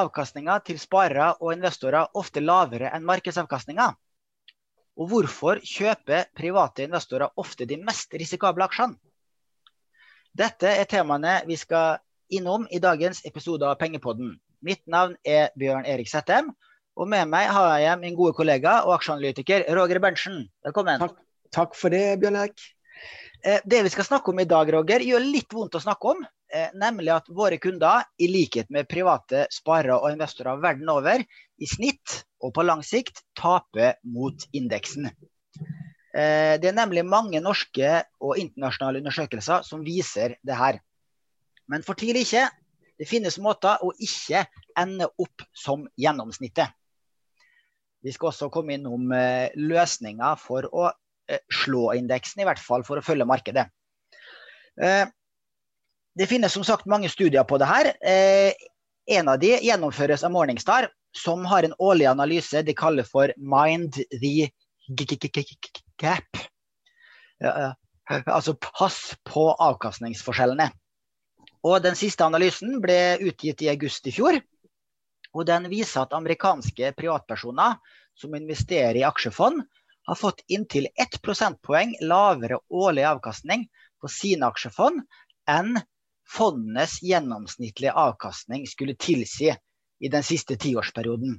Avkastninga 0.00 0.58
til 0.64 0.78
sparere 0.80 1.32
og 1.40 1.52
investorer 1.54 2.16
ofte 2.16 2.42
lavere 2.42 2.92
enn 2.96 3.06
markedsavkastninga? 3.08 3.90
Og 5.00 5.08
hvorfor 5.08 5.60
kjøper 5.64 6.28
private 6.36 6.84
investorer 6.88 7.32
ofte 7.40 7.66
de 7.68 7.78
mest 7.80 8.14
risikable 8.16 8.66
aksjene? 8.66 8.98
Dette 10.36 10.70
er 10.78 10.86
temaene 10.90 11.40
vi 11.48 11.56
skal 11.58 11.98
innom 12.30 12.66
i 12.70 12.78
dagens 12.82 13.24
episode 13.26 13.66
av 13.66 13.78
Pengepodden. 13.80 14.36
Mitt 14.62 14.82
navn 14.86 15.16
er 15.26 15.50
Bjørn 15.58 15.88
Erik 15.88 16.10
Settem, 16.10 16.52
og 17.00 17.08
med 17.10 17.30
meg 17.32 17.48
har 17.50 17.78
jeg 17.80 18.00
min 18.02 18.18
gode 18.18 18.36
kollega 18.36 18.80
og 18.84 18.94
aksjeanalytiker 18.98 19.64
Roger 19.76 20.00
Berntsen. 20.02 20.44
Velkommen. 20.66 21.00
Takk, 21.02 21.16
takk 21.54 21.78
for 21.78 21.92
det, 21.94 22.18
Bjørn 22.22 22.38
Erik. 22.42 22.62
Eh, 23.42 23.62
det 23.64 23.82
vi 23.86 23.92
skal 23.92 24.06
snakke 24.06 24.30
om 24.30 24.42
i 24.42 24.48
dag, 24.48 24.70
Roger, 24.74 25.02
gjør 25.02 25.24
litt 25.24 25.56
vondt 25.56 25.78
å 25.78 25.82
snakke 25.82 26.14
om. 26.14 26.22
Eh, 26.50 26.70
nemlig 26.74 27.12
at 27.14 27.28
våre 27.30 27.58
kunder, 27.62 28.04
i 28.18 28.26
likhet 28.30 28.70
med 28.74 28.88
private 28.90 29.44
sparere 29.54 29.98
og 29.98 30.10
investorer 30.12 30.60
verden 30.62 30.88
over, 30.90 31.22
i 31.60 31.68
snitt 31.68 32.24
og 32.42 32.54
på 32.56 32.64
lang 32.64 32.82
sikt 32.86 33.22
taper 33.38 33.98
mot 34.02 34.46
indeksen. 34.56 35.10
Eh, 35.10 36.56
det 36.58 36.70
er 36.72 36.76
nemlig 36.76 37.04
mange 37.06 37.42
norske 37.44 38.00
og 38.18 38.40
internasjonale 38.40 39.02
undersøkelser 39.02 39.66
som 39.66 39.84
viser 39.86 40.38
det 40.42 40.58
her. 40.58 40.80
Men 41.70 41.86
fortvil 41.86 42.18
ikke. 42.22 42.48
Det 42.98 43.08
finnes 43.08 43.38
måter 43.40 43.80
å 43.80 43.94
ikke 43.96 44.42
ende 44.76 45.06
opp 45.22 45.46
som 45.56 45.86
gjennomsnittet. 45.96 46.74
Vi 48.04 48.12
skal 48.12 48.32
også 48.32 48.48
komme 48.52 48.74
innom 48.74 49.12
løsninger 49.56 50.36
for 50.40 50.66
å 50.72 50.90
Eh, 51.30 51.38
slå 51.64 51.92
indeksen, 51.94 52.42
i 52.42 52.48
hvert 52.48 52.62
fall 52.62 52.82
for 52.86 52.98
å 52.98 53.04
følge 53.04 53.26
markedet. 53.28 53.68
Det 56.14 56.26
finnes 56.26 56.52
som 56.52 56.64
sagt 56.64 56.88
mange 56.90 57.08
studier 57.08 57.44
på 57.44 57.58
det 57.58 57.68
her. 57.70 57.92
Eh, 58.02 58.52
en 59.10 59.28
av 59.28 59.38
de 59.38 59.56
gjennomføres 59.62 60.24
av 60.26 60.32
Morningstar, 60.34 60.88
som 61.16 61.44
har 61.44 61.62
en 61.62 61.74
årlig 61.78 62.06
analyse 62.06 62.62
de 62.62 62.74
kaller 62.74 63.06
for 63.06 63.32
Mind 63.38 63.94
the 63.94 64.50
Gap. 66.00 66.42
Altså 68.26 68.54
pass 68.54 69.14
på 69.26 69.50
avkastningsforskjellene. 69.54 70.70
Og 71.62 71.82
Den 71.82 71.96
siste 71.98 72.24
analysen 72.24 72.80
ble 72.82 73.18
utgitt 73.20 73.62
i 73.62 73.70
august 73.70 74.06
i 74.06 74.14
fjor. 74.14 74.40
og 75.32 75.46
Den 75.46 75.68
viser 75.70 76.02
at 76.02 76.12
amerikanske 76.12 76.92
privatpersoner 76.98 77.76
som 78.18 78.34
investerer 78.34 78.96
i 78.96 79.04
aksjefond, 79.06 79.62
har 80.06 80.16
fått 80.18 80.42
inntil 80.48 80.88
1 80.98 81.20
prosentpoeng 81.22 81.94
lavere 82.02 82.58
årlig 82.70 83.04
avkastning 83.06 83.68
på 84.00 84.08
sine 84.08 84.48
aksjefond 84.48 85.04
enn 85.46 85.76
fondenes 86.30 87.00
gjennomsnittlige 87.02 87.92
avkastning 87.92 88.66
skulle 88.70 88.94
tilsi 88.94 89.50
i 90.00 90.08
den 90.08 90.22
siste 90.22 90.56
tiårsperioden. 90.56 91.38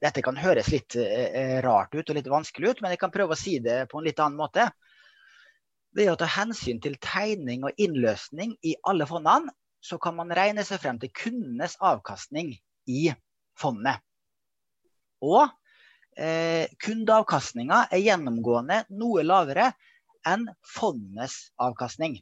Dette 0.00 0.22
kan 0.24 0.38
høres 0.40 0.70
litt 0.72 0.96
eh, 0.96 1.58
rart 1.64 1.92
ut 1.94 2.08
og 2.08 2.16
litt 2.16 2.30
vanskelig 2.30 2.70
ut, 2.70 2.78
men 2.80 2.94
jeg 2.94 3.00
kan 3.02 3.12
prøve 3.12 3.36
å 3.36 3.40
si 3.40 3.58
det 3.60 3.82
på 3.90 4.00
en 4.00 4.06
litt 4.06 4.22
annen 4.22 4.38
måte. 4.38 4.70
Ved 5.96 6.08
å 6.12 6.16
ta 6.16 6.28
hensyn 6.30 6.80
til 6.80 6.96
tegning 7.02 7.66
og 7.68 7.76
innløsning 7.76 8.54
i 8.64 8.76
alle 8.88 9.08
fondene, 9.10 9.52
så 9.80 9.98
kan 10.00 10.16
man 10.16 10.32
regne 10.36 10.64
seg 10.64 10.80
frem 10.80 11.00
til 11.00 11.12
kundenes 11.16 11.76
avkastning 11.80 12.52
i 12.88 13.10
fondet. 13.58 14.00
Og 15.24 15.48
eh, 16.16 16.70
kundeavkastninga 16.80 17.86
er 17.90 18.04
gjennomgående 18.04 18.84
noe 18.96 19.24
lavere 19.26 19.72
enn 20.28 20.46
fondets 20.64 21.50
avkastning. 21.60 22.20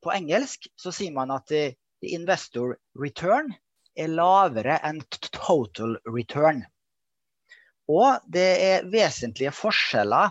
På 0.00 0.12
engelsk 0.14 0.68
så 0.80 0.92
sier 0.94 1.12
man 1.16 1.32
at 1.34 1.46
the 1.50 1.74
investor 2.14 2.76
return 2.98 3.52
er 3.98 4.12
lavere 4.12 4.78
enn 4.86 5.02
total 5.12 5.98
return. 6.08 6.62
Og 7.90 8.22
det 8.30 8.50
er 8.62 8.86
vesentlige 8.90 9.52
forskjeller 9.54 10.30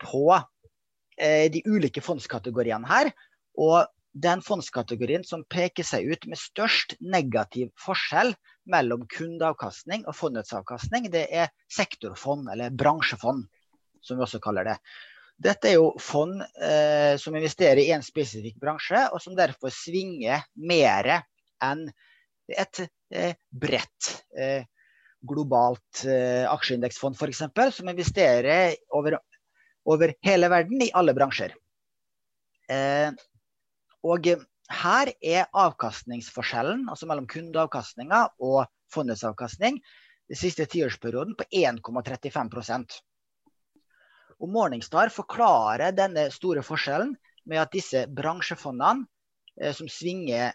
på 0.00 0.26
eh, 0.36 1.50
de 1.52 1.62
ulike 1.66 2.02
fondskategoriene 2.04 2.88
her. 2.88 3.10
Og 3.58 3.82
den 4.12 4.42
fondskategorien 4.42 5.24
som 5.26 5.44
peker 5.50 5.86
seg 5.86 6.08
ut 6.10 6.26
med 6.30 6.38
størst 6.38 6.96
negativ 7.00 7.70
forskjell 7.78 8.32
mellom 8.70 9.06
kundeavkastning 9.10 10.06
og 10.06 10.16
fondets 10.18 10.54
avkastning, 10.56 11.10
det 11.12 11.26
er 11.30 11.50
sektorfond, 11.70 12.48
eller 12.50 12.74
bransjefond, 12.74 13.46
som 14.02 14.18
vi 14.18 14.26
også 14.26 14.42
kaller 14.42 14.66
det. 14.66 14.76
Dette 15.40 15.70
er 15.70 15.78
jo 15.78 15.92
fond 16.02 16.42
eh, 16.60 17.14
som 17.20 17.36
investerer 17.36 17.80
i 17.80 17.92
en 17.94 18.04
spesifikk 18.04 18.58
bransje, 18.60 19.06
og 19.08 19.22
som 19.24 19.36
derfor 19.38 19.72
svinger 19.72 20.44
mer 20.60 21.08
enn 21.64 21.86
et 22.50 22.82
eh, 23.14 23.32
bredt 23.48 24.10
eh, 24.36 24.66
globalt 25.24 26.04
eh, 26.04 26.44
aksjeindeksfond 26.50 27.16
f.eks., 27.16 27.42
som 27.76 27.88
investerer 27.88 28.76
over, 28.96 29.16
over, 29.88 30.14
hele 30.26 30.52
verden 30.52 30.84
i 30.84 30.92
alle 30.96 31.16
bransjer. 31.16 31.56
Eh, 32.70 33.08
og 34.04 34.28
her 34.70 35.12
er 35.20 35.48
avkastningsforskjellen 35.56 36.86
altså 36.88 37.08
mellom 37.10 37.26
kundeavkastninga 37.30 38.26
og 38.44 38.68
fondets 38.92 39.24
avkastning 39.26 39.80
den 40.30 40.38
siste 40.38 40.68
tiårsperioden 40.70 41.34
på 41.38 41.48
1,35 41.50 43.00
Og 44.40 44.48
Morningstar 44.48 45.12
forklarer 45.12 45.92
denne 45.96 46.28
store 46.32 46.64
forskjellen 46.64 47.12
med 47.50 47.60
at 47.60 47.72
disse 47.74 48.06
bransjefondene 48.08 49.06
eh, 49.60 49.74
som 49.76 49.88
svinger 49.90 50.54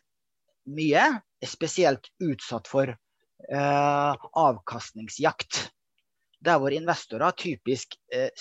mye, 0.66 1.08
er 1.22 1.50
spesielt 1.50 2.10
utsatt 2.24 2.70
for 2.70 2.90
eh, 2.90 4.28
avkastningsjakt. 4.46 5.68
Der 6.46 6.62
hvor 6.62 6.74
investorer 6.74 7.36
typisk 7.38 7.98
eh, 8.14 8.32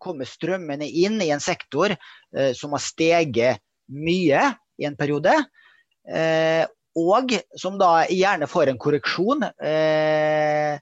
kommer 0.00 0.28
strømmende 0.28 0.88
inn 0.88 1.20
i 1.22 1.30
en 1.32 1.42
sektor 1.44 1.92
eh, 1.94 2.52
som 2.56 2.76
har 2.76 2.84
steget 2.84 3.64
mye 3.88 4.42
i 4.80 4.88
en 4.88 4.96
periode. 5.00 5.32
Eh, 6.04 6.64
og 6.94 7.32
som 7.58 7.78
da 7.80 8.04
gjerne 8.12 8.46
får 8.50 8.70
en 8.70 8.78
korreksjon 8.78 9.42
eh, 9.64 10.76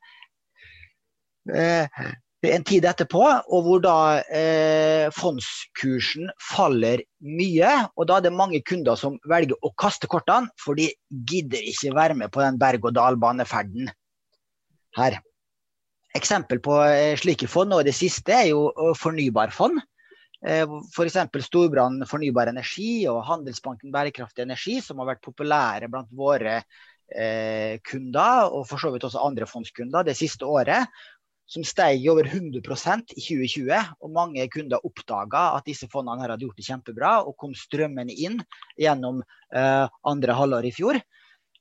eh, 1.55 2.03
en 2.51 2.65
tid 2.67 2.87
etterpå, 2.89 3.23
og 3.23 3.67
hvor 3.67 3.83
da 3.85 3.97
eh, 4.35 5.07
fondskursen 5.15 6.31
faller 6.43 7.05
mye. 7.23 7.75
Og 7.95 8.09
da 8.11 8.19
er 8.19 8.27
det 8.27 8.35
mange 8.35 8.63
kunder 8.67 8.99
som 8.99 9.19
velger 9.31 9.55
å 9.63 9.71
kaste 9.79 10.11
kortene, 10.11 10.51
for 10.59 10.79
de 10.79 10.89
gidder 11.31 11.63
ikke 11.71 11.95
være 11.95 12.19
med 12.19 12.33
på 12.35 12.43
den 12.43 12.59
berg-og-dal-baneferden 12.63 13.93
her. 14.99 15.21
Eksempel 16.19 16.61
på 16.65 16.81
eh, 16.89 17.15
slike 17.21 17.49
fond 17.49 17.79
i 17.79 17.87
det 17.87 17.97
siste 17.97 18.35
er 18.43 18.51
jo 18.51 18.67
fornybarfond. 18.99 19.79
F.eks. 20.43 21.17
For 21.31 21.45
Storbrann 21.45 22.01
fornybar 22.11 22.49
energi 22.51 23.05
og 23.07 23.21
Handelsbanken 23.29 23.93
bærekraftig 23.95 24.43
energi, 24.43 24.81
som 24.83 24.99
har 24.99 25.13
vært 25.13 25.23
populære 25.23 25.87
blant 25.93 26.11
våre 26.19 26.57
eh, 27.15 27.79
kunder, 27.87 28.51
og 28.51 28.67
for 28.69 28.83
så 28.83 28.91
vidt 28.93 29.07
også 29.07 29.23
andre 29.23 29.47
fondskunder, 29.49 30.07
det 30.07 30.17
siste 30.19 30.49
året. 30.49 30.91
Som 31.53 31.67
steg 31.69 32.07
over 32.09 32.25
100% 32.25 33.13
i 33.13 33.21
2020. 33.21 33.91
Og 34.01 34.13
mange 34.15 34.47
kunder 34.53 34.85
oppdaga 34.89 35.51
at 35.59 35.69
disse 35.69 35.89
fondene 35.93 36.25
hadde 36.25 36.47
gjort 36.47 36.61
det 36.61 36.69
kjempebra, 36.69 37.11
og 37.27 37.37
kom 37.41 37.53
strømmende 37.57 38.17
inn 38.17 38.39
gjennom 38.81 39.21
eh, 39.21 39.85
andre 40.09 40.39
halvår 40.39 40.71
i 40.71 40.73
fjor. 40.73 41.01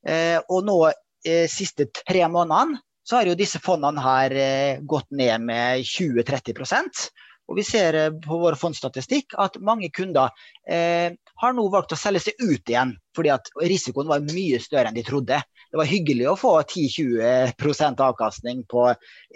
Eh, 0.08 0.38
og 0.48 0.64
nå 0.70 0.78
eh, 0.88 1.48
siste 1.52 1.90
tre 1.92 2.24
månedene 2.32 2.80
så 3.04 3.18
har 3.18 3.28
jo 3.28 3.36
disse 3.36 3.60
fondene 3.60 4.02
her 4.06 4.38
eh, 4.38 4.80
gått 4.88 5.10
ned 5.12 5.44
med 5.50 5.84
20-30% 5.84 7.10
og 7.52 7.58
vi 7.60 7.66
ser 7.68 7.98
eh, 8.00 8.14
på 8.24 8.40
vår 8.42 8.56
fondsstatistikk 8.60 9.36
at 9.42 9.60
mange 9.64 9.92
kunder 9.94 10.32
eh, 10.70 11.12
har 11.44 11.56
nå 11.58 11.68
valgt 11.74 11.96
å 11.96 12.00
selge 12.00 12.24
seg 12.28 12.40
ut 12.40 12.72
igjen, 12.72 12.96
fordi 13.18 13.34
at 13.34 13.52
risikoen 13.60 14.10
var 14.12 14.24
mye 14.32 14.62
større 14.64 14.92
enn 14.92 14.98
de 14.98 15.06
trodde. 15.08 15.42
Det 15.72 15.80
var 15.80 15.88
hyggelig 15.88 16.28
å 16.28 16.38
få 16.40 16.52
10-20% 16.62 18.04
avkastning 18.04 18.66
på 18.70 18.90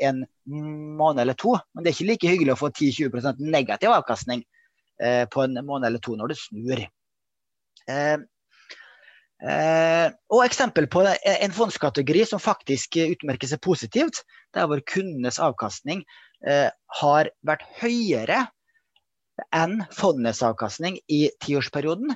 en 0.03 0.21
måned 0.99 1.23
eller 1.23 1.37
to, 1.39 1.55
men 1.73 1.83
det 1.83 1.91
er 1.91 1.97
ikke 1.97 2.09
like 2.11 2.33
hyggelig 2.33 2.55
å 2.55 2.59
få 2.59 2.71
10-20% 2.75 3.39
negativ 3.39 3.93
avkastning 3.95 4.43
eh, 5.01 5.23
på 5.31 5.45
en 5.45 5.61
måned 5.63 5.87
eller 5.87 6.03
to 6.03 6.17
når 6.19 6.33
det 6.33 6.41
snur. 6.43 6.87
Eh, 7.89 8.17
Eh, 9.45 10.13
og 10.31 10.45
eksempel 10.45 10.85
på 10.87 11.01
en 11.03 11.53
fondskategori 11.53 12.21
som 12.29 12.39
faktisk 12.39 12.95
utmerker 13.01 13.49
seg 13.51 13.59
positivt, 13.61 14.21
det 14.55 14.61
er 14.63 14.69
hvor 14.71 14.79
kundenes 14.88 15.41
avkastning 15.43 16.05
Eh, 16.45 16.69
har 17.01 17.29
vært 17.47 17.63
høyere 17.79 18.43
enn 19.55 19.79
fondets 19.95 20.43
avkastning 20.45 20.99
i 21.09 21.25
tiårsperioden, 21.41 22.13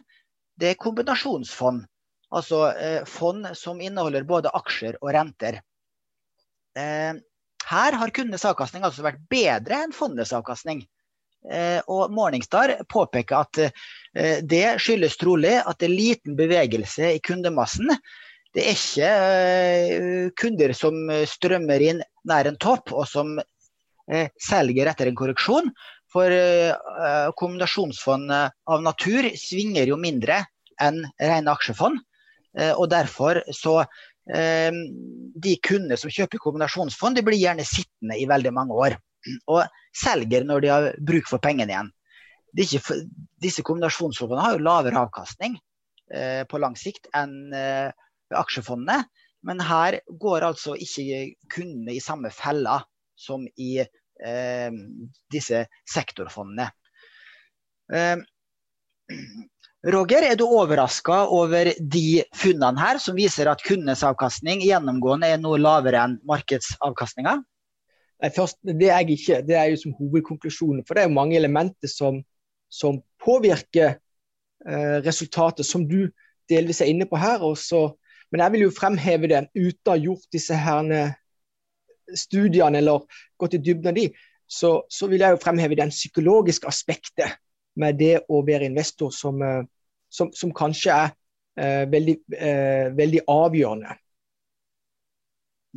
det 0.59 0.73
er 0.73 0.81
kombinasjonsfond. 0.81 1.87
Altså 2.35 2.61
eh, 2.75 3.01
fond 3.09 3.47
som 3.57 3.81
inneholder 3.81 4.27
både 4.29 4.53
aksjer 4.53 4.99
og 5.01 5.11
renter. 5.15 5.61
Eh, 6.77 7.17
her 7.69 7.99
har 8.01 8.15
kundenes 8.15 8.45
avkastning 8.47 8.85
altså 8.87 9.05
vært 9.05 9.21
bedre 9.29 9.83
enn 9.85 9.93
fondets 9.95 10.33
avkastning. 10.35 10.85
Og 11.87 12.11
Morningstar 12.11 12.73
påpeker 12.91 13.37
at 13.37 13.59
det 14.43 14.63
skyldes 14.83 15.13
trolig 15.21 15.53
at 15.61 15.77
det 15.79 15.87
er 15.87 15.93
liten 15.93 16.35
bevegelse 16.35 17.13
i 17.13 17.21
kundemassen 17.23 17.93
det 18.57 18.65
er 18.65 18.73
ikke 18.73 19.09
uh, 19.13 20.27
kunder 20.39 20.73
som 20.77 20.97
strømmer 21.29 21.85
inn 21.85 22.03
nær 22.29 22.49
en 22.49 22.57
topp, 22.61 22.93
og 22.95 23.05
som 23.09 23.35
uh, 23.37 24.27
selger 24.41 24.89
etter 24.89 25.09
en 25.09 25.17
korreksjon. 25.17 25.73
For 26.09 26.33
kombinasjonsfond 27.37 28.31
av 28.33 28.79
natur 28.81 29.27
svinger 29.37 29.91
jo 29.91 29.97
mindre 30.01 30.39
enn 30.81 31.03
rene 31.21 31.53
aksjefond. 31.53 31.99
Og 32.57 32.87
derfor 32.89 33.43
så 33.53 33.83
De 34.29 35.51
kundene 35.65 35.97
som 35.97 36.11
kjøper 36.13 36.41
kombinasjonsfond, 36.41 37.17
de 37.17 37.23
blir 37.25 37.37
gjerne 37.39 37.63
sittende 37.65 38.17
i 38.17 38.27
veldig 38.29 38.51
mange 38.53 38.75
år. 38.77 38.95
Og 39.49 39.63
selger 39.95 40.45
når 40.45 40.61
de 40.61 40.69
har 40.69 40.89
bruk 41.01 41.29
for 41.29 41.41
pengene 41.41 41.73
igjen. 41.73 41.89
Ikke, 42.57 42.81
disse 43.41 43.63
kombinasjonsfondene 43.65 44.43
har 44.43 44.57
jo 44.57 44.63
lavere 44.65 45.01
avkastning 45.01 45.57
eh, 46.13 46.43
på 46.49 46.61
lang 46.61 46.77
sikt 46.79 47.09
enn 47.17 47.53
eh, 47.55 47.89
aksjefondene. 48.35 49.03
Men 49.45 49.61
her 49.63 49.99
går 50.19 50.47
altså 50.49 50.75
ikke 50.75 51.21
kundene 51.53 51.95
i 51.95 52.03
samme 52.03 52.31
fella 52.33 52.81
som 53.19 53.45
i 53.59 53.77
eh, 53.79 54.79
disse 55.31 55.63
sektorfondene. 55.87 56.67
Eh, 57.93 58.17
Roger, 59.87 60.25
er 60.27 60.35
du 60.35 60.43
overraska 60.43 61.21
over 61.31 61.69
de 61.79 62.23
funnene 62.35 62.81
her, 62.81 62.97
som 62.99 63.15
viser 63.15 63.47
at 63.47 63.61
kundenes 63.63 64.01
avkastning 64.03 64.59
gjennomgående 64.65 65.29
er 65.31 65.39
noe 65.39 65.59
lavere 65.61 66.01
enn 66.03 66.17
markedsavkastninga? 66.27 67.37
Nei, 68.19 68.31
først, 68.35 68.59
Det 68.63 68.89
er 68.89 68.99
jeg 68.99 69.15
ikke. 69.15 69.41
Det 69.47 69.55
er 69.55 69.69
jo 69.71 69.79
som 69.79 69.95
hovedkonklusjonen. 69.95 70.83
For 70.83 70.93
det 70.93 71.05
er 71.05 71.07
jo 71.07 71.15
mange 71.15 71.37
elementer 71.39 71.87
som, 71.87 72.19
som 72.67 72.99
påvirker 73.23 73.95
eh, 74.67 74.97
resultatet, 75.05 75.65
som 75.65 75.87
du 75.87 76.09
delvis 76.51 76.81
er 76.81 76.91
inne 76.91 77.07
på 77.07 77.15
her. 77.15 77.39
Også. 77.39 77.95
Men 78.31 78.43
jeg 78.43 78.51
vil 78.51 78.67
jo 78.67 78.75
fremheve 78.75 79.31
det 79.31 79.45
uten 79.55 79.87
å 79.87 79.95
ha 79.95 80.01
gjort 80.09 80.27
disse 80.35 80.59
herne 80.59 81.13
studiene 82.19 82.81
eller 82.81 83.05
gått 83.39 83.55
i 83.55 83.63
dybden 83.63 83.93
av 83.93 83.95
de, 83.95 84.09
så, 84.49 84.81
så, 84.89 85.07
vil 85.07 85.21
jeg 85.21 85.35
jo 85.35 85.43
fremheve 85.43 85.77
den 85.77 85.91
psykologiske 85.93 86.67
aspektet 86.67 87.37
med 87.79 87.97
det 87.99 88.15
å 88.29 88.41
være 88.45 88.67
investor 88.69 89.13
som, 89.15 89.41
eh, 89.41 89.63
som, 90.11 90.33
som 90.35 90.53
kanskje 90.55 90.95
er 90.95 91.09
eh, 91.59 91.85
veldig, 91.91 92.15
eh, 92.35 92.85
veldig 92.97 93.25
avgjørende. 93.29 93.95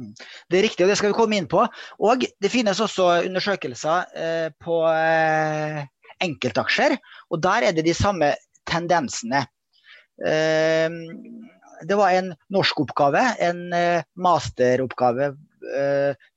Mm. 0.00 0.12
Det 0.48 0.58
er 0.58 0.64
riktig, 0.64 0.84
og 0.84 0.92
det 0.92 0.98
skal 0.98 1.12
vi 1.12 1.18
komme 1.18 1.38
inn 1.38 1.48
på. 1.50 1.64
Og 2.00 2.24
det 2.24 2.52
finnes 2.52 2.80
også 2.80 3.08
undersøkelser 3.26 4.14
eh, 4.16 4.48
på 4.62 4.78
eh, 4.88 5.82
enkeltaksjer, 6.22 6.96
og 7.30 7.42
der 7.44 7.68
er 7.68 7.76
det 7.76 7.84
de 7.86 7.96
samme 7.96 8.32
tendensene. 8.68 9.44
Eh, 10.22 10.88
det 11.82 11.98
var 11.98 12.14
en 12.14 12.30
norskoppgave, 12.54 13.24
en 13.42 13.64
masteroppgave 14.14 15.32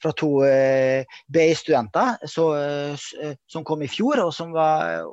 fra 0.01 0.11
to 0.17 0.29
eh, 0.45 1.03
BI-studenter 1.27 2.21
som 2.29 3.65
kom 3.67 3.83
i 3.83 3.89
fjor, 3.91 4.21
og 4.27 4.33
som 4.35 4.53
var 4.55 5.05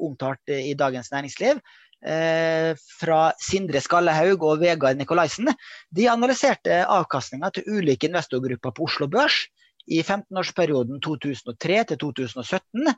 omtalt 0.00 0.50
i 0.50 0.74
Dagens 0.78 1.12
Næringsliv. 1.12 1.60
Eh, 2.04 2.76
fra 3.00 3.32
Sindre 3.40 3.80
Skallehaug 3.80 4.42
og 4.44 4.58
Vegard 4.60 4.98
Nikolaisen. 5.00 5.48
De 5.88 6.04
analyserte 6.12 6.82
avkastninga 6.84 7.48
til 7.54 7.78
ulike 7.78 8.10
investorgrupper 8.10 8.74
på 8.76 8.84
Oslo 8.84 9.08
Børs 9.08 9.46
i 9.88 10.02
15-årsperioden 10.02 11.00
2003 11.00 11.78
til 11.88 12.00
2017. 12.02 12.92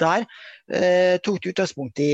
Der 0.00 0.24
eh, 0.72 1.20
tok 1.20 1.42
de 1.44 1.52
utgangspunkt 1.52 2.00
i 2.00 2.12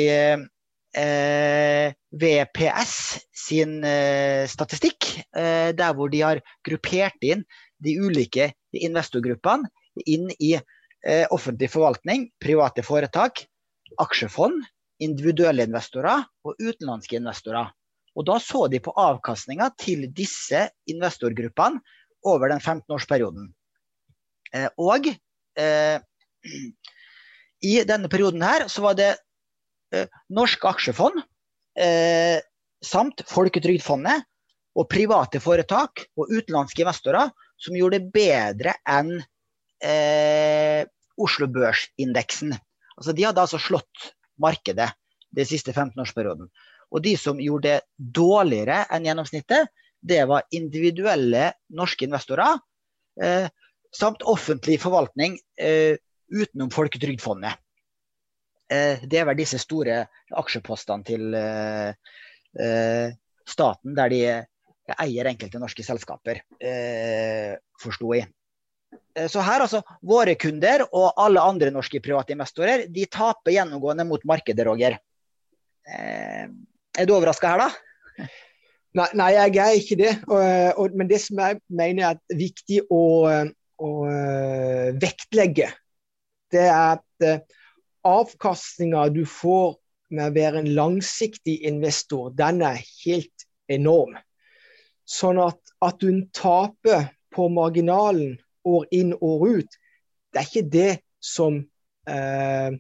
eh, 0.96 1.94
VPS 2.14 2.94
sin 3.35 3.81
eh, 3.85 4.44
statistikk, 4.50 5.11
eh, 5.37 5.70
der 5.76 5.96
hvor 5.96 6.12
de 6.12 6.23
har 6.25 6.43
gruppert 6.67 7.25
inn 7.26 7.44
de 7.85 7.96
ulike 8.00 8.52
investorgruppene 8.75 9.69
inn 10.06 10.31
i 10.38 10.55
eh, 10.56 11.26
offentlig 11.35 11.70
forvaltning, 11.73 12.29
private 12.43 12.85
foretak, 12.87 13.44
aksjefond, 14.00 14.62
individuelle 15.02 15.67
investorer 15.67 16.25
og 16.46 16.55
utenlandske 16.62 17.19
investorer. 17.19 17.73
Og 18.14 18.26
Da 18.29 18.38
så 18.38 18.67
de 18.70 18.79
på 18.82 18.94
avkastninga 18.94 19.73
til 19.79 20.06
disse 20.14 20.69
investorgruppene 20.91 21.82
over 22.25 22.49
den 22.52 22.62
15-årsperioden. 22.62 23.50
Eh, 24.55 24.70
og 24.79 25.11
eh, 25.58 25.99
i 27.70 27.75
denne 27.88 28.11
perioden 28.12 28.44
her 28.44 28.69
så 28.70 28.85
var 28.87 28.99
det 28.99 29.14
eh, 29.92 30.08
norske 30.32 30.69
aksjefond 30.70 31.20
eh, 31.78 32.38
samt 32.84 33.25
Folketrygdfondet 33.28 34.25
og 34.75 34.88
private 34.90 35.40
foretak 35.42 36.06
og 36.19 36.31
utenlandske 36.32 36.84
investorer 36.84 37.31
som 37.60 37.76
gjorde 37.78 38.00
det 38.00 38.12
bedre 38.14 38.75
enn 38.90 39.16
eh, 39.84 40.82
Oslo 41.14 41.46
Børsindeksen. 41.50 42.54
Altså, 42.98 43.14
de 43.14 43.26
hadde 43.26 43.42
altså 43.42 43.60
slått 43.62 44.10
markedet 44.40 44.90
den 45.34 45.48
siste 45.48 45.75
15-årsperioden. 45.75 46.48
Og 46.94 47.02
de 47.02 47.14
som 47.19 47.40
gjorde 47.42 47.76
det 47.78 48.14
dårligere 48.14 48.84
enn 48.92 49.06
gjennomsnittet, 49.08 49.70
det 50.04 50.22
var 50.28 50.46
individuelle 50.54 51.52
norske 51.75 52.06
investorer 52.06 52.58
eh, 53.22 53.46
samt 53.94 54.25
offentlig 54.28 54.76
forvaltning 54.82 55.38
eh, 55.58 55.96
utenom 56.34 56.70
Folketrygdfondet. 56.75 57.56
Eh, 58.72 59.02
det 59.05 59.20
er 59.20 59.28
vel 59.28 59.38
disse 59.38 59.61
store 59.61 60.00
aksjepostene 60.40 61.05
til 61.06 61.37
eh, 61.37 61.93
eh, 62.61 63.12
staten, 63.44 63.94
der 63.96 64.12
de 64.12 64.22
eier 65.00 65.28
enkelte 65.31 65.61
norske 65.61 65.84
selskaper, 65.84 66.43
forsto 67.81 68.11
jeg. 68.12 68.28
Så 69.32 69.40
her 69.40 69.62
altså, 69.64 69.81
Våre 70.05 70.34
kunder 70.37 70.84
og 70.90 71.16
alle 71.20 71.40
andre 71.40 71.70
norske 71.72 72.02
private 72.05 72.34
investorer 72.34 72.84
de 72.93 73.06
taper 73.08 73.55
gjennomgående 73.55 74.05
mot 74.05 74.26
markedet, 74.28 74.67
Roger. 74.69 74.99
Er 75.88 77.08
du 77.08 77.14
overraska 77.17 77.55
her, 77.55 77.65
da? 77.65 78.29
Nei, 79.00 79.08
nei, 79.17 79.31
jeg 79.39 79.62
er 79.65 79.81
ikke 79.81 79.98
det. 80.03 80.12
Og, 80.29 80.44
og, 80.84 81.00
men 81.00 81.08
det 81.08 81.22
som 81.24 81.41
jeg 81.41 81.62
mener 81.81 82.10
er 82.10 82.39
viktig 82.44 82.82
å, 82.93 83.03
å 83.89 83.91
vektlegge, 85.00 85.72
det 86.53 86.69
er 86.69 87.00
at 87.00 87.56
avkastninga 88.05 89.08
du 89.15 89.25
får 89.29 89.77
med 90.15 90.31
å 90.31 90.34
være 90.37 90.63
en 90.63 90.70
langsiktig 90.77 91.58
investor, 91.67 92.31
den 92.37 92.63
er 92.65 92.81
helt 93.05 93.46
enorm. 93.73 94.17
Sånn 95.08 95.41
at, 95.43 95.61
at 95.84 96.01
du 96.01 96.25
taper 96.37 97.08
på 97.34 97.49
marginalen 97.53 98.37
år 98.65 98.87
inn, 98.94 99.13
år 99.20 99.49
ut, 99.58 99.79
det 100.32 100.41
er 100.41 100.49
ikke 100.49 100.70
det 100.73 100.93
som 101.25 101.63
eh, 102.11 102.75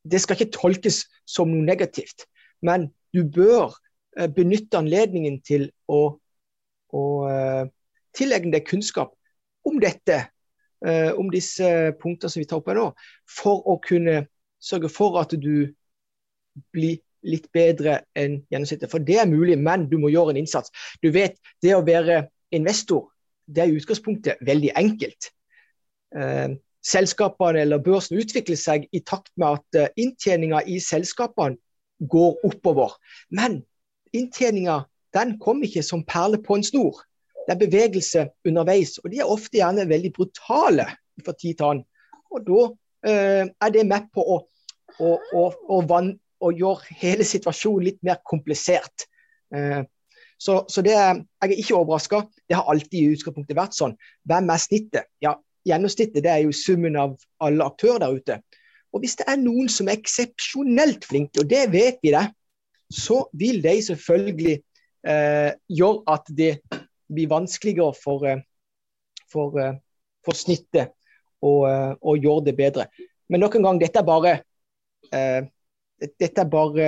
Det 0.00 0.20
skal 0.22 0.38
ikke 0.38 0.56
tolkes 0.56 1.02
som 1.28 1.50
noe 1.52 1.60
negativt. 1.60 2.24
Men 2.64 2.88
du 3.12 3.20
bør 3.28 3.74
eh, 4.16 4.30
benytte 4.32 4.78
anledningen 4.80 5.40
til 5.44 5.66
å, 5.92 6.16
å 6.96 7.04
eh, 7.28 7.66
tilegne 8.16 8.54
deg 8.54 8.64
kunnskap 8.68 9.12
om 9.68 9.76
dette, 9.82 10.22
eh, 10.86 11.12
om 11.18 11.30
disse 11.32 11.92
punktene 12.00 12.32
som 12.32 12.40
vi 12.40 12.48
tar 12.48 12.60
opp 12.60 12.70
her 12.70 12.80
nå, 12.80 12.88
for 13.28 13.62
å 13.68 13.78
kunne 13.84 14.24
sørge 14.60 14.90
for 14.92 15.18
at 15.20 15.32
du 15.40 15.70
blir 16.74 17.00
litt 17.26 17.50
bedre 17.52 18.00
enn 18.16 18.40
gjennomsnittet. 18.52 18.90
For 18.92 19.02
det 19.04 19.18
er 19.20 19.28
mulig, 19.28 19.58
men 19.60 19.88
du 19.90 19.98
må 20.00 20.10
gjøre 20.12 20.34
en 20.34 20.40
innsats. 20.40 20.72
Du 21.04 21.10
vet, 21.12 21.36
det 21.62 21.74
å 21.76 21.84
være 21.86 22.24
investor 22.56 23.10
det 23.50 23.64
er 23.64 23.70
i 23.72 23.78
utgangspunktet 23.80 24.42
veldig 24.46 24.70
enkelt. 24.78 25.30
Eh, 26.16 26.56
selskapene 26.86 27.64
eller 27.64 27.82
børsen 27.82 28.18
utvikler 28.20 28.58
seg 28.58 28.86
i 28.94 29.02
takt 29.02 29.32
med 29.36 29.58
at 29.58 29.78
eh, 29.78 29.92
inntjeninga 30.00 30.62
i 30.66 30.78
selskapene 30.82 31.58
går 32.10 32.38
oppover. 32.46 32.94
Men 33.30 33.62
inntjeninga 34.16 34.84
den 35.16 35.36
kommer 35.42 35.66
ikke 35.66 35.82
som 35.82 36.06
perle 36.06 36.38
på 36.42 36.56
en 36.56 36.66
snor. 36.66 37.02
Det 37.46 37.54
er 37.54 37.60
bevegelse 37.60 38.24
underveis, 38.46 38.98
og 39.02 39.10
de 39.12 39.20
er 39.20 39.30
ofte 39.30 39.58
gjerne 39.58 39.88
veldig 39.88 40.12
brutale 40.16 40.86
fra 41.24 41.34
tid 41.34 41.58
til 41.58 41.68
annen. 41.68 41.86
Og 42.30 42.44
da 42.46 42.64
eh, 43.10 43.44
er 43.48 43.72
det 43.74 43.86
med 43.88 44.10
på 44.14 44.22
å, 44.22 44.40
å, 45.00 45.14
å, 45.40 45.80
van, 45.88 46.12
å, 46.40 46.52
gjøre 46.54 46.98
hele 47.00 47.26
situasjonen 47.26 47.88
litt 47.88 48.02
mer 48.06 48.20
komplisert. 48.28 49.08
Eh, 49.54 49.82
så, 50.40 50.62
så 50.72 50.84
det, 50.84 50.94
jeg 50.94 51.48
er 51.48 51.56
ikke 51.58 51.80
overraska. 51.80 52.22
Det 52.48 52.56
har 52.56 52.68
alltid 52.70 53.00
i 53.00 53.16
utgangspunktet 53.16 53.58
vært 53.58 53.76
sånn. 53.76 53.96
Hvem 54.28 54.52
er 54.52 54.62
snittet? 54.62 55.10
Ja, 55.24 55.34
Gjennomsnittet 55.68 56.24
det 56.24 56.30
er 56.32 56.44
jo 56.46 56.54
summen 56.56 56.96
av 56.96 57.18
alle 57.44 57.66
aktører 57.68 58.00
der 58.00 58.16
ute. 58.16 58.38
Og 58.94 59.04
Hvis 59.04 59.18
det 59.20 59.26
er 59.28 59.38
noen 59.38 59.68
som 59.70 59.88
er 59.88 59.98
eksepsjonelt 60.00 61.04
flinke, 61.06 61.42
og 61.42 61.50
det 61.50 61.66
vet 61.72 62.00
vi 62.02 62.14
det, 62.14 62.24
så 62.90 63.22
vil 63.38 63.60
de 63.62 63.76
selvfølgelig 63.86 64.54
eh, 65.06 65.50
gjøre 65.68 66.00
at 66.10 66.32
det 66.34 66.54
blir 67.10 67.30
vanskeligere 67.30 67.94
for, 67.96 68.26
eh, 68.26 68.42
for, 69.30 69.56
eh, 69.60 69.78
for 70.24 70.36
snittet 70.36 70.90
eh, 70.90 70.92
å, 71.42 72.16
gjøre 72.16 72.46
det 72.48 72.56
bedre. 72.58 72.86
Men 73.30 73.44
nok 73.44 73.56
en 73.56 73.66
gang, 73.68 73.80
dette 73.82 74.02
er 74.02 74.06
bare 74.06 74.36
eh, 75.12 75.42
dette 76.00 76.40
er 76.40 76.48
bare 76.48 76.86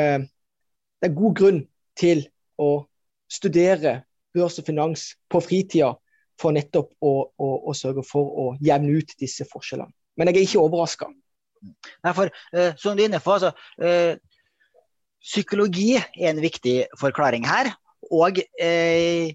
Det 1.03 1.11
er 1.11 1.19
god 1.19 1.35
grunn 1.35 1.57
til 1.99 2.21
å 2.63 2.87
studere 3.27 4.05
børs 4.33 4.61
og 4.61 4.69
finans 4.69 5.09
på 5.33 5.41
fritida 5.43 5.91
for 6.41 6.55
nettopp 6.55 6.93
å, 7.03 7.13
å, 7.27 7.49
å, 7.67 7.75
sørge 7.75 8.05
for 8.07 8.29
å 8.39 8.45
jevne 8.63 9.01
ut 9.01 9.15
disse 9.21 9.47
forskjellene. 9.51 9.91
Men 10.17 10.31
jeg 10.31 10.37
er 10.39 10.47
ikke 10.47 10.63
overraska. 10.63 11.09
Uh, 12.03 12.71
som 12.79 12.97
du 12.97 13.03
er 13.03 13.09
inne 13.09 13.21
på, 13.23 13.35
altså, 13.35 13.53
eh, 13.83 14.15
psykologi 15.23 15.95
er 15.99 16.31
en 16.31 16.43
viktig 16.43 16.77
forklaring 17.01 17.47
her. 17.47 17.71
Og 18.11 18.39
eh, 18.61 19.35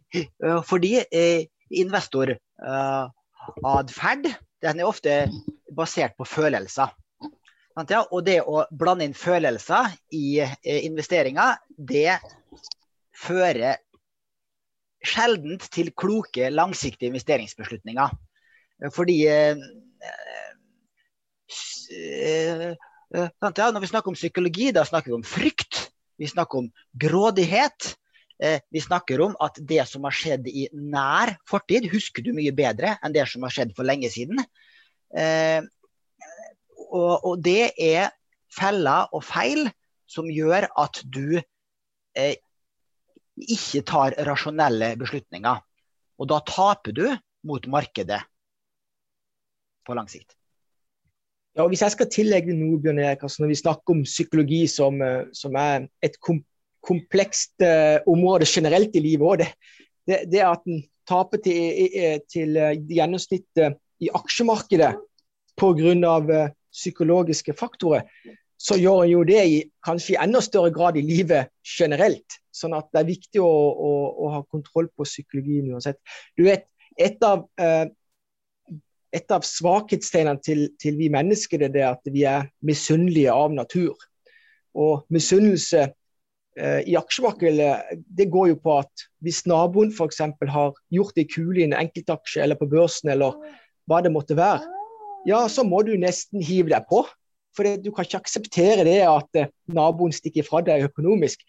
fordi 0.68 1.06
investoratferd 1.72 4.26
den 4.66 4.80
er 4.82 4.90
ofte 4.90 5.30
basert 5.78 6.14
på 6.18 6.26
følelser. 6.28 6.88
Og 7.78 8.26
det 8.26 8.42
å 8.42 8.66
blande 8.74 9.06
inn 9.06 9.14
følelser 9.14 9.94
i 10.18 10.42
investeringer, 10.66 11.62
det 11.78 12.18
fører 13.18 13.78
sjelden 15.06 15.60
til 15.72 15.92
kloke, 15.98 16.50
langsiktige 16.50 17.12
investeringsbeslutninger. 17.12 18.14
Fordi 18.94 19.18
eh, 19.28 19.58
eh, 21.92 22.74
eh, 23.14 23.30
Når 23.42 23.80
vi 23.80 23.92
snakker 23.92 24.12
om 24.12 24.18
psykologi, 24.18 24.72
da 24.72 24.86
snakker 24.86 25.12
vi 25.12 25.18
om 25.18 25.26
frykt. 25.26 25.88
Vi 26.18 26.28
snakker 26.28 26.64
om 26.64 26.70
grådighet. 26.94 27.96
Vi 28.38 28.82
snakker 28.84 29.22
om 29.25 29.34
at 29.41 29.58
det 29.65 29.82
som 29.89 30.03
har 30.06 30.13
skjedd 30.13 30.46
i 30.50 30.67
nær 30.74 31.32
fortid, 31.50 31.88
husker 31.89 32.22
du 32.22 32.36
mye 32.38 32.53
bedre 32.53 32.94
enn 33.01 33.15
det 33.15 33.25
som 33.32 33.41
har 33.48 33.53
skjedd 33.56 33.72
for 33.77 33.88
lenge 33.88 34.12
siden. 34.13 34.38
Og, 36.94 37.32
det 37.41 37.72
er 37.82 38.12
feller 38.53 39.10
og 39.10 39.25
feil 39.25 39.65
som 40.06 40.29
gjør 40.29 40.70
at 40.70 41.01
du 41.10 41.39
ikke 43.38 43.84
tar 43.89 44.15
rasjonelle 44.27 44.94
beslutninger. 45.01 45.62
Og 46.17 46.29
da 46.29 46.39
taper 46.46 46.96
du 46.96 47.06
mot 47.48 47.67
markedet 47.70 48.22
på 49.88 49.96
lang 49.96 50.10
sikt. 50.12 50.34
Ja, 51.56 51.63
og 51.63 51.72
Hvis 51.72 51.82
jeg 51.82 51.96
skal 51.96 52.10
tillegge 52.13 52.53
noe, 52.53 52.77
Bjørn 52.82 53.00
Erik, 53.01 53.24
altså 53.25 53.41
når 53.41 53.53
vi 53.53 53.62
snakker 53.63 53.96
om 53.96 54.03
psykologi 54.06 54.67
som, 54.70 55.01
eh, 55.01 55.25
som 55.34 55.56
er 55.58 55.88
et 56.06 56.20
kom 56.22 56.44
komplekst 56.88 57.53
uh, 57.63 58.00
område 58.08 58.48
generelt 58.48 58.96
i 58.96 59.03
livet 59.03 59.27
òg, 59.27 59.44
det, 60.08 60.22
det, 60.32 60.44
at 60.46 60.63
en 60.70 60.82
taper 61.08 61.41
til, 61.44 62.22
til 62.32 62.56
uh, 62.56 62.74
gjennomsnittet 62.88 63.77
i 64.03 64.12
aksjemarkedet 64.15 64.96
pga. 65.58 66.48
Psykologiske 66.77 67.56
faktorer, 67.58 68.03
så 68.58 68.75
gjør 68.77 69.03
en 69.06 69.12
jo 69.12 69.22
det 69.25 69.44
i 69.50 69.58
kanskje 69.86 70.13
i 70.13 70.17
enda 70.22 70.41
større 70.46 70.70
grad 70.74 70.98
i 70.98 71.06
livet 71.06 71.50
generelt. 71.65 72.38
Sånn 72.53 72.75
at 72.77 72.89
det 72.94 73.01
er 73.01 73.12
viktig 73.12 73.41
å, 73.41 73.48
å, 73.50 73.91
å 74.25 74.32
ha 74.36 74.41
kontroll 74.50 74.89
på 74.94 75.06
psykologien 75.08 75.70
uansett. 75.74 76.00
Du 76.38 76.44
vet, 76.48 76.65
et 76.98 77.22
av, 77.25 77.46
eh, 77.62 77.86
et 79.13 79.34
av 79.34 79.46
svakhetstegnene 79.46 80.41
til, 80.46 80.65
til, 80.82 80.98
vi 80.98 81.12
mennesker 81.13 81.62
det 81.65 81.84
er 81.84 81.91
at 81.91 82.10
vi 82.13 82.25
er 82.29 82.50
misunnelige 82.65 83.34
av 83.34 83.53
natur. 83.53 83.94
Og 84.77 85.06
misunnelse 85.13 85.86
eh, 85.86 85.94
i 86.58 86.96
aksjemarkedet 86.98 88.00
det 88.18 88.26
går 88.34 88.48
jo 88.50 88.56
på 88.64 88.80
at 88.80 89.04
hvis 89.22 89.44
naboen 89.46 89.92
f.eks. 89.94 90.24
har 90.50 90.72
gjort 90.90 91.14
det 91.14 91.28
kule 91.30 91.60
i 91.62 91.66
en 91.68 91.76
enkeltaksje 91.78 92.42
eller 92.42 92.58
på 92.58 92.66
børsen 92.72 93.12
eller 93.14 93.38
hva 93.86 94.00
det 94.02 94.10
måtte 94.14 94.38
være, 94.40 94.66
ja, 95.28 95.44
så 95.52 95.66
må 95.68 95.84
du 95.86 95.94
nesten 96.00 96.42
hive 96.44 96.72
deg 96.72 96.88
på. 96.90 97.04
For 97.58 97.78
du 97.82 97.90
kan 97.92 98.06
ikke 98.06 98.22
akseptere 98.22 98.86
det 98.86 99.00
at 99.10 99.40
eh, 99.40 99.52
naboen 99.74 100.14
stikker 100.14 100.46
fra 100.46 100.62
deg 100.66 100.86
økonomisk. 100.88 101.42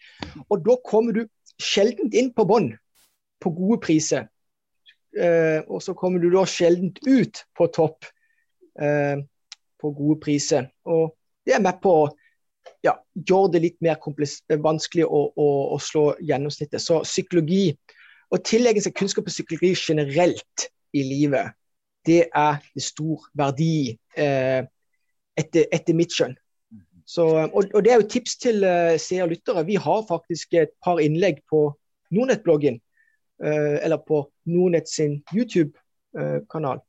Og 0.49 0.63
da 0.65 0.75
kommer 0.85 1.15
du 1.15 1.23
sjelden 1.61 2.09
inn 2.17 2.31
på 2.33 2.47
bånn 2.49 2.71
på 3.43 3.51
gode 3.55 3.79
priser. 3.83 4.25
Eh, 5.13 5.61
og 5.67 5.83
så 5.85 5.93
kommer 5.97 6.21
du 6.21 6.31
da 6.33 6.45
sjelden 6.49 6.91
ut 7.05 7.43
på 7.57 7.69
topp 7.75 8.09
eh, 8.81 9.21
på 9.79 9.93
gode 9.95 10.17
priser. 10.23 10.71
Og 10.89 11.13
det 11.45 11.55
er 11.57 11.63
med 11.63 11.79
på 11.83 11.93
å 12.01 12.09
ja, 12.85 12.95
gjør 13.13 13.51
det 13.53 13.63
litt 13.63 13.77
mer 13.83 13.99
vanskelig 14.63 15.05
å, 15.05 15.21
å, 15.35 15.47
å, 15.75 15.77
slå 15.83 16.13
gjennomsnittet. 16.23 16.81
Så 16.81 17.01
psykologi, 17.03 17.73
og 18.29 18.43
tillegge 18.45 18.81
seg 18.85 18.95
kunnskap 18.95 19.27
om 19.27 19.33
psykologi 19.33 19.73
generelt 19.75 20.69
i 20.95 21.03
livet, 21.03 21.55
det 22.07 22.29
er 22.31 22.59
det 22.73 22.83
stor 22.85 23.25
verdi. 23.37 23.97
Eh, 24.15 24.63
etter, 25.39 25.67
etter 25.73 25.97
mitt 25.97 26.13
skjønn. 26.13 26.35
Og, 27.17 27.63
og, 27.73 27.79
Det 27.83 27.91
er 27.91 28.01
jo 28.01 28.09
tips 28.11 28.37
til 28.43 28.61
uh, 28.65 28.93
seere 29.01 29.25
og 29.25 29.33
lyttere. 29.33 29.65
Vi 29.65 29.79
har 29.81 30.05
faktisk 30.09 30.53
et 30.59 30.75
par 30.85 31.01
innlegg 31.01 31.41
på 31.49 31.63
Nordnett-bloggen, 32.13 32.77
uh, 33.43 33.77
eller 33.81 34.01
på 34.05 34.21
Nordnett 34.49 34.89
sin 34.91 35.19
YouTube-kanal, 35.33 36.83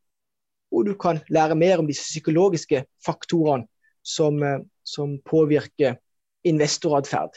hvor 0.71 0.85
du 0.87 0.93
kan 1.01 1.23
lære 1.33 1.57
mer 1.57 1.81
om 1.81 1.89
disse 1.89 2.05
psykologiske 2.05 2.85
faktorene 3.07 3.69
som, 4.03 4.43
uh, 4.43 4.59
som 4.85 5.19
påvirker 5.27 5.99
investoratferd. 6.45 7.37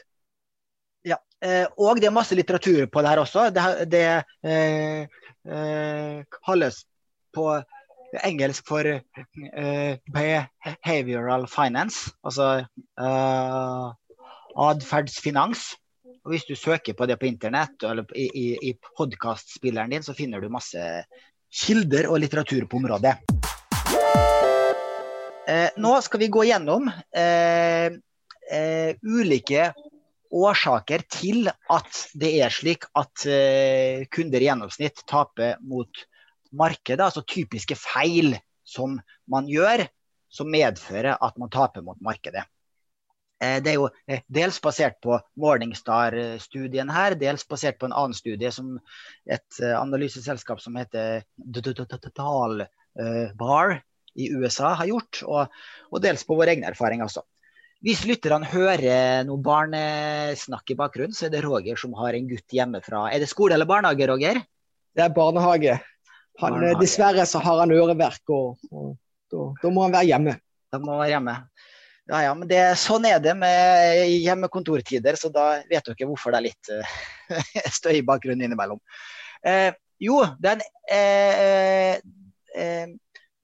Ja, 1.03 1.17
og 1.75 2.00
det 2.00 2.08
er 2.08 2.15
masse 2.15 2.36
litteratur 2.39 2.86
på 2.88 3.01
det 3.03 3.10
her 3.12 3.20
også. 3.20 3.50
Det, 3.51 3.63
det 3.91 4.05
kalles 6.48 6.77
på 7.36 7.50
engelsk 8.22 8.67
for 8.67 8.88
eh, 8.88 9.98
behavioral 10.13 11.48
finance, 11.51 12.12
altså 12.24 12.65
uh, 13.01 13.93
atferdsfinans. 14.70 15.74
Og 16.24 16.36
Hvis 16.36 16.48
du 16.48 16.55
søker 16.55 16.96
på 16.96 17.05
det 17.10 17.20
på 17.20 17.27
internett 17.27 17.84
eller 17.84 18.08
i, 18.15 18.29
i, 18.34 18.48
i 18.70 18.75
podkastspilleren 18.98 19.91
din, 19.91 20.03
så 20.05 20.15
finner 20.15 20.39
du 20.39 20.51
masse 20.53 20.79
kilder 21.53 22.08
og 22.10 22.22
litteratur 22.24 22.63
på 22.70 22.79
området. 22.79 23.17
Eh, 25.48 25.70
nå 25.76 25.98
skal 26.02 26.22
vi 26.22 26.28
gå 26.32 26.46
gjennom 26.48 26.88
eh, 26.88 27.92
eh, 28.52 28.96
ulike 29.04 29.74
årsaker 30.34 31.04
til 31.12 31.50
at 31.52 32.00
det 32.16 32.32
er 32.46 32.54
slik 32.54 32.88
at 32.96 33.26
eh, 33.28 34.06
kunder 34.14 34.40
i 34.40 34.48
gjennomsnitt 34.48 35.04
taper 35.10 35.60
mot 35.60 36.06
markedet, 36.56 37.04
altså 37.04 37.26
typiske 37.28 37.76
feil 37.76 38.38
som 38.64 38.96
man 39.28 39.52
gjør, 39.52 39.84
som 40.32 40.48
medfører 40.50 41.20
at 41.20 41.38
man 41.42 41.52
taper 41.52 41.84
mot 41.84 42.00
markedet. 42.00 42.48
Eh, 43.44 43.60
det 43.60 43.74
er 43.74 43.80
jo 43.82 43.92
eh, 44.08 44.24
dels 44.32 44.64
basert 44.64 45.02
på 45.04 45.20
Morningstar-studien 45.44 46.94
her, 46.94 47.20
dels 47.20 47.44
basert 47.44 47.84
på 47.84 47.92
en 47.92 47.98
annen 48.00 48.16
studie 48.16 48.54
som 48.56 48.78
et 49.28 49.64
analyseselskap 49.76 50.64
som 50.64 50.80
heter 50.80 51.26
Bar 53.36 53.82
i 54.15 54.29
USA 54.34 54.74
har 54.79 54.89
gjort, 54.89 55.22
og, 55.25 55.63
og 55.91 56.03
dels 56.03 56.25
på 56.27 56.38
vår 56.38 56.53
egen 56.53 56.67
erfaring 56.67 57.03
også. 57.05 57.24
Hvis 57.84 58.05
lytterne 58.08 58.48
hører 58.48 59.25
noe 59.27 59.41
barnesnakk 59.43 60.72
i 60.72 60.77
bakgrunnen, 60.79 61.15
så 61.15 61.27
er 61.27 61.34
det 61.34 61.41
Roger 61.43 61.79
som 61.79 61.96
har 62.00 62.15
en 62.15 62.29
gutt 62.29 62.55
hjemmefra. 62.55 63.10
Er 63.12 63.20
det 63.20 63.27
skole 63.27 63.58
eller 63.58 63.67
barnehage, 63.67 64.08
Roger? 64.08 64.39
Det 64.96 65.03
er 65.03 65.12
barnehage. 65.12 65.75
Han, 66.39 66.55
barnehage. 66.55 66.79
dessverre 66.79 67.25
så 67.27 67.41
har 67.43 67.60
han 67.60 67.74
øreverk, 67.75 68.24
og, 68.32 68.63
og 68.72 68.93
da, 69.34 69.50
da, 69.60 69.74
må 69.74 69.84
han 69.84 69.98
være 69.98 70.10
hjemme. 70.13 70.38
Da 70.72 70.79
må 70.79 70.93
han 70.93 71.03
være 71.03 71.13
hjemme. 71.17 71.36
Ja, 72.13 72.22
ja, 72.24 72.32
men 72.36 72.48
det, 72.48 72.62
sånn 72.79 73.05
er 73.08 73.20
det 73.24 73.36
med 73.39 74.00
hjemmekontortider, 74.12 75.20
så 75.20 75.32
da 75.32 75.50
vet 75.67 75.86
dere 75.88 76.08
hvorfor 76.08 76.32
det 76.32 76.39
er 76.39 76.48
litt 76.48 76.72
uh, 76.72 76.96
støy 77.79 77.98
i 78.00 78.05
bakgrunnen 78.08 78.48
innimellom. 78.48 78.79
Eh, 79.43 79.72
jo, 80.03 80.22
den, 80.43 80.63
uh, 80.88 81.96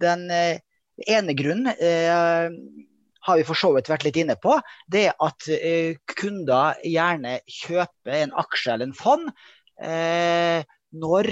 den 0.02 0.26
ene 0.30 1.36
grunnen 1.38 1.70
har 1.70 3.38
vi 3.38 3.46
for 3.48 3.60
så 3.60 3.72
vidt 3.76 3.90
vært 3.92 4.06
litt 4.08 4.20
inne 4.20 4.36
på. 4.40 4.58
Det 4.88 5.06
er 5.10 5.18
at 5.24 5.48
kunder 6.16 6.80
gjerne 6.88 7.40
kjøper 7.48 8.16
en 8.24 8.36
aksje 8.40 8.74
eller 8.74 8.90
en 8.90 8.96
fond 8.98 9.32
når 10.90 11.32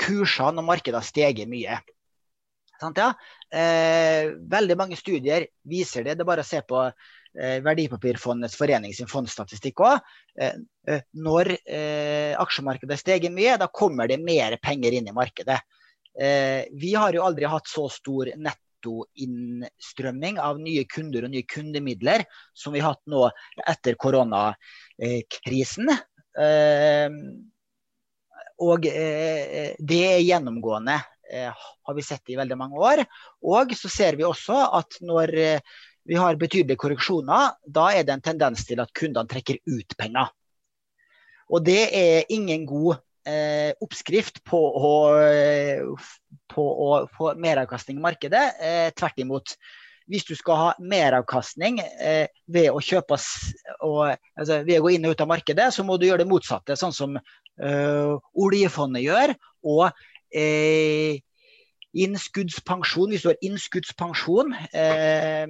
kursene 0.00 0.62
og 0.62 0.68
markedet 0.68 0.98
har 1.00 1.06
steget 1.06 1.50
mye. 1.50 1.80
Sant, 2.80 2.98
ja? 2.98 3.12
eh, 3.54 4.34
veldig 4.50 4.76
mange 4.78 4.98
studier 4.98 5.46
viser 5.68 6.04
det. 6.04 6.16
Det 6.18 6.24
er 6.24 6.28
bare 6.28 6.44
å 6.44 6.48
se 6.48 6.60
på 6.66 6.80
eh, 6.84 7.60
Verdipapirfondets 7.64 8.58
forening 8.58 8.94
sin 8.96 9.10
fondsstatistikk 9.10 9.82
òg. 9.86 10.10
Eh, 10.40 10.58
eh, 10.90 11.04
når 11.14 11.54
eh, 11.54 12.34
aksjemarkedet 12.40 12.98
steger 13.00 13.34
mye, 13.34 13.56
da 13.60 13.70
kommer 13.70 14.10
det 14.10 14.20
mer 14.22 14.58
penger 14.62 14.98
inn 14.98 15.08
i 15.10 15.16
markedet. 15.16 15.60
Eh, 16.20 16.64
vi 16.72 16.94
har 16.94 17.12
jo 17.12 17.22
aldri 17.26 17.44
hatt 17.50 17.68
så 17.68 17.88
stor 17.90 18.28
nettoinnstrømming 18.38 20.38
av 20.38 20.60
nye 20.62 20.84
kunder 20.86 21.24
og 21.26 21.30
nye 21.32 21.42
kundemidler 21.50 22.22
som 22.54 22.72
vi 22.74 22.80
har 22.84 22.94
hatt 22.94 23.06
nå 23.10 23.30
etter 23.66 23.94
koronakrisen. 23.98 25.90
Eh, 26.38 27.10
og 28.64 28.86
eh, 28.86 29.74
det 29.78 30.02
er 30.12 30.22
gjennomgående, 30.22 31.00
har 31.34 31.94
vi 31.96 32.02
sett 32.04 32.30
i 32.30 32.36
veldig 32.38 32.56
mange 32.60 32.78
år. 32.78 33.00
Og 33.48 33.72
så 33.74 33.88
ser 33.90 34.16
vi 34.20 34.26
også 34.28 34.54
at 34.76 35.00
når 35.02 35.32
vi 36.04 36.18
har 36.20 36.36
betydelige 36.38 36.78
korreksjoner, 36.78 37.56
da 37.64 37.88
er 37.96 38.04
det 38.04 38.12
en 38.14 38.26
tendens 38.28 38.66
til 38.68 38.80
at 38.84 38.92
kundene 38.94 39.26
trekker 39.26 39.56
ut 39.64 39.96
penger. 39.98 40.28
Og 41.48 41.64
det 41.64 41.88
er 41.96 42.32
ingen 42.32 42.66
god 42.68 43.00
eh, 43.28 43.72
oppskrift 43.84 44.42
på 44.46 44.58
å, 44.58 44.92
på 46.52 46.66
å, 46.86 46.90
få 47.14 47.32
meravkastning 47.40 47.98
i 48.00 48.04
markedet. 48.04 48.44
Eh, 48.60 48.90
tvert 48.96 49.18
imot. 49.24 49.56
Hvis 50.10 50.26
du 50.28 50.34
skal 50.36 50.60
ha 50.60 50.70
meravkastning 50.84 51.80
eh, 51.80 52.26
ved, 52.44 52.68
å 52.70 52.82
kjøpe, 52.84 53.16
og, 53.86 54.02
altså, 54.36 54.60
ved 54.66 54.78
å 54.78 54.84
gå 54.84 54.96
inn 54.96 55.08
og 55.08 55.16
ut 55.16 55.24
av 55.24 55.30
markedet, 55.30 55.70
så 55.72 55.84
må 55.86 55.96
du 55.96 56.08
gjøre 56.08 56.26
det 56.26 56.30
motsatte, 56.30 56.76
sånn 56.76 56.92
som 56.92 57.16
eh, 57.16 58.12
oljefondet 58.44 59.06
gjør. 59.06 59.32
Og 59.64 59.86
eh, 60.28 61.22
innskuddspensjon, 61.94 63.14
hvis 63.14 63.24
du 63.24 63.30
har 63.30 63.48
innskuddspensjon 63.48 64.52
eh, 64.74 65.46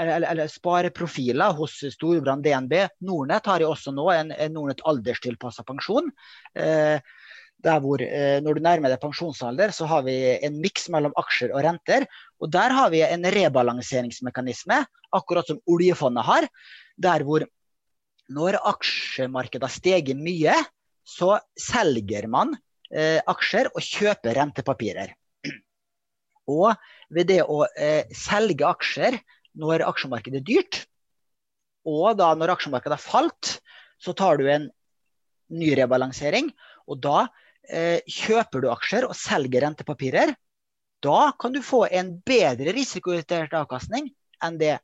eller, 0.00 0.26
eller 0.32 0.50
spareprofiler 0.50 1.56
hos 1.58 1.78
Storebrand 1.94 2.44
DNB. 2.44 2.74
Nordnett 3.06 3.48
har 3.50 3.62
jo 3.62 3.72
også 3.74 3.92
nå 3.94 4.06
en, 4.14 4.32
en 4.32 4.54
Nordnett 4.56 4.82
alderstilpassa 4.88 5.64
pensjon. 5.68 6.10
Eh, 6.56 6.98
der 7.60 7.80
hvor 7.84 8.00
eh, 8.00 8.38
Når 8.40 8.56
du 8.56 8.64
nærmer 8.64 8.92
deg 8.92 9.00
pensjonsalder, 9.02 9.72
så 9.76 9.88
har 9.90 10.04
vi 10.06 10.16
en 10.40 10.58
miks 10.62 10.88
mellom 10.92 11.14
aksjer 11.20 11.52
og 11.54 11.64
renter. 11.66 12.06
Og 12.40 12.52
Der 12.52 12.72
har 12.76 12.90
vi 12.92 13.02
en 13.04 13.26
rebalanseringsmekanisme, 13.36 14.82
akkurat 15.12 15.50
som 15.50 15.60
oljefondet 15.68 16.24
har. 16.24 16.48
Der 16.96 17.24
hvor 17.26 17.44
når 18.30 18.60
aksjemarkedet 18.70 19.66
har 19.66 19.74
steget 19.74 20.18
mye, 20.18 20.54
så 21.04 21.36
selger 21.58 22.28
man 22.30 22.54
eh, 22.94 23.18
aksjer 23.28 23.72
og 23.74 23.82
kjøper 23.82 24.38
rentepapirer. 24.38 25.14
Og 26.50 26.72
ved 27.10 27.28
det 27.30 27.42
å 27.44 27.64
eh, 27.74 28.06
selge 28.16 28.66
aksjer 28.66 29.18
når 29.60 29.84
aksjemarkedet 29.88 30.40
er 30.40 30.46
dyrt, 30.46 30.80
og 31.88 32.16
da 32.20 32.32
når 32.36 32.54
aksjemarkedet 32.56 32.98
har 32.98 33.04
falt, 33.04 33.56
så 34.00 34.14
tar 34.16 34.40
du 34.40 34.48
en 34.48 34.68
ny 35.56 35.72
rebalansering. 35.78 36.50
Og 36.90 37.00
da 37.02 37.24
eh, 37.68 38.00
kjøper 38.04 38.62
du 38.62 38.70
aksjer 38.72 39.06
og 39.08 39.16
selger 39.16 39.64
rentepapirer. 39.66 40.34
Da 41.00 41.32
kan 41.40 41.54
du 41.54 41.62
få 41.64 41.86
en 41.88 42.18
bedre 42.26 42.74
risikojustert 42.76 43.54
avkastning 43.56 44.10
enn 44.44 44.60
det 44.60 44.76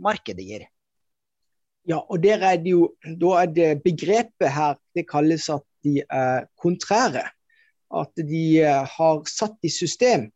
markedet 0.00 0.44
gir. 0.44 0.66
Ja, 1.88 1.98
og 1.98 2.20
der 2.22 2.44
er 2.46 2.60
det 2.62 2.74
jo, 2.76 2.92
da 3.02 3.42
er 3.42 3.48
det 3.50 3.70
begrepet 3.82 4.52
her 4.54 4.76
det 4.94 5.08
kalles 5.10 5.48
at 5.50 5.64
de 5.82 6.02
er 6.04 6.46
kontrære. 6.60 7.24
At 7.92 8.12
de 8.16 8.44
eh, 8.62 8.84
har 8.88 9.24
satt 9.28 9.58
i 9.66 9.72
system 9.72 10.30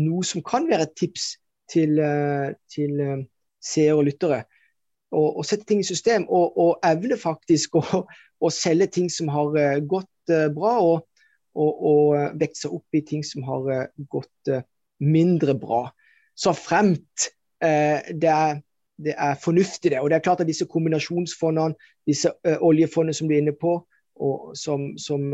noe 0.00 0.24
som 0.26 0.42
kan 0.44 0.66
være 0.68 0.88
et 0.88 0.96
tips 0.98 1.34
til, 1.70 1.98
eh, 2.00 2.54
til 2.72 3.00
eh, 3.00 3.24
seere 3.66 3.96
og 3.98 4.06
lyttere. 4.08 4.44
Og, 5.14 5.38
og, 5.38 5.44
sette 5.46 5.66
ting 5.68 5.80
i 5.80 5.86
system, 5.86 6.26
og, 6.28 6.56
og 6.58 6.86
evne 6.86 7.18
faktisk 7.20 7.78
å, 7.78 8.50
selge 8.52 8.88
ting 8.98 9.10
som 9.12 9.30
har 9.32 9.54
uh, 9.54 9.78
gått 9.86 10.32
uh, 10.32 10.48
bra, 10.54 10.76
og, 10.82 11.06
og, 11.56 12.16
vekte 12.40 12.66
seg 12.66 12.74
opp 12.76 12.98
i 12.98 13.04
ting 13.06 13.22
som 13.24 13.46
har 13.46 13.88
gått 14.12 14.50
mindre 15.00 15.54
bra. 15.56 15.86
Så 16.36 16.52
fremt 16.52 17.30
det 17.56 18.28
er, 18.28 18.58
det, 19.00 19.14
er, 19.14 19.38
fornuftig, 19.40 19.94
det. 19.94 20.02
Og 20.02 20.10
det 20.12 20.18
er 20.18 20.24
klart 20.26 20.42
at 20.44 20.50
disse 20.50 20.66
kombinasjonsfondene, 20.68 21.72
disse 22.04 22.34
oljefondene 22.44 23.16
som 23.16 23.30
du 23.30 23.32
er 23.32 23.40
inne 23.40 23.54
på, 23.56 23.78
som, 24.60 24.84
som, 25.00 25.32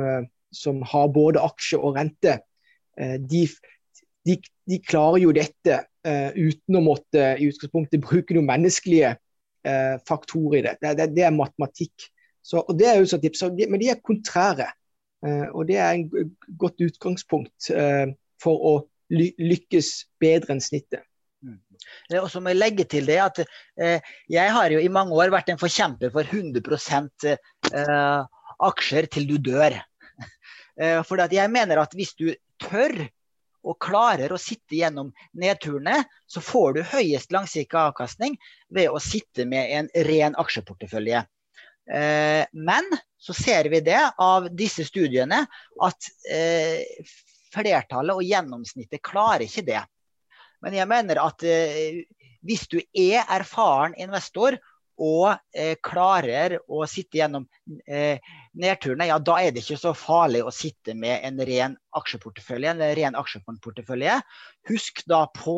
som 0.54 0.78
har 0.92 1.10
både 1.10 1.42
aksje 1.42 1.82
og 1.82 1.98
rente, 1.98 2.36
de, 3.26 3.42
de, 4.28 4.38
de 4.70 4.78
klarer 4.82 5.24
jo 5.24 5.34
dette 5.34 5.78
uh, 6.06 6.30
uten 6.36 6.78
å 6.78 6.84
måtte 6.84 7.32
i 7.38 7.48
utgangspunktet 7.50 8.02
bruke 8.04 8.36
noen 8.36 8.48
menneskelige 8.50 9.14
uh, 9.16 9.96
faktorer 10.08 10.60
i 10.60 10.64
det. 10.68 10.76
Det, 10.82 10.94
det. 11.00 11.08
det, 11.16 11.26
er 11.26 11.36
matematikk. 11.36 12.08
Så, 12.42 12.62
og 12.62 12.74
det 12.78 12.88
er 12.90 13.00
jo 13.00 13.10
så 13.10 13.20
tips, 13.22 13.44
Men 13.62 13.80
de 13.82 13.92
er 13.92 14.02
kontrære. 14.04 14.70
Uh, 15.22 15.48
og 15.54 15.66
det 15.70 15.78
er 15.78 15.94
en 15.94 16.34
godt 16.58 16.82
utgangspunkt 16.82 17.70
for 18.42 18.66
å 18.66 18.74
ly 19.12 19.28
lykkes 19.38 19.90
bedre 20.22 20.56
enn 20.56 20.62
snittet. 20.62 21.04
Mm. 21.42 21.60
Og 22.22 22.28
så 22.30 22.40
må 22.42 22.52
jeg 22.52 22.60
legge 22.60 22.84
til 22.86 23.06
det 23.06 23.18
at 23.18 23.38
Jeg 24.30 24.50
har 24.54 24.70
jo 24.70 24.78
i 24.78 24.90
mange 24.90 25.14
år 25.18 25.32
vært 25.34 25.50
en 25.50 25.58
forkjemper 25.58 26.12
for 26.14 26.26
100% 26.26 27.26
aksjer 28.62 29.08
til 29.10 29.26
du 29.30 29.34
dør. 29.50 29.74
For 31.08 31.22
jeg 31.34 31.50
mener 31.50 31.82
at 31.82 31.94
hvis 31.98 32.14
du 32.18 32.30
tør 32.62 32.94
og 33.62 33.78
klarer 33.82 34.32
å 34.32 34.40
sitte 34.40 34.76
gjennom 34.78 35.12
nedturene, 35.38 36.02
så 36.26 36.42
får 36.42 36.74
du 36.76 36.82
høyest 36.92 37.32
langsiktig 37.34 37.78
avkastning 37.78 38.36
ved 38.74 38.90
å 38.90 39.00
sitte 39.02 39.46
med 39.48 39.70
en 39.78 39.90
ren 40.08 40.36
aksjeportefølje. 40.40 41.24
Eh, 41.92 42.44
men 42.52 42.90
så 43.18 43.34
ser 43.34 43.70
vi 43.70 43.82
det 43.84 44.00
av 44.18 44.48
disse 44.54 44.86
studiene 44.86 45.44
at 45.82 46.10
eh, 46.30 46.82
flertallet 47.52 48.18
og 48.18 48.26
gjennomsnittet 48.26 49.02
klarer 49.04 49.46
ikke 49.46 49.66
det. 49.66 49.82
Men 50.62 50.78
jeg 50.78 50.90
mener 50.90 51.22
at 51.22 51.42
eh, 51.46 52.02
hvis 52.42 52.66
du 52.70 52.78
er 52.78 53.22
erfaren 53.30 53.94
investor 54.00 54.58
og 55.02 55.32
eh, 55.56 55.74
klarer 55.82 56.58
å 56.70 56.84
sitte 56.90 57.18
gjennom 57.18 57.46
eh, 57.86 58.22
nedturene, 58.58 59.08
ja 59.10 59.18
da 59.18 59.38
er 59.42 59.54
det 59.54 59.64
ikke 59.64 59.80
så 59.80 59.94
farlig 59.98 60.44
å 60.46 60.54
sitte 60.54 60.94
med 60.98 61.24
en 61.26 61.42
ren 61.48 61.76
aksjeportefølje, 61.98 62.74
en 62.74 62.84
ren 62.98 63.18
aksjefondportefølje. 63.18 64.20
Husk 64.70 65.02
da 65.10 65.24
på 65.34 65.56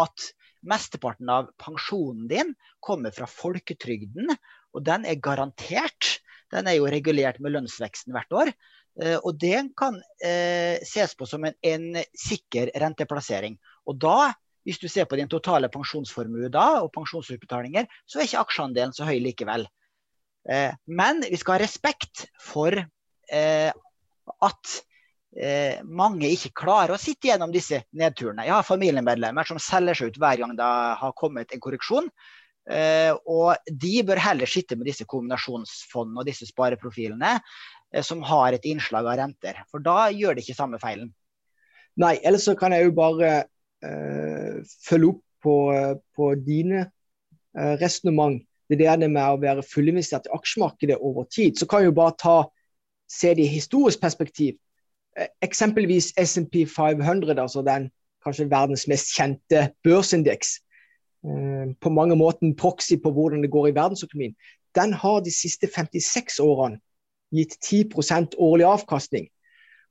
at 0.00 0.26
mesteparten 0.66 1.30
av 1.32 1.52
pensjonen 1.60 2.26
din 2.30 2.52
kommer 2.84 3.14
fra 3.14 3.28
folketrygden, 3.30 4.34
og 4.74 4.84
den 4.86 5.06
er 5.08 5.22
garantert. 5.22 6.18
Den 6.50 6.66
er 6.66 6.80
jo 6.80 6.90
regulert 6.90 7.38
med 7.40 7.54
lønnsveksten 7.54 8.14
hvert 8.14 8.38
år. 8.42 8.52
Eh, 9.00 9.18
og 9.22 9.38
det 9.40 9.70
kan 9.78 10.00
eh, 10.24 10.82
ses 10.86 11.14
på 11.14 11.28
som 11.30 11.46
en, 11.46 11.56
en 11.62 12.02
sikker 12.18 12.72
renteplassering. 12.82 13.58
Og 13.86 14.00
da 14.02 14.32
hvis 14.70 14.80
du 14.80 14.86
ser 14.88 15.08
på 15.10 15.18
din 15.18 15.30
totale 15.30 15.70
pensjonsformue 15.72 16.50
da, 16.52 16.84
og 16.84 16.92
pensjonsutbetalinger, 16.94 17.90
så 18.06 18.20
er 18.20 18.28
ikke 18.28 18.44
aksjeandelen 18.44 18.94
så 18.94 19.08
høy 19.08 19.18
likevel. 19.24 19.66
Eh, 20.48 20.70
men 20.86 21.24
vi 21.26 21.38
skal 21.40 21.58
ha 21.58 21.64
respekt 21.64 22.28
for 22.40 22.76
eh, 22.78 23.72
at 24.46 24.76
eh, 25.36 25.82
mange 25.84 26.30
ikke 26.30 26.54
klarer 26.62 26.94
å 26.94 27.00
sitte 27.00 27.32
gjennom 27.32 27.52
disse 27.54 27.82
nedturene. 27.90 28.46
Jeg 28.46 28.56
har 28.56 28.66
familiemedlemmer 28.66 29.48
som 29.48 29.60
selger 29.62 29.98
seg 29.98 30.12
ut 30.12 30.20
hver 30.22 30.44
gang 30.44 30.54
det 30.58 30.70
har 31.02 31.16
kommet 31.18 31.52
en 31.52 31.62
korreksjon. 31.62 32.10
Eh, 32.70 33.12
og 33.26 33.56
de 33.82 33.94
bør 34.06 34.20
heller 34.22 34.50
sitte 34.50 34.76
med 34.78 34.86
disse 34.86 35.06
kombinasjonsfondene 35.08 36.22
og 36.22 36.28
disse 36.28 36.46
spareprofilene 36.46 37.38
eh, 37.40 38.04
som 38.06 38.22
har 38.28 38.54
et 38.54 38.68
innslag 38.70 39.08
av 39.08 39.18
renter. 39.24 39.64
For 39.72 39.82
da 39.82 40.10
gjør 40.14 40.36
de 40.36 40.44
ikke 40.44 40.58
samme 40.58 40.78
feilen. 40.82 41.10
Nei, 42.00 42.14
ellers 42.22 42.46
så 42.46 42.54
kan 42.56 42.72
jeg 42.72 42.86
jo 42.86 42.94
bare 42.96 43.32
følge 43.80 45.08
opp 45.08 45.20
på, 45.42 45.56
på 46.16 46.34
dine 46.34 46.80
eh, 47.58 47.74
resonnement. 47.82 48.42
Det 48.70 48.86
er 48.86 48.96
det 49.00 49.10
med 49.10 49.24
å 49.26 49.40
være 49.42 49.66
fullinvestert 49.66 50.28
i 50.28 50.34
aksjemarkedet 50.36 50.98
over 51.00 51.26
tid. 51.32 51.58
Så 51.58 51.66
kan 51.66 51.82
vi 51.82 51.90
jo 51.90 51.96
bare 51.96 52.14
ta, 52.18 52.36
se 53.10 53.34
det 53.34 53.46
i 53.46 53.54
historisk 53.56 54.02
perspektiv. 54.02 54.58
Eh, 55.18 55.30
eksempelvis 55.42 56.12
SMP 56.20 56.64
500, 56.70 57.34
altså 57.40 57.64
den 57.66 57.90
kanskje 58.24 58.50
verdens 58.50 58.86
mest 58.88 59.14
kjente 59.16 59.70
børsindeks. 59.84 60.58
På 61.84 61.90
mange 61.92 62.16
måter 62.16 62.46
en 62.46 62.54
proxy 62.56 62.96
på 62.96 63.10
hvordan 63.12 63.42
det 63.44 63.50
går 63.52 63.66
i 63.68 63.74
verdensøkonomien. 63.76 64.32
Den 64.72 64.94
har 64.96 65.18
de 65.20 65.32
siste 65.32 65.68
56 65.68 66.38
årene 66.40 66.78
gitt 67.36 67.58
10% 67.60 68.38
årlig 68.40 68.64
avkastning. 68.64 69.26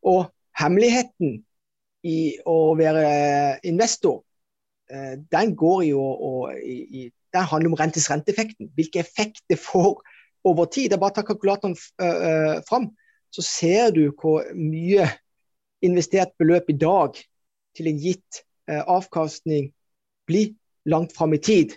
Og 0.01 0.25
hemmeligheten 0.57 1.43
i 2.07 2.39
å 2.47 2.75
være 2.79 3.59
investor, 3.67 4.21
eh, 4.91 5.17
den 5.31 5.55
går 5.59 5.83
jo 5.89 6.03
og, 6.03 6.53
i, 6.63 7.09
den 7.33 7.49
handler 7.51 7.73
om 7.73 7.77
rentes 7.79 8.09
renteeffekten. 8.11 8.71
Hvilken 8.75 9.03
effekt 9.03 9.43
det 9.49 9.59
får 9.61 9.99
over 10.47 10.69
tid. 10.71 10.89
Det 10.89 10.97
er 10.97 11.03
bare 11.03 11.17
å 11.17 11.19
ta 11.19 11.25
kalkulatoren 11.27 11.75
fram, 12.65 12.87
så 13.29 13.43
ser 13.45 13.91
du 13.93 14.07
hvor 14.17 14.47
mye 14.55 15.05
investert 15.85 16.31
beløp 16.39 16.71
i 16.71 16.77
dag 16.79 17.19
til 17.77 17.91
en 17.91 17.99
gitt 18.01 18.41
uh, 18.71 18.81
avkastning 18.89 19.69
blir 20.27 20.55
langt 20.89 21.13
fram 21.15 21.35
i 21.35 21.41
tid. 21.43 21.75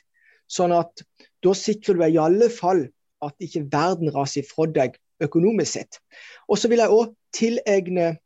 Sånn 0.49 0.73
at 0.73 1.05
da 1.45 1.53
sikrer 1.57 1.99
du 1.99 2.07
i 2.07 2.23
alle 2.23 2.49
fall 2.55 2.87
at 3.23 3.45
ikke 3.45 3.67
verden 3.71 4.15
raser 4.15 4.47
ifra 4.47 4.67
deg 4.71 4.97
økonomisk 5.23 5.77
sett. 5.77 6.01
Og 6.49 6.59
så 6.59 6.71
vil 6.71 6.83
jeg 6.83 6.97
òg 6.97 7.13
tilegne 7.37 8.09
Eh, 8.09 8.17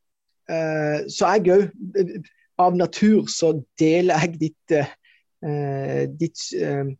så 0.47 1.31
jeg 1.35 1.51
òg, 1.51 1.65
av 2.59 2.77
natur, 2.77 3.27
så 3.29 3.53
deler 3.81 4.23
jeg 4.25 4.39
ditt, 4.41 4.77
eh, 4.77 6.07
ditt, 6.09 6.41
eh, 6.57 6.93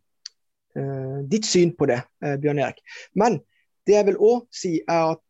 ditt 1.25 1.45
syn 1.47 1.73
på 1.75 1.87
det, 1.89 2.01
Bjørn 2.21 2.59
Erik. 2.61 2.81
Men 3.15 3.39
det 3.87 3.95
jeg 3.95 4.05
vil 4.11 4.19
òg 4.21 4.45
si, 4.53 4.77
er 4.87 5.15
at 5.15 5.23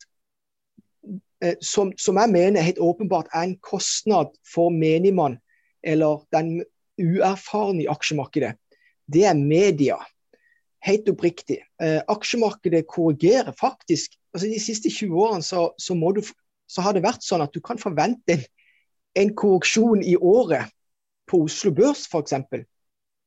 som, 1.61 1.91
som, 2.01 2.17
jeg 2.17 2.33
mener 2.33 2.65
helt 2.65 2.81
åpenbart 2.81 3.27
er 3.29 3.45
en 3.45 3.59
kostnad 3.61 4.33
for 4.41 4.73
menigmann, 4.73 5.37
eller 5.85 6.25
den 6.33 6.63
uerfarne 6.97 7.83
i 7.83 7.91
aksjemarkedet, 7.91 8.55
det 9.07 9.25
er 9.25 9.37
media. 9.37 9.97
helt 10.87 11.09
oppriktig. 11.09 11.57
Eh, 11.83 12.01
aksjemarkedet 12.07 12.87
korrigerer 12.87 13.51
faktisk. 13.59 14.13
altså 14.33 14.47
De 14.47 14.59
siste 14.59 14.89
20 14.89 15.17
årene 15.19 15.43
så, 15.43 15.73
så, 15.77 15.93
du, 16.15 16.21
så, 16.67 16.83
har 16.83 16.95
det 16.95 17.05
vært 17.05 17.25
sånn 17.25 17.43
at 17.45 17.53
du 17.55 17.61
kan 17.63 17.79
forvente 17.81 18.35
en, 18.35 18.45
en 19.17 19.33
korreksjon 19.37 20.03
i 20.03 20.15
året 20.17 20.69
på 21.27 21.41
Oslo 21.47 21.73
Børs 21.75 22.05
f.eks. 22.07 22.35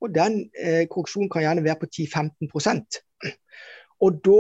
Og 0.01 0.15
den 0.15 0.43
eh, 0.57 0.87
korreksjonen 0.89 1.31
kan 1.33 1.45
gjerne 1.45 1.65
være 1.65 1.83
på 1.83 1.91
10-15% 1.91 3.01
Og 4.01 4.21
da, 4.25 4.39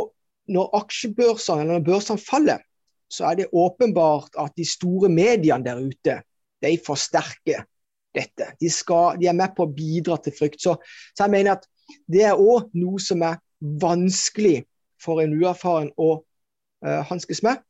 når 0.56 0.70
aksjebørsene 0.80 1.64
eller 1.64 1.78
når 1.78 1.88
børsene 1.88 2.22
faller, 2.22 2.62
så 3.10 3.26
er 3.28 3.40
det 3.40 3.50
åpenbart 3.52 4.38
at 4.38 4.54
de 4.56 4.64
store 4.64 5.10
mediene 5.12 5.66
der 5.66 5.82
ute 5.82 6.20
de 6.62 6.76
forsterker 6.86 7.66
dette. 8.14 8.52
De, 8.60 8.70
skal, 8.70 9.18
de 9.20 9.28
er 9.30 9.36
med 9.36 9.54
på 9.56 9.66
å 9.66 9.72
bidra 9.74 10.18
til 10.22 10.34
frykt. 10.36 10.62
Så, 10.62 10.76
så 11.14 11.26
jeg 11.26 11.34
mener 11.34 11.58
at 11.58 11.66
det 12.10 12.24
er 12.26 12.38
òg 12.38 12.70
noe 12.78 13.00
som 13.02 13.22
er 13.26 13.40
vanskelig 13.60 14.64
for 15.00 15.22
en 15.22 15.34
uerfaren 15.36 15.90
å 15.98 16.10
uh, 16.20 17.00
hanskes 17.10 17.42
med. 17.46 17.60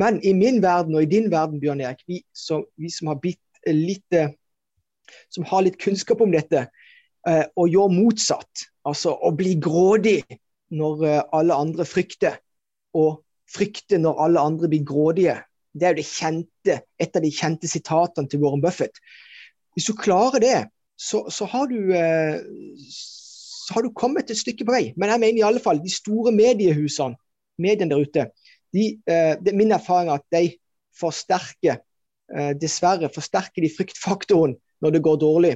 Men 0.00 0.20
i 0.26 0.32
min 0.34 0.60
verden 0.62 0.96
og 0.96 1.04
i 1.04 1.10
din 1.10 1.30
verden, 1.32 1.60
Bjørn 1.62 1.82
Erik, 1.84 2.02
vi 2.10 2.22
som, 2.34 2.64
vi 2.80 2.90
som 2.90 3.12
har 3.12 3.20
blitt 3.22 3.40
litt 3.70 4.18
uh, 4.18 4.32
som 5.32 5.44
har 5.48 5.64
litt 5.66 5.78
kunnskap 5.80 6.22
om 6.24 6.32
dette, 6.32 6.66
å 7.24 7.34
og 7.60 7.70
gjør 7.72 7.92
motsatt. 7.92 8.66
Altså 8.84 9.14
å 9.14 9.30
bli 9.36 9.54
grådig 9.60 10.18
når 10.74 11.04
uh, 11.04 11.20
alle 11.36 11.56
andre 11.56 11.86
frykter, 11.88 12.40
og 12.94 13.22
frykte 13.50 13.98
når 14.00 14.20
alle 14.26 14.44
andre 14.50 14.70
blir 14.72 14.84
grådige. 14.86 15.38
Det 15.74 15.86
er 15.86 15.94
jo 15.94 16.00
det 16.00 16.08
kjente, 16.08 16.78
et 17.02 17.16
av 17.16 17.24
de 17.24 17.32
kjente 17.34 17.70
sitatene 17.70 18.30
til 18.30 18.42
Warren 18.44 18.62
Buffett. 18.62 19.00
Hvis 19.74 19.88
du 19.90 19.96
klarer 19.98 20.42
det, 20.42 20.58
så, 20.96 21.24
så, 21.30 21.48
har 21.50 21.66
du, 21.66 21.90
eh, 21.96 22.38
så, 22.88 23.74
har 23.74 23.82
du, 23.82 23.90
kommet 23.96 24.30
et 24.30 24.38
stykke 24.38 24.66
på 24.66 24.74
vei. 24.74 24.84
Men 24.96 25.10
jeg 25.10 25.22
mener 25.24 25.40
i 25.40 25.46
alle 25.48 25.62
fall 25.62 25.82
de 25.82 25.90
store 25.90 26.32
mediehusene, 26.34 27.18
mediene 27.58 27.90
der 27.90 28.06
ute, 28.06 28.28
de, 28.74 28.86
eh, 29.06 29.34
det 29.40 29.52
er 29.52 29.58
min 29.58 29.74
erfaring 29.74 30.10
at 30.12 30.24
de 30.34 30.48
forsterker 30.98 31.78
eh, 32.34 32.52
dessverre 32.58 33.10
forsterker 33.12 33.64
de 33.64 33.72
fryktfaktoren 33.72 34.56
når 34.82 34.96
det 34.96 35.04
går 35.06 35.20
dårlig. 35.22 35.54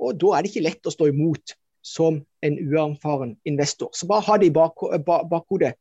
Og 0.00 0.16
da 0.20 0.36
er 0.36 0.42
det 0.42 0.52
ikke 0.52 0.66
lett 0.68 0.88
å 0.88 0.94
stå 0.94 1.10
imot 1.10 1.54
som 1.84 2.20
en 2.44 2.58
uerfaren 2.60 3.34
investor. 3.48 3.90
Så 3.92 4.08
bare 4.08 4.26
ha 4.26 4.36
det 4.40 4.50
i 4.50 4.54
bakhodet. 4.54 5.74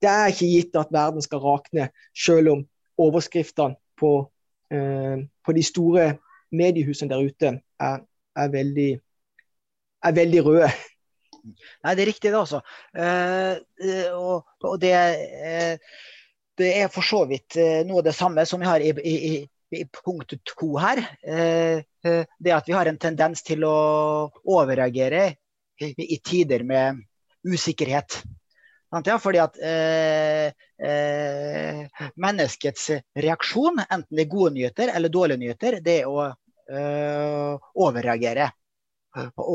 Det 0.00 0.08
er 0.08 0.32
ikke 0.32 0.48
gitt 0.48 0.78
at 0.78 0.92
verden 0.94 1.22
skal 1.22 1.42
rakne, 1.44 1.90
selv 2.16 2.54
om 2.54 2.62
overskriftene 3.00 3.76
på, 4.00 4.12
eh, 4.72 5.26
på 5.44 5.56
de 5.56 5.64
store 5.66 6.06
mediehusene 6.50 7.10
der 7.10 7.26
ute 7.26 7.52
er, 7.80 7.98
er, 8.36 8.48
veldig, 8.48 8.90
er 10.04 10.16
veldig, 10.16 10.44
røde. 10.46 10.70
Nei, 11.84 11.94
det 11.96 12.02
er 12.02 12.10
riktig, 12.10 12.32
det 12.32 12.40
altså. 12.40 12.62
Eh, 12.96 13.60
og, 14.16 14.48
og 14.64 14.80
det, 14.80 14.94
eh, 14.94 15.76
er 16.68 16.90
for 16.92 17.06
så 17.06 17.24
vidt 17.28 17.56
eh, 17.60 17.80
noe 17.86 18.02
av 18.02 18.08
det 18.08 18.16
samme 18.16 18.44
som 18.48 18.60
vi 18.60 18.68
har 18.68 18.82
i, 18.84 18.90
i, 18.90 19.32
i 19.76 19.84
punkt 19.94 20.34
to 20.46 20.70
her. 20.80 21.02
Eh, 21.22 21.82
eh, 22.04 22.24
det 22.38 22.54
at 22.56 22.68
vi 22.68 22.76
har 22.76 22.90
en 22.90 23.00
tendens 23.00 23.44
til 23.46 23.64
å 23.66 23.76
overreagere 24.44 25.30
i, 25.80 26.18
tider 26.18 26.64
med 26.66 27.00
usikkerhet. 27.48 28.20
Fordi 28.90 29.38
at 29.38 29.54
menneskets 32.18 32.88
reaksjon, 33.22 33.78
enten 33.86 34.18
det 34.18 34.24
er 34.24 34.32
gode 34.32 34.50
nyheter 34.56 34.90
eller 34.90 35.12
dårlige 35.14 35.40
nyheter, 35.44 35.76
det 35.84 35.94
er 36.02 36.08
å 36.10 36.26
overreagere. 37.86 38.48
Og, 39.38 39.46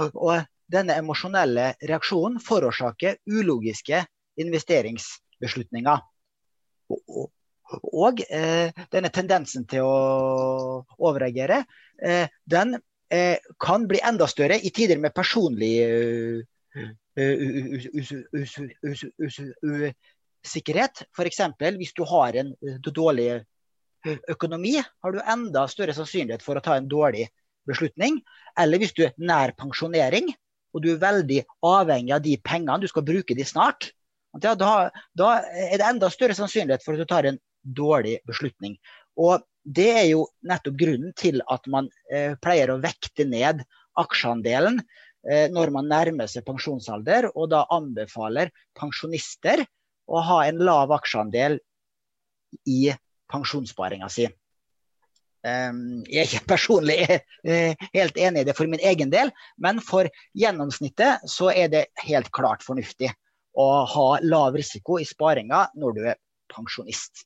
og, 0.00 0.16
og, 0.16 0.48
denne 0.72 0.96
emosjonelle 1.00 1.70
reaksjonen 1.88 2.40
forårsaker 2.44 3.20
ulogiske 3.28 4.02
investeringsbeslutninger. 4.40 6.02
Og, 6.88 7.28
og 7.92 8.22
eh, 8.32 8.72
denne 8.92 9.10
tendensen 9.12 9.66
til 9.68 9.84
å 9.84 10.84
overreagere, 10.96 11.62
eh, 12.00 12.30
den 12.48 12.76
eh, 13.12 13.36
kan 13.60 13.84
bli 13.90 14.00
enda 14.04 14.28
større 14.30 14.58
i 14.60 14.72
tider 14.74 15.00
med 15.02 15.14
personlig 15.16 15.74
usikkerhet. 20.44 21.04
F.eks. 21.12 21.40
hvis 21.76 21.94
du 21.96 22.04
har 22.08 22.40
en 22.40 22.54
dårlig 22.84 23.30
økonomi, 24.30 24.78
har 24.78 25.12
du 25.12 25.20
enda 25.20 25.66
større 25.68 25.96
sannsynlighet 25.96 26.44
for 26.44 26.56
å 26.56 26.64
ta 26.64 26.78
en 26.78 26.88
dårlig 26.88 27.26
beslutning. 27.68 28.20
Eller 28.58 28.80
hvis 28.80 28.94
du 28.96 29.04
er 29.06 29.16
nær 29.20 29.52
pensjonering, 29.58 30.30
og 30.74 30.84
du 30.84 30.92
er 30.92 31.02
veldig 31.02 31.42
avhengig 31.64 32.14
av 32.14 32.24
de 32.24 32.36
pengene, 32.44 32.80
du 32.82 32.90
skal 32.90 33.06
bruke 33.06 33.36
de 33.36 33.46
snart. 33.46 33.90
Da, 34.36 34.54
da, 34.54 35.30
er 35.48 35.78
det 35.80 35.86
enda 35.86 36.10
større 36.12 36.36
sannsynlighet 36.36 36.84
for 36.84 36.94
at 36.94 37.00
du 37.02 37.08
tar 37.08 37.28
en 37.28 37.40
dårlig 37.62 38.18
beslutning. 38.28 38.76
Og 39.16 39.44
Det 39.68 39.90
er 39.90 40.06
jo 40.08 40.22
nettopp 40.48 40.76
grunnen 40.80 41.12
til 41.18 41.42
at 41.44 41.66
man 41.68 41.90
eh, 42.08 42.38
pleier 42.40 42.70
å 42.72 42.78
vekte 42.80 43.26
ned 43.28 43.60
aksjeandelen 44.00 44.78
Eh, 45.26 45.48
når 45.50 45.72
man 45.74 45.88
nærmer 45.90 46.28
seg 46.30 46.46
pensjonsalder, 46.46 47.28
og 47.34 47.50
da 47.52 47.64
anbefaler 47.74 48.52
pensjonister 48.78 49.64
å 50.08 50.20
ha 50.24 50.42
en 50.46 50.60
lav 50.62 50.92
aksjeandel 50.94 51.58
i 52.70 52.92
pensjonssparinga 53.28 54.08
si. 54.12 54.28
Jeg 55.48 56.18
er 56.18 56.26
ikke 56.26 56.48
personlig 56.50 56.96
eh, 57.06 57.74
helt 57.94 58.16
enig 58.18 58.42
i 58.42 58.46
det 58.48 58.54
for 58.58 58.70
min 58.70 58.82
egen 58.84 59.12
del, 59.12 59.30
men 59.62 59.78
for 59.84 60.08
gjennomsnittet 60.36 61.28
så 61.30 61.52
er 61.52 61.70
det 61.72 61.84
helt 62.04 62.30
klart 62.34 62.64
fornuftig 62.66 63.12
å 63.58 63.68
ha 63.90 64.08
lav 64.22 64.56
risiko 64.58 65.00
i 65.02 65.06
sparinga 65.08 65.66
når 65.78 65.96
du 65.96 66.04
er 66.12 66.20
pensjonist. 66.52 67.24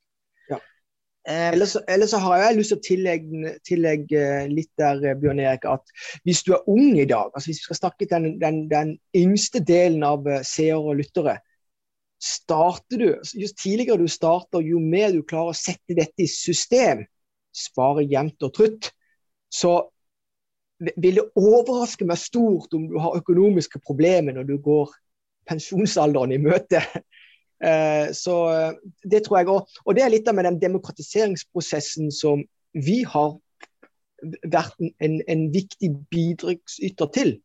Eh, 1.28 1.52
ellers, 1.52 1.76
eller 1.86 2.06
så 2.10 2.18
har 2.18 2.40
jeg 2.40 2.56
lyst 2.56 2.72
til 2.72 2.78
å 2.78 2.82
tillegge, 2.82 3.50
tillegge 3.62 4.22
litt 4.50 4.70
der, 4.80 4.98
eh, 5.06 5.14
Bjørn 5.14 5.38
Erik, 5.38 5.64
at 5.70 5.92
hvis 6.26 6.42
du 6.42 6.50
er 6.56 6.64
ung 6.66 6.98
i 6.98 7.06
dag, 7.06 7.30
altså 7.30 7.52
hvis 7.52 7.60
vi 7.60 7.68
skal 7.68 7.78
snakke 7.78 8.08
til 8.08 8.10
den, 8.16 8.40
den, 8.40 8.58
den 8.72 8.90
yngste 9.14 9.62
delen 9.62 10.02
av 10.02 10.26
eh, 10.26 10.42
seere 10.42 10.80
og 10.80 10.98
lyttere, 10.98 11.36
starter 12.18 12.98
du, 12.98 13.06
jo 13.38 13.50
tidligere 13.54 14.02
du 14.02 14.10
starter, 14.10 14.66
jo 14.66 14.82
mer 14.82 15.14
du 15.14 15.22
klarer 15.22 15.54
å 15.54 15.58
sette 15.58 15.94
dette 15.94 16.26
i 16.26 16.30
system, 16.30 17.04
spare 17.54 18.02
jevnt 18.02 18.42
og 18.42 18.54
trutt, 18.58 18.90
så 19.52 19.76
vil 20.82 21.20
det 21.20 21.28
overraske 21.38 22.06
meg 22.08 22.18
stort 22.18 22.74
om 22.74 22.88
du 22.90 22.98
har 22.98 23.20
økonomiske 23.20 23.78
problemer 23.86 24.34
når 24.34 24.48
du 24.48 24.56
går 24.58 24.90
pensjonsalderen 25.48 26.34
i 26.34 26.40
møte. 26.42 26.82
Eh, 27.62 28.08
så 28.10 28.36
eh, 28.50 28.78
det 29.06 29.20
tror 29.22 29.38
jeg 29.38 29.50
òg. 29.52 29.76
Og 29.86 29.94
det 29.94 30.02
er 30.02 30.10
litt 30.10 30.26
av 30.26 30.34
med 30.34 30.48
den 30.48 30.56
demokratiseringsprosessen 30.58 32.08
som 32.10 32.42
vi 32.74 33.02
har 33.06 33.36
vært 34.50 34.78
en, 34.82 35.20
en 35.30 35.44
viktig 35.54 35.92
bidragsyter 36.10 37.10
til. 37.14 37.36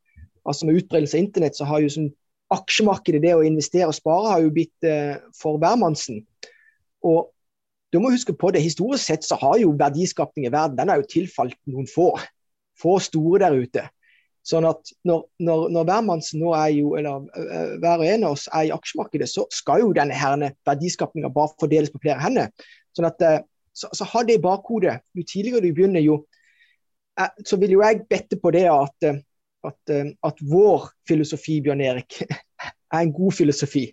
Altså 0.47 0.65
Med 0.65 0.79
utbredelse 0.81 1.17
av 1.19 1.23
internett 1.23 1.59
så 1.59 1.67
har 1.69 1.83
jo 1.83 1.91
sånn 1.93 2.09
aksjemarkedet, 2.53 3.21
det 3.25 3.33
å 3.35 3.43
investere 3.43 3.89
og 3.89 3.97
spare, 3.97 4.31
har 4.31 4.45
jo 4.45 4.53
blitt 4.55 4.87
eh, 4.87 5.17
for 5.35 5.59
hvermannsen. 5.61 6.21
Og 7.05 7.27
du 7.93 7.99
må 8.03 8.11
huske 8.11 8.35
på 8.35 8.51
det, 8.55 8.63
Historisk 8.63 9.03
sett 9.05 9.27
så 9.27 9.37
har 9.41 9.57
jo 9.61 9.75
verdiskapning 9.79 10.47
i 10.47 10.53
verden 10.53 10.77
den 10.79 10.91
har 10.91 11.01
jo 11.01 11.11
tilfalt 11.11 11.57
noen 11.69 11.87
få. 11.91 12.13
Få 12.79 12.97
store 13.03 13.41
der 13.45 13.57
ute. 13.57 13.85
Sånn 14.47 14.63
at 14.67 14.93
når, 15.07 15.25
når, 15.43 15.65
når 15.75 15.87
hvermannsen 15.89 16.39
nå 16.39 16.53
er 16.55 16.71
jo, 16.77 16.93
eller 16.95 17.25
uh, 17.35 17.73
hver 17.81 17.99
og 17.99 18.07
en 18.07 18.25
av 18.29 18.35
oss 18.37 18.45
er 18.55 18.69
i 18.69 18.73
aksjemarkedet, 18.75 19.27
så 19.27 19.43
skal 19.51 19.83
jo 19.83 19.93
denne 19.95 20.15
herne 20.15 20.53
verdiskapinga 20.67 21.31
bare 21.35 21.51
fordeles 21.59 21.91
på 21.91 21.99
flere 22.05 22.21
hender. 22.23 22.69
Sånn 22.95 23.09
at, 23.09 23.25
uh, 23.27 23.41
så, 23.75 23.91
så 23.97 24.07
ha 24.13 24.23
det 24.23 24.37
i 24.37 24.43
bakhodet. 24.43 25.01
Jo 25.17 25.27
tidligere 25.27 25.65
du 25.65 25.75
begynner, 25.75 26.03
jo 26.03 26.21
uh, 27.19 27.29
så 27.43 27.59
vil 27.59 27.75
jo 27.75 27.83
jeg 27.83 28.05
bette 28.07 28.39
på 28.39 28.53
det 28.55 28.63
at, 28.71 29.11
at, 29.67 29.95
at 30.31 30.43
vår 30.47 30.89
filosofi, 31.09 31.59
Bjørn 31.65 31.83
Erik, 31.83 32.21
er 32.95 33.01
en 33.01 33.15
god 33.19 33.35
filosofi. 33.35 33.89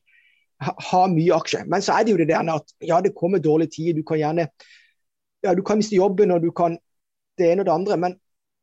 Ha, 0.62 0.71
ha, 0.93 1.05
mye 1.11 1.35
aksjer. 1.35 1.67
Men 1.67 1.83
så 1.83 1.99
er 1.99 2.07
det 2.07 2.14
jo 2.14 2.23
det 2.23 2.31
der 2.31 2.55
at 2.55 2.77
ja, 2.79 3.03
det 3.03 3.17
kommer 3.19 3.43
dårlige 3.43 3.75
tider. 3.75 3.99
Du 3.99 4.07
kan 4.07 4.23
gjerne 4.23 4.47
ja, 5.45 5.53
du 5.53 5.67
kan 5.67 5.77
miste 5.77 5.99
jobben 5.99 6.31
og 6.33 6.47
du 6.47 6.53
kan 6.57 6.79
det 7.38 7.51
ene 7.51 7.64
og 7.64 7.67
det 7.67 7.75
andre. 7.75 7.97
men 8.01 8.14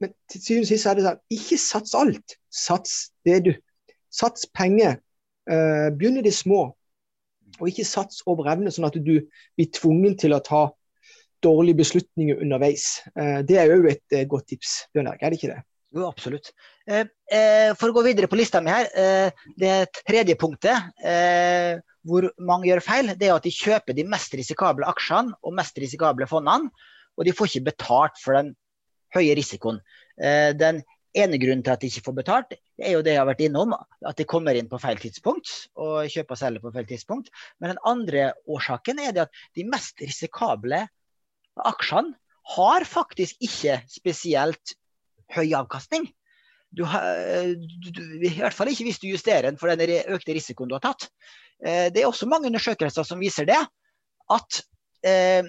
men 0.01 0.13
til 0.31 0.41
syvende 0.41 0.65
og 0.65 0.69
sist 0.71 0.89
er 0.89 0.97
det 0.97 1.05
sånn, 1.05 1.23
ikke 1.35 1.57
sats 1.61 1.95
alt. 1.97 2.37
Sats 2.49 2.93
det 3.27 3.39
du. 3.45 3.51
Sats 4.11 4.47
penger. 4.57 4.97
Uh, 5.49 5.89
begynn 5.97 6.19
i 6.21 6.25
det 6.25 6.33
små. 6.35 6.71
Og 7.59 7.69
ikke 7.69 7.85
sats 7.85 8.23
over 8.29 8.49
evne, 8.51 8.71
sånn 8.73 8.87
at 8.87 8.97
du 8.97 9.19
blir 9.21 9.73
tvungen 9.77 10.17
til 10.19 10.33
å 10.33 10.41
ta 10.43 10.67
dårlige 11.45 11.81
beslutninger 11.81 12.41
underveis. 12.41 13.03
Uh, 13.13 13.41
det 13.45 13.59
er 13.61 13.75
òg 13.75 13.91
et 13.93 14.17
uh, 14.17 14.25
godt 14.29 14.49
tips, 14.53 14.81
Bjørn 14.95 15.11
Erik, 15.11 15.21
er 15.21 15.33
det 15.33 15.39
ikke 15.41 15.53
det? 15.53 15.61
Jo, 15.91 16.05
absolutt. 16.07 16.53
for 16.87 17.91
å 17.91 17.95
gå 17.97 18.01
videre 18.05 18.29
på 18.31 18.37
lista 18.39 18.61
mi 18.63 18.71
her. 18.71 18.85
det 19.59 19.89
tredje 20.07 20.37
punktet 20.39 20.95
hvor 22.07 22.29
mange 22.39 22.69
gjør 22.69 22.79
feil, 22.85 23.11
det 23.19 23.27
er 23.27 23.35
at 23.35 23.43
de 23.43 23.51
kjøper 23.51 23.97
de 23.97 24.05
mest 24.07 24.31
risikable 24.39 24.87
aksjene 24.87 25.35
og 25.43 25.57
mest 25.57 25.75
risikable 25.83 26.29
fondene. 26.31 26.71
Og 27.19 27.27
de 27.27 27.33
får 27.35 27.51
ikke 27.51 27.67
betalt 27.73 28.21
for 28.23 28.39
den 28.39 28.53
høye 29.15 29.35
risikoen. 29.37 29.79
Eh, 30.21 30.51
den 30.57 30.81
ene 31.17 31.39
grunnen 31.41 31.63
til 31.65 31.73
at 31.73 31.81
de 31.81 31.89
ikke 31.91 32.05
får 32.05 32.17
betalt, 32.21 32.55
er 32.79 32.95
jo 32.95 33.03
det 33.03 33.15
jeg 33.15 33.21
har 33.21 33.27
vært 33.27 33.43
innom, 33.43 33.75
at 33.75 34.17
de 34.17 34.27
kommer 34.29 34.55
inn 34.55 34.69
på 34.71 34.79
feil 34.81 34.99
tidspunkt 35.01 35.51
og 35.75 36.07
kjøper 36.11 36.37
og 36.37 36.39
selger 36.39 36.63
på 36.63 36.71
feil 36.75 36.87
tidspunkt. 36.87 37.31
Men 37.59 37.73
den 37.73 37.83
andre 37.87 38.31
årsaken 38.47 39.01
er 39.03 39.15
det 39.15 39.25
at 39.27 39.43
de 39.57 39.67
mest 39.67 39.99
risikable 40.03 40.85
aksjene 41.67 42.15
har 42.55 42.87
faktisk 42.87 43.43
ikke 43.43 43.81
spesielt 43.91 44.75
høy 45.35 45.51
avkastning. 45.55 46.07
Du 46.71 46.85
har, 46.87 47.03
du, 47.51 48.01
I 48.23 48.31
hvert 48.37 48.55
fall 48.55 48.71
ikke 48.71 48.87
hvis 48.87 49.01
du 49.01 49.09
justerer 49.09 49.49
den 49.49 49.59
for 49.59 49.71
den 49.71 49.91
økte 50.15 50.35
risikoen 50.35 50.71
du 50.71 50.77
har 50.77 50.85
tatt. 50.85 51.09
Eh, 51.59 51.89
det 51.91 52.01
er 52.01 52.09
også 52.09 52.29
mange 52.31 52.47
undersøkelser 52.47 53.05
som 53.07 53.19
viser 53.21 53.47
det. 53.49 53.59
At 54.31 54.61
eh, 55.03 55.43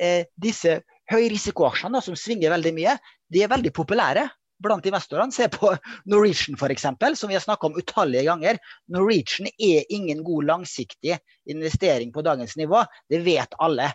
eh 0.00 0.24
disse 0.40 0.80
høyrisikoaksjene 1.12 2.00
som 2.04 2.16
svinger 2.18 2.54
veldig 2.54 2.72
mye, 2.76 2.96
de 3.32 3.44
er 3.44 3.52
veldig 3.52 3.72
populære 3.76 4.26
blant 4.62 4.86
investorene. 4.86 5.34
Se 5.34 5.48
på 5.52 5.72
Norwegian 6.10 6.58
f.eks., 6.58 6.86
som 7.18 7.30
vi 7.30 7.36
har 7.36 7.44
snakka 7.44 7.68
om 7.68 7.78
utallige 7.78 8.26
ganger. 8.28 8.60
Norwegian 8.92 9.50
er 9.58 9.88
ingen 9.92 10.22
god 10.26 10.48
langsiktig 10.50 11.18
investering 11.50 12.12
på 12.14 12.24
dagens 12.26 12.56
nivå. 12.60 12.84
Det 13.10 13.22
vet 13.26 13.56
alle. 13.62 13.92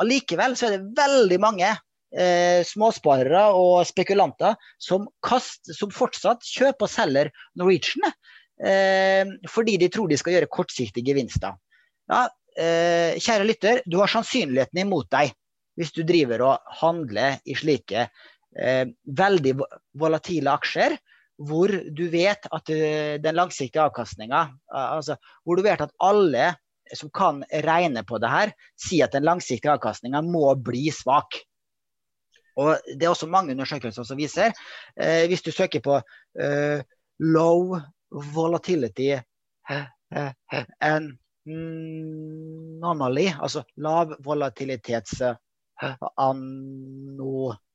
Allikevel 0.00 0.56
så 0.56 0.68
er 0.68 0.76
det 0.76 0.96
veldig 0.96 1.38
mange 1.42 1.70
eh, 1.70 2.60
småsparere 2.66 3.50
og 3.56 3.82
spekulanter 3.88 4.56
som, 4.80 5.08
kast, 5.24 5.72
som, 5.76 5.92
fortsatt 5.92 6.44
kjøper 6.46 6.86
og 6.86 6.92
selger 6.92 7.32
Norwegian 7.60 8.08
eh, 8.08 9.28
fordi 9.50 9.76
de 9.80 9.90
tror 9.92 10.08
de 10.08 10.18
skal 10.20 10.38
gjøre 10.38 10.52
kortsiktige 10.52 11.12
gevinster. 11.12 11.58
Ja, 12.10 12.24
eh, 12.56 13.20
kjære 13.20 13.46
lytter, 13.46 13.84
du 13.84 14.00
har 14.00 14.10
sannsynligheten 14.10 14.80
imot 14.86 15.10
deg 15.12 15.34
hvis 15.80 15.94
du 15.96 16.02
driver 16.04 16.44
og 16.44 16.74
handler 16.82 17.40
i 17.48 17.56
slike 17.56 18.04
eh, 18.04 18.84
veldig 19.24 19.56
volatile 19.98 20.52
aksjer 20.60 20.98
hvor 21.40 21.72
du 21.72 22.04
vet 22.12 22.44
at 22.52 22.70
uh, 22.72 23.16
den 23.22 23.36
langsiktige 23.36 23.82
avkastninga 23.82 24.48
altså, 24.68 25.16
Hvor 25.44 25.56
du 25.56 25.62
vet 25.64 25.80
at 25.80 25.94
alle 26.00 26.54
som 26.94 27.10
kan 27.14 27.44
regne 27.64 28.02
på 28.02 28.18
det 28.18 28.28
her, 28.28 28.52
sier 28.74 29.04
at 29.06 29.12
den 29.14 29.22
langsiktige 29.22 29.72
avkastninga 29.76 30.20
må 30.26 30.56
bli 30.58 30.90
svak. 30.90 31.38
Og 32.58 32.82
Det 32.98 33.06
er 33.06 33.10
også 33.12 33.30
mange 33.30 33.54
undersøkelser 33.54 34.02
som 34.02 34.18
viser, 34.18 34.50
Eh, 34.98 35.26
hvis 35.30 35.42
du 35.42 35.52
søker 35.52 35.80
på 35.80 36.00
low 37.20 37.78
volatility 38.34 39.20
anomaly, 40.82 43.28
altså 43.38 43.62
lav 43.76 44.16
volatilitets 44.24 45.22
anomali, 46.20 47.66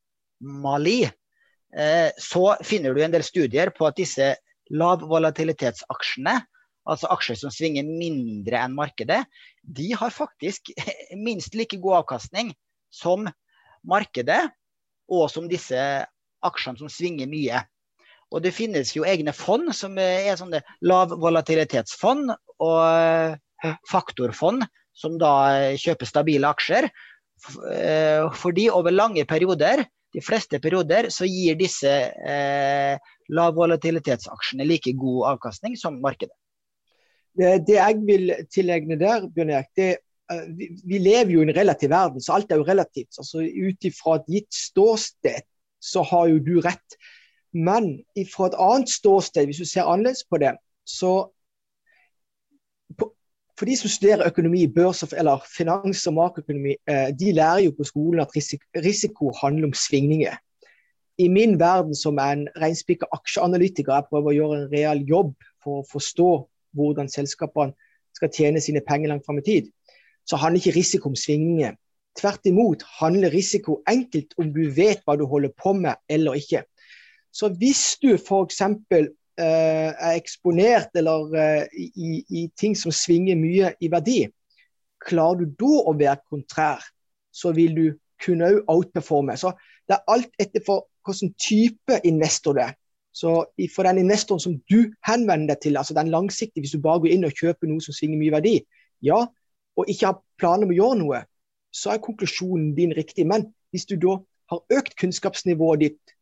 eh, 1.77 2.09
så 2.17 2.55
finner 2.63 2.93
du 2.93 3.03
en 3.03 3.11
del 3.15 3.23
studier 3.25 3.69
på 3.75 3.87
at 3.87 3.97
disse 3.99 4.35
lavvolatilitetsaksjene, 4.73 6.35
altså 6.85 7.07
aksjer 7.13 7.37
som 7.39 7.51
svinger 7.53 7.83
mindre 7.87 8.57
enn 8.61 8.75
markedet, 8.77 9.25
de 9.61 9.93
har 9.97 10.11
faktisk 10.13 10.61
minst 11.27 11.55
like 11.57 11.77
god 11.81 11.95
avkastning 12.03 12.53
som 12.93 13.27
markedet 13.85 14.49
og 15.11 15.29
som 15.29 15.49
disse 15.49 16.05
aksjene 16.45 16.77
som 16.81 16.89
svinger 16.91 17.27
mye. 17.29 17.61
Og 18.33 18.41
det 18.41 18.55
finnes 18.57 18.95
jo 18.95 19.05
egne 19.05 19.33
fond 19.37 19.69
som 19.77 19.97
er 20.01 20.35
sånne 20.37 20.61
lavvolatilitetsfond 20.85 22.33
og 22.65 23.37
faktorfond 23.89 24.65
som 24.95 25.17
da 25.21 25.75
kjøper 25.79 26.09
stabile 26.09 26.49
aksjer. 26.49 26.89
Eh, 27.71 28.31
fordi 28.33 28.69
over 28.69 28.93
lange 28.93 29.25
perioder, 29.25 29.83
de 30.15 30.23
fleste 30.23 30.59
perioder, 30.63 31.09
så 31.11 31.27
gir 31.27 31.57
disse 31.59 31.91
eh, 31.91 32.95
lavvolatilitetsaksjene 33.35 34.67
like 34.67 34.93
god 34.97 35.35
avkastning 35.35 35.75
som 35.79 35.99
markedet. 36.03 36.35
Det, 37.35 37.65
det 37.67 37.75
jeg 37.75 38.01
vil 38.07 38.31
tilegne 38.53 38.97
der, 38.99 39.27
Bjørn 39.35 39.51
Erik, 39.51 39.71
det, 39.75 39.89
eh, 40.31 40.45
vi, 40.55 40.69
vi, 40.87 41.01
lever 41.03 41.35
jo 41.35 41.43
i 41.43 41.49
en 41.49 41.57
relativ 41.57 41.91
verden, 41.91 42.23
så 42.23 42.37
alt 42.37 42.51
er 42.51 42.61
jo 42.61 42.69
relativt. 42.69 43.19
Altså 43.19 43.43
Ut 43.43 43.89
ifra 43.89 44.19
et 44.21 44.31
gitt 44.37 44.55
ståsted 44.55 45.43
så 45.83 46.05
har 46.07 46.31
jo 46.31 46.41
du 46.41 46.55
rett. 46.63 46.99
Men 47.55 47.97
fra 48.31 48.49
et 48.49 48.59
annet 48.59 48.91
ståsted, 48.91 49.47
hvis 49.47 49.61
du 49.61 49.67
ser 49.67 49.87
annerledes 49.87 50.25
på 50.27 50.39
det, 50.41 50.55
så 50.87 51.27
for 53.57 53.65
de 53.65 53.75
som 53.79 53.89
studerer 53.89 54.27
økonomi, 54.27 54.65
børs 54.67 55.03
eller 55.03 55.43
finans 55.47 56.07
og 56.07 56.13
makroøkonomi, 56.17 56.75
eh, 56.89 57.11
de 57.19 57.31
lærer 57.31 57.63
jo 57.65 57.71
på 57.77 57.87
skolen 57.87 58.19
at 58.19 58.33
risiko 58.85 59.31
handler 59.41 59.67
om 59.67 59.73
svingninger. 59.73 60.35
I 61.17 61.27
min 61.27 61.59
verden 61.59 61.95
som 61.95 62.19
en 62.19 62.47
reinspikka 62.59 63.07
aksjeanalytiker, 63.15 63.93
jeg 63.93 64.09
prøver 64.09 64.31
å 64.31 64.35
gjøre 64.35 64.57
en 64.57 64.71
real 64.73 64.99
jobb 65.07 65.33
for 65.63 65.79
å 65.79 65.87
forstå 65.87 66.31
hvordan 66.75 67.07
selskapene 67.07 67.71
skal 68.15 68.31
tjene 68.35 68.61
sine 68.61 68.83
penger 68.83 69.13
langt 69.13 69.25
fram 69.25 69.39
i 69.39 69.45
tid, 69.47 69.71
så 70.27 70.35
handler 70.35 70.59
ikke 70.59 70.75
risiko 70.75 71.09
om 71.09 71.15
svingninger. 71.15 71.77
Tvert 72.19 72.47
imot 72.47 72.83
handler 72.99 73.31
risiko 73.31 73.81
enkelt 73.87 74.35
om 74.39 74.51
du 74.55 74.65
vet 74.75 75.03
hva 75.05 75.15
du 75.19 75.25
holder 75.27 75.55
på 75.55 75.73
med 75.73 75.95
eller 76.09 76.35
ikke. 76.39 76.63
Så 77.31 77.49
hvis 77.59 77.97
du 78.03 78.13
f.eks. 78.15 78.61
Eh, 79.35 79.91
er 79.91 80.15
eksponert 80.15 80.95
eller 80.95 81.33
eh, 81.35 81.65
i, 81.75 82.21
i, 82.29 82.45
ting 82.55 82.71
som 82.79 82.93
svinger 82.95 83.35
mye 83.35 83.73
i 83.83 83.89
verdi, 83.91 84.21
klarer 85.03 85.41
du 85.41 85.57
da 85.59 85.71
å 85.91 85.93
være 85.99 86.21
kontrær, 86.31 86.85
så 87.35 87.51
vil 87.51 87.75
du 87.75 87.85
kunne 88.23 88.47
òg 88.47 88.71
outperforme. 88.71 89.35
Så 89.35 89.51
det 89.89 89.97
er 89.97 90.13
alt 90.13 90.39
etter 90.39 90.63
for 90.63 90.87
hvilken 91.03 91.33
type 91.35 91.99
investor 92.07 92.55
det 92.55 92.69
er. 92.69 92.77
Så 93.15 93.33
for 93.75 93.87
den 93.87 94.05
investoren 94.05 94.39
som 94.43 94.55
du 94.71 94.93
henvender 95.07 95.51
deg 95.51 95.65
til, 95.67 95.77
altså 95.79 95.97
den 95.99 96.13
langsiktige, 96.15 96.63
hvis 96.63 96.77
du 96.77 96.83
bare 96.83 97.03
går 97.03 97.17
inn 97.17 97.27
og 97.27 97.35
kjøper 97.35 97.67
noe 97.67 97.83
som 97.83 97.95
svinger 97.95 98.19
mye 98.21 98.37
verdi, 98.37 98.55
ja, 99.03 99.19
og 99.75 99.91
ikke 99.91 100.13
har 100.13 100.21
planer 100.39 100.63
om 100.63 100.71
å 100.71 100.79
gjøre 100.79 101.01
noe, 101.03 101.23
så 101.75 101.91
er 101.91 102.03
konklusjonen 102.03 102.71
din 102.79 102.95
riktig. 102.95 103.27
Men 103.27 103.49
hvis 103.75 103.87
du 103.91 103.97
da 103.99 104.21
har 104.51 104.79
økt 104.79 104.95
kunnskapsnivået 104.99 105.83
ditt 105.83 106.14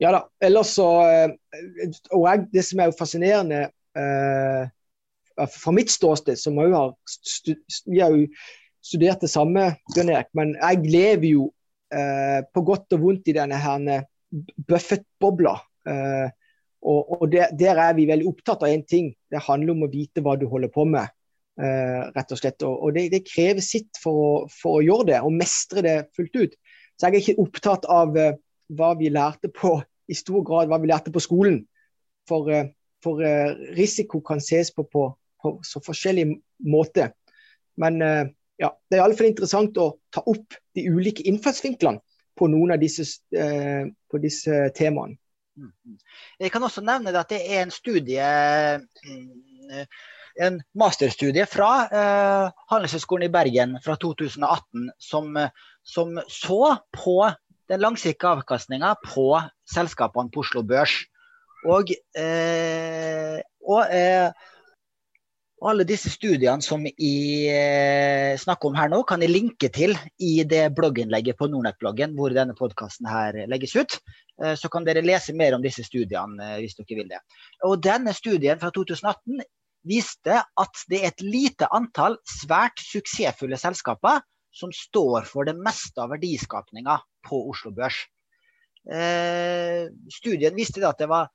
Ja 0.03 0.11
da. 0.15 0.25
Ellers 0.43 0.75
så 0.77 0.89
eh, 1.07 1.35
Og 2.11 2.27
jeg, 2.27 2.47
det 2.53 2.65
som 2.67 2.83
er 2.83 2.91
jo 2.91 2.99
fascinerende 2.99 3.61
eh, 3.99 4.65
fra 5.53 5.75
mitt 5.75 5.93
ståsted, 5.93 6.37
som 6.37 6.59
òg 6.61 6.75
har 6.77 6.93
Vi 7.87 8.01
har 8.03 8.13
jo 8.13 8.27
studert 8.83 9.23
det 9.23 9.31
samme, 9.31 9.77
Bjørn 9.95 10.11
Erik, 10.11 10.33
men 10.35 10.57
jeg 10.59 10.91
lever 10.91 11.29
jo 11.31 11.45
eh, 11.95 12.43
på 12.53 12.65
godt 12.67 12.97
og 12.97 13.05
vondt 13.05 13.31
i 13.31 13.37
denne 13.37 13.61
her 13.63 14.03
Buffett-bobla. 14.69 15.55
Eh, 15.89 16.29
og, 16.83 17.23
og 17.23 17.29
der, 17.31 17.79
er 17.79 17.95
vi 17.95 18.09
veldig 18.11 18.27
opptatt 18.27 18.65
av 18.67 18.73
én 18.73 18.83
ting. 18.89 19.13
Det 19.31 19.45
handler 19.47 19.77
om 19.77 19.85
å 19.87 19.93
vite 19.93 20.25
hva 20.25 20.35
du 20.39 20.49
holder 20.51 20.73
på 20.73 20.85
med. 20.89 21.15
Uh, 21.61 22.09
rett 22.17 22.33
og 22.33 22.39
slett. 22.41 22.63
Og, 22.65 22.79
og 22.81 22.95
det, 22.97 23.11
det, 23.13 23.27
krever 23.29 23.61
sitt 23.65 23.99
for 24.01 24.21
å, 24.21 24.31
for 24.49 24.79
å, 24.79 24.85
gjøre 24.85 25.09
det, 25.11 25.19
og 25.21 25.35
mestre 25.37 25.85
det 25.85 25.97
fullt 26.17 26.39
ut. 26.39 26.55
Så 26.97 27.09
jeg 27.09 27.13
er 27.13 27.21
ikke 27.21 27.45
opptatt 27.45 27.89
av 27.93 28.17
uh, 28.17 28.31
hva 28.73 28.93
vi 29.01 29.11
lærte 29.13 29.51
på 29.53 29.77
i 30.09 30.17
stor 30.17 30.45
grad 30.49 30.71
hva 30.71 30.81
vi 30.81 30.89
lærte 30.89 31.13
på 31.13 31.23
skolen. 31.23 31.61
For, 32.29 32.49
uh, 32.49 32.71
for 33.05 33.21
risiko 33.77 34.23
kan 34.25 34.41
ses 34.41 34.71
på, 34.73 34.87
på, 34.89 35.09
på, 35.43 35.57
så 35.67 35.83
forskjellig 35.85 36.29
måte. 36.71 37.11
Men 37.83 37.99
ja, 38.63 38.69
det 38.87 38.99
er 38.99 39.03
iallfall 39.03 39.27
interessant 39.27 39.79
å 39.81 39.89
ta 40.15 40.23
opp 40.31 40.55
de 40.77 40.85
ulike 40.87 41.25
innfallsvinklene 41.27 41.99
på 42.39 42.49
noen 42.53 42.75
av 42.75 42.81
disse, 42.83 43.05
eh, 43.35 43.85
på 44.11 44.21
disse 44.23 44.69
temaene. 44.77 45.19
Mm. 45.59 45.99
Jeg 46.41 46.53
kan 46.53 46.65
også 46.65 46.85
nevne 46.85 47.13
at 47.19 47.33
det 47.33 47.43
er 47.43 47.65
en 47.67 47.75
studie 47.75 48.29
mm, 49.05 49.83
en 50.41 50.61
masterstudie 50.79 51.47
fra 51.51 51.71
eh, 51.89 52.63
Handelshøyskolen 52.73 53.29
i 53.29 53.33
Bergen 53.33 53.77
fra 53.85 53.97
2018 54.01 54.91
som, 55.03 55.37
som 55.83 56.19
så 56.29 56.77
på 56.95 57.17
den 57.71 57.83
langsiktige 57.83 58.33
avkastninga 58.37 58.95
på 59.07 59.27
selskapene 59.75 60.33
på 60.33 60.45
Oslo 60.45 60.65
Børs. 60.67 60.95
Og, 61.69 61.93
eh, 62.19 63.39
og 63.69 63.95
eh, 63.95 64.33
alle 65.63 65.87
disse 65.87 66.11
studiene 66.11 66.65
som 66.65 66.83
jeg 66.89 67.53
eh, 67.53 68.33
snakker 68.41 68.71
om 68.71 68.79
her 68.79 68.91
nå, 68.91 69.03
kan 69.07 69.23
jeg 69.23 69.31
linke 69.31 69.71
til 69.75 69.95
i 70.19 70.43
det 70.49 70.65
blogginnlegget 70.77 71.39
på 71.39 71.49
Nordnett-bloggen 71.53 72.17
hvor 72.19 72.35
denne 72.35 72.57
podkasten 72.59 73.07
legges 73.51 73.77
ut. 73.79 73.99
Eh, 74.43 74.55
så 74.59 74.71
kan 74.73 74.87
dere 74.87 75.05
lese 75.05 75.35
mer 75.39 75.55
om 75.57 75.63
disse 75.63 75.85
studiene 75.87 76.57
eh, 76.57 76.61
hvis 76.63 76.79
dere 76.79 76.99
vil 76.99 77.11
det. 77.13 77.23
Og 77.69 77.79
denne 77.83 78.15
studien 78.17 78.59
fra 78.59 78.73
2018 78.75 79.45
viste 79.89 80.39
at 80.43 80.85
det 80.91 81.01
er 81.03 81.11
et 81.11 81.25
lite 81.27 81.69
antall 81.75 82.19
svært 82.29 82.83
suksessfulle 82.83 83.59
selskaper 83.59 84.23
som 84.53 84.73
står 84.75 85.27
for 85.29 85.49
det 85.49 85.57
meste 85.59 86.03
av 86.03 86.13
verdiskapninga 86.13 86.99
på 87.27 87.41
Oslo 87.51 87.73
Børs. 87.75 87.97
Studien 90.13 90.57
viste 90.59 90.83
at 90.87 91.01
det 91.01 91.09
var 91.11 91.31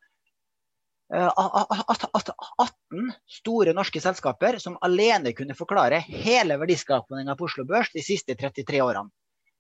18 1.07 2.59
eh, 2.59 3.13
store 3.31 3.73
norske 3.73 4.01
selskaper 4.03 4.57
som 4.59 4.75
alene 4.83 5.31
kunne 5.35 5.55
forklare 5.55 6.01
hele 6.03 6.57
verdiskapninga 6.59 7.35
på 7.39 7.47
Oslo 7.47 7.63
Børs 7.65 7.93
de 7.93 8.03
siste 8.03 8.35
33 8.35 8.81
årene. 8.83 9.09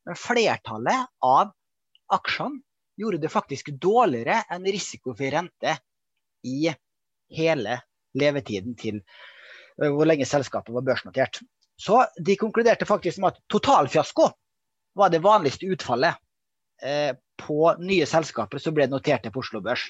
Men 0.07 0.19
flertallet 0.19 1.07
av 1.23 1.53
aksjene 2.13 2.61
gjorde 2.99 3.21
det 3.23 3.31
faktisk 3.31 3.71
dårligere 3.79 4.41
enn 4.51 4.67
risikofri 4.67 5.31
rente 5.31 5.77
i 6.47 6.67
hele 7.37 7.81
levetiden 8.15 8.75
til 8.79 8.99
eh, 8.99 9.89
hvor 9.91 10.07
lenge 10.07 10.27
selskapet 10.27 10.73
var 10.75 10.85
børsnotert. 10.85 11.41
Så 11.77 12.01
de 12.17 12.37
konkluderte 12.39 12.87
faktisk 12.89 13.21
med 13.21 13.35
at 13.35 13.43
totalfiasko 13.51 14.29
var 14.97 15.13
det 15.13 15.21
vanligste 15.25 15.69
utfallet 15.69 16.17
eh, 16.81 17.13
på 17.37 17.73
nye 17.79 18.07
selskaper 18.09 18.61
som 18.61 18.75
ble 18.77 18.87
notert 18.89 19.27
på 19.29 19.43
Oslo 19.43 19.61
Børs. 19.61 19.85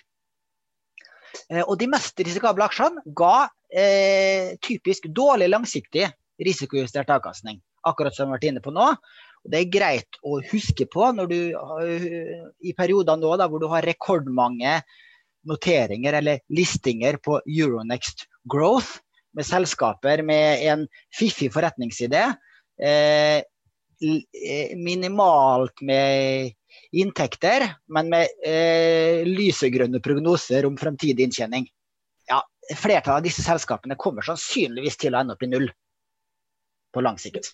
Eh, 1.50 1.64
og 1.64 1.78
de 1.80 1.90
mest 1.92 2.20
risikable 2.20 2.66
aksjene 2.68 3.06
ga 3.16 3.48
typisk 4.64 5.10
dårlig 5.12 5.50
langsiktig 5.52 6.06
risikojustert 6.40 7.10
avkastning. 7.12 7.58
Akkurat 7.84 8.16
som 8.16 8.30
vi 8.30 8.32
har 8.32 8.38
vært 8.38 8.46
inne 8.48 8.62
på 8.64 8.72
nå. 8.72 8.86
Og 9.44 9.52
det 9.52 9.60
er 9.60 9.74
greit 9.74 10.20
å 10.24 10.38
huske 10.54 10.88
på 10.88 11.10
når 11.18 11.28
du, 11.28 11.40
i 12.64 12.72
perioder 12.78 13.20
nå 13.20 13.34
da, 13.36 13.50
hvor 13.52 13.60
du 13.60 13.68
har 13.68 13.84
rekordmange 13.84 14.78
noteringer 15.48 16.20
eller 16.20 16.42
listinger 16.54 17.20
på 17.24 17.40
Euronext 17.46 18.28
Growth, 18.52 19.00
med 19.38 19.46
selskaper 19.46 20.24
med 20.26 20.64
en 20.66 20.88
fiffig 21.14 21.52
forretningsidé. 21.54 22.24
Eh, 22.82 23.44
eh 23.98 24.78
minimalt 24.78 25.82
med 25.82 26.54
inntekter, 26.92 27.66
men 27.90 28.10
med 28.10 28.28
eh, 28.46 29.26
lysegrønne 29.26 30.02
prognoser 30.04 30.66
om 30.66 30.78
fremtidig 30.78 31.28
inntjening. 31.28 31.68
Ja, 32.30 32.42
flertallet 32.76 33.22
av 33.22 33.26
disse 33.26 33.46
selskapene 33.46 33.98
kommer 33.98 34.26
sannsynligvis 34.26 35.00
til 35.02 35.16
å 35.16 35.22
ende 35.22 35.38
opp 35.38 35.46
i 35.46 35.52
null 35.52 35.70
på 36.94 37.04
lang 37.06 37.18
sikt. 37.22 37.54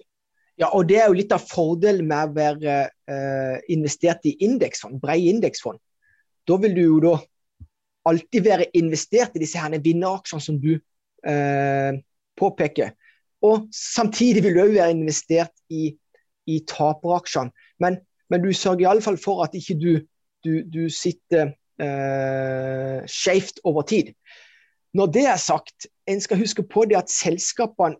Ja, 0.60 0.70
og 0.70 0.88
Det 0.88 1.00
er 1.02 1.10
jo 1.10 1.18
litt 1.18 1.34
av 1.34 1.46
fordelen 1.50 2.08
med 2.10 2.30
å 2.30 2.36
være 2.36 2.76
eh, 3.10 3.56
investert 3.74 4.26
i 4.30 4.36
indeksfond, 4.46 5.00
brede 5.02 5.32
indeksfond. 5.34 5.80
Da 6.48 6.58
vil 6.62 6.76
du 6.76 6.84
jo 6.84 7.00
da 7.02 7.14
alltid 8.10 8.46
være 8.46 8.70
investert 8.78 9.36
i 9.36 9.44
disse 9.44 9.60
her 9.60 9.74
vinneraksjene 9.84 10.44
som 10.44 10.60
du 10.62 10.74
eh, 10.76 12.00
påpeker. 12.40 12.96
Og 13.44 13.68
samtidig 13.76 14.44
vil 14.44 14.56
du 14.56 14.64
òg 14.64 14.74
være 14.78 14.96
investert 14.96 15.54
i, 15.72 15.92
i 16.48 16.60
taperaksjene. 16.68 17.52
Men 17.84 18.00
men 18.34 18.42
du 18.42 18.54
sørger 18.54 18.88
iallfall 18.88 19.18
for 19.22 19.44
at 19.46 19.54
ikke 19.54 19.76
du, 19.78 19.92
du, 20.46 20.54
du 20.66 20.88
sitter 20.90 21.54
eh, 21.82 23.04
skjevt 23.10 23.62
over 23.64 23.86
tid. 23.86 24.14
Når 24.94 25.12
det 25.14 25.26
er 25.30 25.42
sagt, 25.42 25.88
en 26.10 26.22
skal 26.22 26.42
huske 26.42 26.66
på 26.66 26.86
det 26.90 26.98
at 26.98 27.14
selskapene 27.14 27.98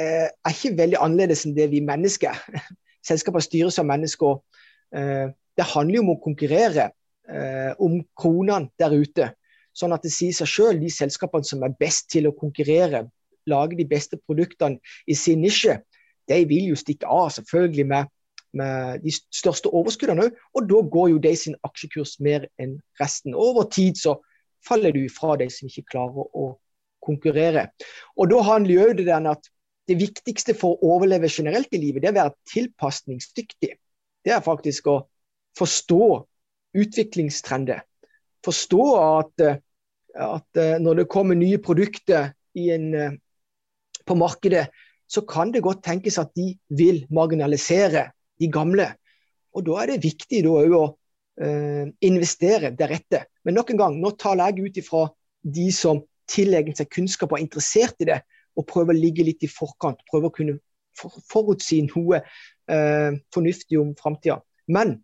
eh, 0.00 0.28
er 0.28 0.54
ikke 0.54 0.76
veldig 0.78 1.00
annerledes 1.00 1.44
enn 1.44 1.56
det 1.56 1.68
vi 1.72 1.82
mennesker 1.84 2.32
er. 2.32 2.64
Selskaper 3.08 3.44
styres 3.44 3.80
av 3.80 3.88
mennesker. 3.88 4.40
Eh, 4.96 5.28
det 5.56 5.68
handler 5.74 5.98
jo 5.98 6.06
om 6.06 6.14
å 6.14 6.22
konkurrere 6.24 6.90
eh, 7.30 7.72
om 7.78 8.00
kronene 8.18 8.70
der 8.80 8.94
ute. 8.94 9.30
Sånn 9.76 9.94
at 9.94 10.04
det 10.04 10.12
sier 10.14 10.34
seg 10.34 10.50
sjøl, 10.50 10.80
de 10.82 10.90
selskapene 10.92 11.46
som 11.46 11.62
er 11.64 11.76
best 11.78 12.10
til 12.10 12.28
å 12.28 12.36
konkurrere, 12.36 13.06
lage 13.48 13.78
de 13.78 13.86
beste 13.88 14.18
produktene 14.26 14.80
i 15.08 15.16
sin 15.16 15.40
nisje, 15.42 15.78
de 16.28 16.40
vil 16.46 16.70
jo 16.70 16.78
stikke 16.78 17.08
av 17.08 17.30
selvfølgelig 17.34 17.86
med 17.90 18.10
med 18.56 19.04
de 19.04 19.12
største 19.14 19.70
overskuddene 19.70 20.26
òg. 20.26 20.40
Og 20.58 20.66
da 20.70 20.82
går 20.94 21.12
jo 21.12 21.22
de 21.22 21.34
sin 21.38 21.56
aksjekurs 21.66 22.16
mer 22.24 22.48
enn 22.62 22.78
resten. 23.00 23.36
Over 23.38 23.68
tid 23.70 23.98
så 24.00 24.16
faller 24.66 24.94
du 24.94 25.04
fra 25.12 25.36
de 25.40 25.48
som 25.52 25.70
ikke 25.70 25.88
klarer 25.92 26.26
å 26.34 26.50
konkurrere. 27.04 27.68
Og 28.18 28.30
da 28.32 28.42
handler 28.44 28.74
jo 28.74 28.96
det 28.98 29.06
den 29.08 29.30
at 29.30 29.50
det 29.88 29.98
viktigste 29.98 30.54
for 30.54 30.76
å 30.76 30.96
overleve 30.96 31.30
generelt 31.32 31.72
i 31.74 31.80
livet, 31.80 32.02
det 32.02 32.10
er 32.10 32.14
å 32.14 32.20
være 32.20 32.52
tilpasningsdyktig. 32.52 33.72
Det 34.24 34.34
er 34.34 34.44
faktisk 34.44 34.90
å 34.92 34.98
forstå 35.58 36.04
utviklingstrender. 36.76 37.82
Forstå 38.44 38.84
at, 38.98 39.42
at 40.14 40.60
når 40.80 41.02
det 41.02 41.10
kommer 41.12 41.36
nye 41.36 41.58
produkter 41.60 42.30
en, 42.56 43.18
på 44.06 44.16
markedet, 44.16 44.68
så 45.10 45.24
kan 45.26 45.50
det 45.52 45.64
godt 45.66 45.82
tenkes 45.84 46.18
at 46.22 46.30
de 46.38 46.54
vil 46.68 47.02
marginalisere 47.10 48.10
de 48.40 48.48
gamle. 48.52 48.86
Og 49.54 49.66
Da 49.66 49.82
er 49.82 49.92
det 49.92 50.04
viktig 50.04 50.44
da, 50.46 50.54
å 50.78 50.84
uh, 51.42 51.86
investere 52.06 52.72
deretter. 52.78 53.26
Men 53.44 53.58
nok 53.58 53.72
en 53.72 53.80
gang, 53.80 53.98
nå 53.98 54.14
taler 54.20 54.52
jeg 54.52 54.70
ut 54.70 54.80
ifra 54.84 55.04
de 55.42 55.68
som 55.74 56.04
tilegner 56.30 56.76
seg 56.78 56.90
kunnskap 56.94 57.32
og 57.32 57.40
er 57.40 57.46
interessert 57.46 57.98
i 58.04 58.10
det, 58.12 58.20
og 58.58 58.68
prøver 58.70 58.94
å 58.94 59.00
ligge 59.00 59.26
litt 59.26 59.42
i 59.46 59.50
forkant. 59.50 60.02
Prøver 60.10 60.30
å 60.30 60.34
kunne 60.34 60.58
for, 60.96 61.14
forutsi 61.30 61.82
noe 61.88 62.22
uh, 62.22 63.10
fornuftig 63.34 63.80
om 63.80 63.94
framtida. 63.98 64.38
Men 64.70 65.00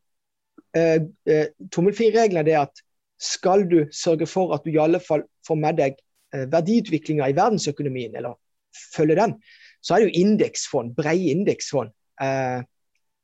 uh, 0.76 1.68
tommelfingerregelen 1.72 2.52
er 2.52 2.66
at 2.66 2.84
skal 3.22 3.64
du 3.70 3.86
sørge 3.96 4.28
for 4.28 4.52
at 4.54 4.64
du 4.66 4.74
i 4.74 4.82
alle 4.82 5.00
fall 5.00 5.22
får 5.46 5.56
med 5.56 5.78
deg 5.80 6.02
verdiutviklinga 6.52 7.30
i 7.30 7.36
verdensøkonomien, 7.36 8.12
eller 8.18 8.34
følge 8.96 9.16
den, 9.16 9.36
så 9.82 9.94
er 9.94 10.02
det 10.02 10.10
jo 10.10 10.24
indeksfond, 10.26 10.94
brede 10.98 11.32
indeksfond. 11.32 11.92
Eh, 12.22 12.60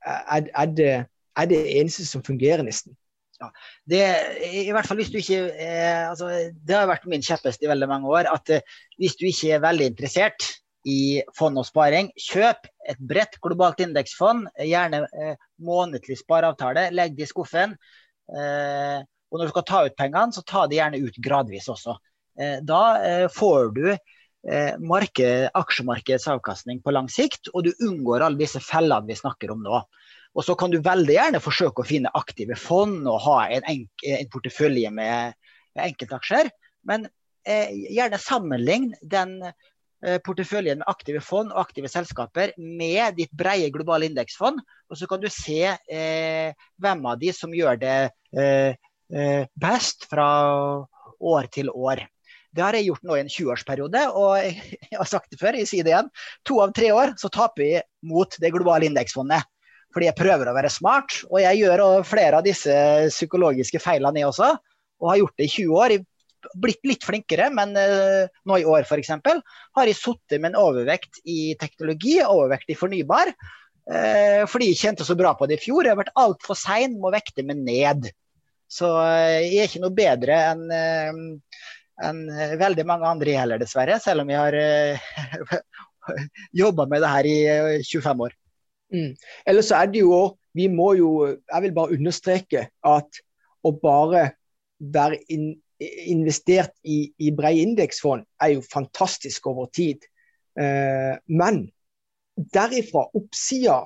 er, 0.06 0.48
er, 0.54 0.66
det, 0.76 0.90
er 1.36 1.48
det 1.50 1.62
eneste 1.80 2.06
som 2.06 2.24
fungerer, 2.24 2.62
nesten. 2.66 2.96
Ja, 3.42 3.48
det, 3.90 4.00
i 4.54 4.70
hvert 4.70 4.86
fall 4.86 5.00
hvis 5.00 5.10
du 5.10 5.16
ikke 5.18 5.38
eh, 5.50 6.04
altså, 6.06 6.28
Det 6.54 6.76
har 6.76 6.86
vært 6.86 7.08
min 7.10 7.24
kjepphest 7.26 7.64
i 7.64 7.70
veldig 7.70 7.88
mange 7.90 8.10
år. 8.10 8.28
at 8.30 8.50
eh, 8.54 8.76
Hvis 9.00 9.16
du 9.18 9.26
ikke 9.26 9.56
er 9.56 9.64
veldig 9.64 9.88
interessert 9.90 10.46
i 10.86 11.22
fond 11.38 11.58
og 11.58 11.66
sparing, 11.66 12.10
kjøp 12.18 12.68
et 12.90 13.00
bredt 13.02 13.40
globalt 13.42 13.82
indeksfond. 13.82 14.46
Gjerne 14.62 15.02
eh, 15.10 15.34
månedlig 15.64 16.18
spareavtale. 16.20 16.88
Legg 16.94 17.16
det 17.18 17.26
i 17.26 17.30
skuffen. 17.30 17.76
Eh, 18.32 18.98
og 19.02 19.38
når 19.38 19.48
du 19.48 19.52
skal 19.54 19.68
ta 19.68 19.84
ut 19.86 19.98
pengene, 19.98 20.34
så 20.34 20.44
ta 20.46 20.66
det 20.68 20.78
gjerne 20.78 21.00
ut 21.02 21.20
gradvis 21.24 21.70
også. 21.72 21.96
Eh, 22.40 22.58
da 22.66 22.82
eh, 23.02 23.28
får 23.32 23.72
du 23.78 23.86
marked, 24.82 25.52
aksjemarkedets 25.54 26.24
avkastning 26.26 26.80
på 26.82 26.90
lang 26.90 27.06
sikt, 27.06 27.46
og 27.54 27.62
du 27.62 27.68
unngår 27.86 28.24
alle 28.26 28.40
disse 28.40 28.58
fellene 28.58 29.06
vi 29.06 29.14
snakker 29.14 29.52
om 29.54 29.60
nå. 29.62 29.78
Og 30.34 30.42
så 30.42 30.56
kan 30.58 30.72
du 30.72 30.80
veldig 30.82 31.14
gjerne 31.14 31.40
forsøke 31.44 31.84
å 31.84 31.86
finne 31.86 32.10
aktive 32.18 32.56
fond 32.58 33.06
og 33.06 33.20
ha 33.26 33.36
en, 33.54 33.66
en 33.68 34.30
portefølje 34.32 34.90
med, 34.90 35.36
med 35.76 35.84
enkeltaksjer. 35.92 36.50
Men 36.88 37.06
eh, 37.46 37.70
gjerne 37.92 38.18
sammenlign 38.18 38.90
den 39.02 39.38
porteføljen 40.26 40.80
med 40.80 40.88
aktive 40.90 41.20
fond 41.22 41.52
og 41.52 41.60
aktive 41.62 41.86
selskaper 41.90 42.50
med 42.58 43.14
ditt 43.20 43.30
breie 43.38 43.68
globale 43.70 44.08
indeksfond. 44.08 44.58
Og 44.90 44.98
så 44.98 45.06
kan 45.08 45.22
du 45.22 45.28
se 45.32 45.60
eh, 45.72 46.64
hvem 46.82 47.06
av 47.06 47.20
de 47.20 47.30
som 47.36 47.54
gjør 47.54 47.78
det 47.80 47.98
eh, 48.36 48.74
eh, 49.14 49.44
best 49.54 50.08
fra 50.10 50.26
år 51.22 51.48
til 51.54 51.70
år. 51.70 52.02
Det 52.52 52.60
har 52.60 52.76
jeg 52.76 52.90
gjort 52.90 53.06
nå 53.08 53.16
i 53.16 53.22
en 53.22 53.30
20-årsperiode, 53.32 54.02
og 54.12 54.34
jeg 54.90 54.98
har 54.98 55.08
sagt 55.08 55.32
det 55.32 55.40
før, 55.40 55.56
jeg 55.56 55.70
sier 55.70 55.86
det 55.86 55.94
igjen. 55.94 56.12
To 56.48 56.60
av 56.64 56.74
tre 56.76 56.92
år 56.92 57.14
så 57.20 57.32
taper 57.32 57.62
vi 57.62 57.72
mot 58.10 58.36
det 58.42 58.52
globale 58.52 58.90
indeksfondet. 58.90 59.48
Fordi 59.92 60.08
jeg 60.08 60.16
prøver 60.16 60.48
å 60.48 60.56
være 60.56 60.72
smart, 60.72 61.18
og 61.28 61.40
jeg 61.42 61.60
gjør 61.60 62.04
flere 62.08 62.38
av 62.38 62.46
disse 62.46 62.74
psykologiske 63.12 63.80
feilene 63.82 64.22
jeg 64.22 64.30
også. 64.30 64.54
Og 65.02 65.10
har 65.10 65.20
gjort 65.20 65.40
det 65.40 65.48
i 65.48 65.52
20 65.52 65.80
år. 65.82 65.92
Jeg 65.92 66.04
blitt 66.58 66.82
litt 66.88 67.04
flinkere, 67.06 67.48
men 67.54 67.74
uh, 67.76 68.30
nå 68.48 68.60
i 68.60 68.66
år 68.68 68.86
f.eks. 68.86 69.12
har 69.12 69.90
jeg 69.90 69.98
sittet 69.98 70.40
med 70.40 70.52
en 70.52 70.62
overvekt 70.62 71.20
i 71.24 71.54
teknologi, 71.60 72.18
overvekt 72.24 72.72
i 72.72 72.78
fornybar. 72.78 73.32
Uh, 73.82 74.42
fordi 74.50 74.70
jeg 74.70 74.80
kjente 74.82 75.06
så 75.06 75.16
bra 75.18 75.34
på 75.38 75.48
det 75.50 75.58
i 75.58 75.62
fjor. 75.64 75.84
Jeg 75.84 75.94
har 75.94 76.02
vært 76.02 76.16
altfor 76.18 76.58
sein 76.58 76.98
å 77.02 77.12
vekte 77.14 77.46
meg 77.46 77.62
ned. 77.66 78.10
Så 78.70 78.90
uh, 78.96 79.38
jeg 79.42 79.62
er 79.62 79.70
ikke 79.70 79.84
noe 79.84 79.96
bedre 79.96 80.42
enn 80.52 81.40
enn 82.02 82.22
veldig 82.58 82.82
mange 82.88 83.06
andre 83.06 83.34
heller, 83.36 83.60
dessverre. 83.60 83.98
Selv 84.02 84.24
om 84.24 84.30
jeg 84.32 84.40
har 84.40 85.58
jobba 86.62 86.86
med 86.90 87.04
det 87.04 87.10
her 87.12 87.28
i 87.28 87.36
25 87.84 88.24
år. 88.26 88.32
Mm. 88.92 89.12
Ellers 89.48 89.68
så 89.70 89.78
er 89.80 89.92
det 89.92 90.02
jo 90.02 90.16
Vi 90.52 90.66
må 90.68 90.90
jo 90.98 91.12
Jeg 91.24 91.62
vil 91.64 91.72
bare 91.72 91.96
understreke 91.96 92.66
at 92.84 93.20
å 93.64 93.70
bare 93.78 94.32
være 94.82 95.20
in, 95.30 95.52
investert 96.10 96.72
i, 96.84 97.12
i 97.18 97.30
brede 97.36 97.62
indeksfond 97.66 98.24
er 98.40 98.54
jo 98.56 98.64
fantastisk 98.72 99.46
over 99.50 99.68
tid. 99.74 100.04
Eh, 100.60 101.14
men 101.28 101.64
derifra, 102.36 103.06
oppsida, 103.14 103.82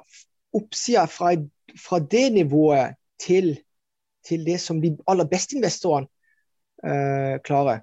oppsida 0.56 1.06
fra, 1.10 1.34
fra, 1.78 1.98
det 1.98 2.32
nivået 2.32 2.96
til, 3.22 3.56
til, 4.28 4.46
det 4.46 4.60
som 4.60 4.80
de 4.82 4.96
aller 5.08 5.28
beste 5.30 5.56
investorene 5.56 6.08
eh, 6.84 7.36
klarer, 7.44 7.82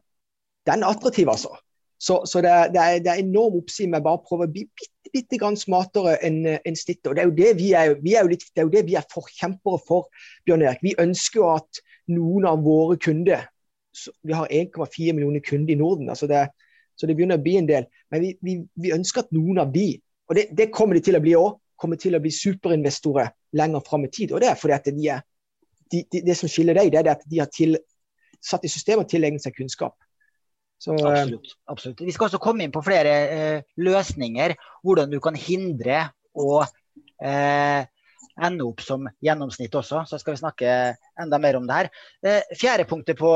den 0.67 0.83
er 0.83 0.87
attraktiv, 0.87 1.29
altså. 1.29 1.55
Så, 2.03 2.25
så 2.27 2.41
det, 2.43 2.49
er, 2.49 2.67
det, 2.67 2.81
er, 2.81 2.99
det, 2.99 3.11
er, 3.11 3.21
enorm 3.23 3.61
oppside 3.61 3.87
med 3.91 4.03
bare 4.03 4.19
å 4.19 4.25
prøve 4.27 4.49
å 4.49 4.51
bli 4.51 4.65
bitte, 4.67 5.11
bitte 5.13 5.37
grann 5.39 5.55
smartere 5.55 6.17
enn 6.25 6.41
en 6.51 6.75
snittet. 6.75 7.07
Og 7.07 7.15
det 7.15 7.23
er 7.23 7.29
jo 7.29 7.37
det 7.37 7.51
vi 7.61 7.69
er, 7.79 7.93
vi 8.03 8.15
er, 8.19 8.27
litt, 8.27 8.43
det 8.51 8.59
er 8.59 8.67
jo 8.67 8.73
det 8.73 8.83
vi 8.89 8.97
er 8.99 9.07
forkjempere 9.11 9.79
for, 9.87 10.09
Bjørn 10.43 10.65
Erik. 10.65 10.83
Vi 10.83 10.97
ønsker 10.99 11.39
jo 11.39 11.47
at 11.53 11.79
noen 12.11 12.47
av 12.49 12.59
våre 12.65 12.97
kunder 12.99 13.45
Vi 14.23 14.33
har 14.33 14.47
1,4 14.47 15.13
millioner 15.13 15.43
kunder 15.45 15.73
i 15.73 15.77
Norden, 15.79 16.09
altså 16.09 16.27
det, 16.29 16.47
så 16.95 17.09
det 17.09 17.15
begynner 17.17 17.39
å 17.39 17.43
bli 17.43 17.57
en 17.59 17.69
del. 17.69 17.87
Men 18.13 18.23
vi, 18.23 18.31
vi, 18.41 18.55
vi 18.85 18.93
ønsker 18.95 19.25
at 19.25 19.35
noen 19.35 19.61
av 19.63 19.73
de, 19.73 19.87
og 20.29 20.37
det, 20.37 20.47
det 20.57 20.71
kommer 20.73 20.97
de 20.97 21.03
til 21.05 21.17
å 21.17 21.23
bli 21.23 21.35
òg, 21.37 21.59
kommer 21.79 21.99
til 21.99 22.15
å 22.15 22.21
bli 22.23 22.31
superinvestorer 22.31 23.33
lenger 23.59 23.83
fram 23.85 24.05
i 24.07 24.11
tid. 24.13 24.31
Og 24.31 24.41
det 24.41 24.49
er 24.51 24.59
fordi 24.59 24.75
at 24.77 24.89
de 24.89 25.09
er, 25.11 25.25
de, 25.91 26.03
de, 26.11 26.21
det 26.25 26.37
som 26.39 26.51
skiller 26.51 26.77
deg, 26.77 26.93
det 26.93 27.01
er 27.01 27.11
at 27.15 27.25
de 27.29 27.41
har 27.41 27.51
til, 27.53 27.77
satt 28.43 28.65
i 28.65 28.71
systemet 28.71 29.05
og 29.05 29.11
tilegnet 29.11 29.43
seg 29.43 29.55
kunnskap. 29.57 29.97
Så, 30.83 30.95
eh, 30.95 31.21
absolutt, 31.21 31.53
absolutt, 31.71 32.01
Vi 32.03 32.11
skal 32.11 32.27
også 32.27 32.41
komme 32.43 32.65
inn 32.65 32.73
på 32.73 32.83
flere 32.83 33.11
eh, 33.31 33.59
løsninger. 33.79 34.55
Hvordan 34.83 35.11
du 35.13 35.19
kan 35.23 35.37
hindre 35.39 36.09
å 36.35 36.63
eh, 36.63 37.83
ende 38.41 38.65
opp 38.65 38.81
som 38.81 39.07
gjennomsnitt 39.21 39.75
også. 39.75 40.03
Så 40.07 40.19
skal 40.19 40.33
vi 40.33 40.41
snakke 40.41 40.75
enda 41.21 41.39
mer 41.39 41.57
om 41.59 41.67
det 41.67 41.79
her. 41.79 41.89
Eh, 42.25 42.55
fjerde 42.59 42.87
punktet 42.89 43.17
på 43.19 43.31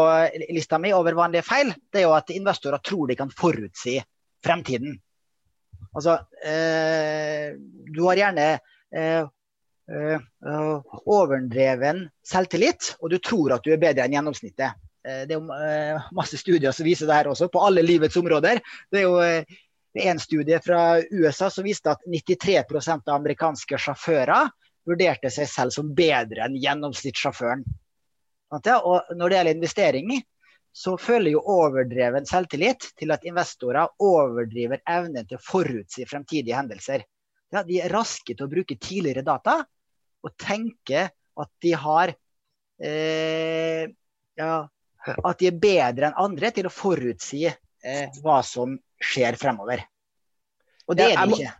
lista 0.49 0.79
mi 0.81 0.93
over 0.93 1.17
vanlige 1.17 1.45
feil, 1.45 1.73
det 1.91 2.01
er 2.01 2.07
jo 2.07 2.15
at 2.17 2.33
investorer 2.33 2.81
tror 2.83 3.07
de 3.07 3.17
kan 3.19 3.33
forutsi 3.33 3.97
fremtiden. 4.45 4.97
Altså, 5.93 6.17
eh, 6.45 7.53
du 7.93 8.01
har 8.07 8.23
gjerne 8.23 8.47
eh, 8.93 9.23
overdreven 11.07 12.07
selvtillit, 12.25 12.95
og 12.99 13.13
du 13.13 13.21
tror 13.23 13.55
at 13.55 13.63
du 13.63 13.71
er 13.73 13.81
bedre 13.81 14.03
enn 14.03 14.17
gjennomsnittet. 14.17 14.83
Uh, 15.07 15.23
det 15.23 15.31
er 15.31 15.37
jo 15.37 16.01
masse 16.17 16.35
studier 16.35 16.73
som 16.75 16.83
viser 16.83 17.07
det 17.07 17.15
her 17.15 17.29
også, 17.31 17.47
på 17.47 17.61
alle 17.63 17.85
livets 17.85 18.17
områder. 18.19 18.59
Det 18.91 18.99
er 18.99 19.05
jo 19.05 19.21
en 20.11 20.19
studie 20.19 20.59
fra 20.59 20.99
USA 21.07 21.47
som 21.53 21.63
viste 21.63 21.93
at 21.93 22.03
93% 22.03 23.07
av 23.07 23.15
amerikanske 23.15 23.79
sjåfører 23.79 24.51
vurderte 24.87 25.31
seg 25.33 25.49
selv 25.51 25.75
som 25.75 25.91
bedre 25.95 26.45
enn 26.45 26.57
gjennomsnittssjåføren. 26.61 27.63
Og 28.53 29.13
når 29.17 29.29
det 29.29 29.37
gjelder 29.37 29.57
investering, 29.57 30.13
så 30.77 30.93
føler 31.01 31.33
jo 31.33 31.41
overdreven 31.49 32.27
selvtillit 32.29 32.91
til 32.99 33.11
at 33.15 33.25
investorer 33.27 33.89
overdriver 34.03 34.83
evnen 34.87 35.25
til 35.27 35.39
å 35.39 35.43
forutsi 35.43 36.05
fremtidige 36.07 36.57
hendelser. 36.57 37.03
Ja, 37.51 37.63
de 37.65 37.79
er 37.81 37.93
raske 37.93 38.35
til 38.35 38.45
å 38.45 38.51
bruke 38.51 38.77
tidligere 38.77 39.25
data 39.25 39.61
og 40.23 40.33
tenke 40.39 41.07
at 41.37 41.51
de 41.63 41.73
har 41.77 42.13
eh, 42.83 43.87
ja, 44.37 44.53
at 45.15 45.39
de 45.39 45.49
er 45.49 45.61
bedre 45.61 46.09
enn 46.09 46.19
andre 46.27 46.51
til 46.53 46.67
å 46.69 46.73
forutsi 46.73 47.45
eh, 47.47 48.19
hva 48.21 48.41
som 48.45 48.75
skjer 48.97 49.37
fremover. 49.39 49.83
Og 50.87 50.97
det 50.99 51.11
er 51.13 51.23
de 51.23 51.39
ikke. 51.39 51.53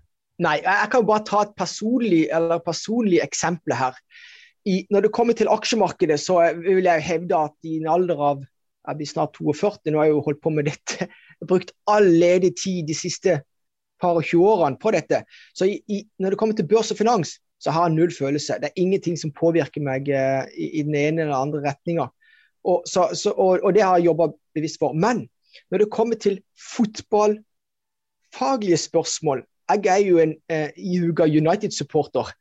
Nei, 0.44 0.58
jeg 0.62 0.90
kan 0.94 1.06
bare 1.08 1.26
ta 1.26 1.42
et 1.46 1.56
personlig, 1.58 2.28
personlig 2.66 3.22
eksempel 3.24 3.74
her. 3.78 3.98
I, 4.68 4.84
når 4.94 5.08
det 5.08 5.14
kommer 5.16 5.38
til 5.38 5.50
aksjemarkedet, 5.50 6.20
så 6.22 6.42
vil 6.60 6.86
jeg 6.86 7.06
hevde 7.08 7.40
at 7.48 7.56
i 7.66 7.80
en 7.80 7.90
alder 7.90 8.22
av 8.34 8.46
jeg 8.88 9.02
blir 9.02 9.10
snart 9.10 9.36
42, 9.36 9.92
nå 9.92 10.00
har 10.00 10.08
jeg 10.08 10.16
jo 10.16 10.24
holdt 10.24 10.44
på 10.44 10.52
med 10.56 10.70
dette, 10.70 11.08
jeg 11.08 11.44
har 11.44 11.50
brukt 11.50 11.74
all 11.92 12.06
ledig 12.08 12.54
tid 12.62 12.88
de 12.88 12.96
siste 12.96 13.42
par 14.02 14.16
og 14.16 14.24
20 14.24 14.46
årene 14.48 14.80
på 14.80 14.94
dette. 14.96 15.24
Så 15.58 15.68
i, 15.68 15.80
i, 15.92 16.00
når 16.22 16.34
det 16.34 16.40
kommer 16.40 16.56
til 16.56 16.70
børs 16.70 16.94
og 16.94 17.00
finans, 17.00 17.36
så 17.60 17.74
har 17.74 17.88
jeg 17.88 17.98
null 17.98 18.14
følelse. 18.14 18.60
Det 18.62 18.70
er 18.70 18.82
ingenting 18.82 19.18
som 19.20 19.34
påvirker 19.36 19.84
meg 19.84 20.10
eh, 20.14 20.46
i, 20.54 20.84
den 20.86 20.96
ene 20.96 21.26
eller 21.26 21.40
andre 21.40 21.64
retninga. 21.66 22.08
Og, 22.68 22.86
så, 22.90 23.10
så, 23.18 23.34
og, 23.34 23.64
og 23.64 23.76
det 23.76 23.84
har 23.84 23.98
jeg 23.98 24.12
jobba 24.12 24.30
bevisst 24.56 24.80
for. 24.82 24.94
Men 24.94 25.26
når 25.72 25.84
det 25.84 25.94
kommer 25.94 26.20
til 26.22 26.40
fotballfaglige 26.76 28.80
spørsmål 28.86 29.44
Jeg 29.68 29.92
er 29.92 30.04
jo 30.06 30.20
en 30.24 30.36
eh, 30.50 30.70
ihuga 30.78 31.28
United-supporter. 31.28 32.32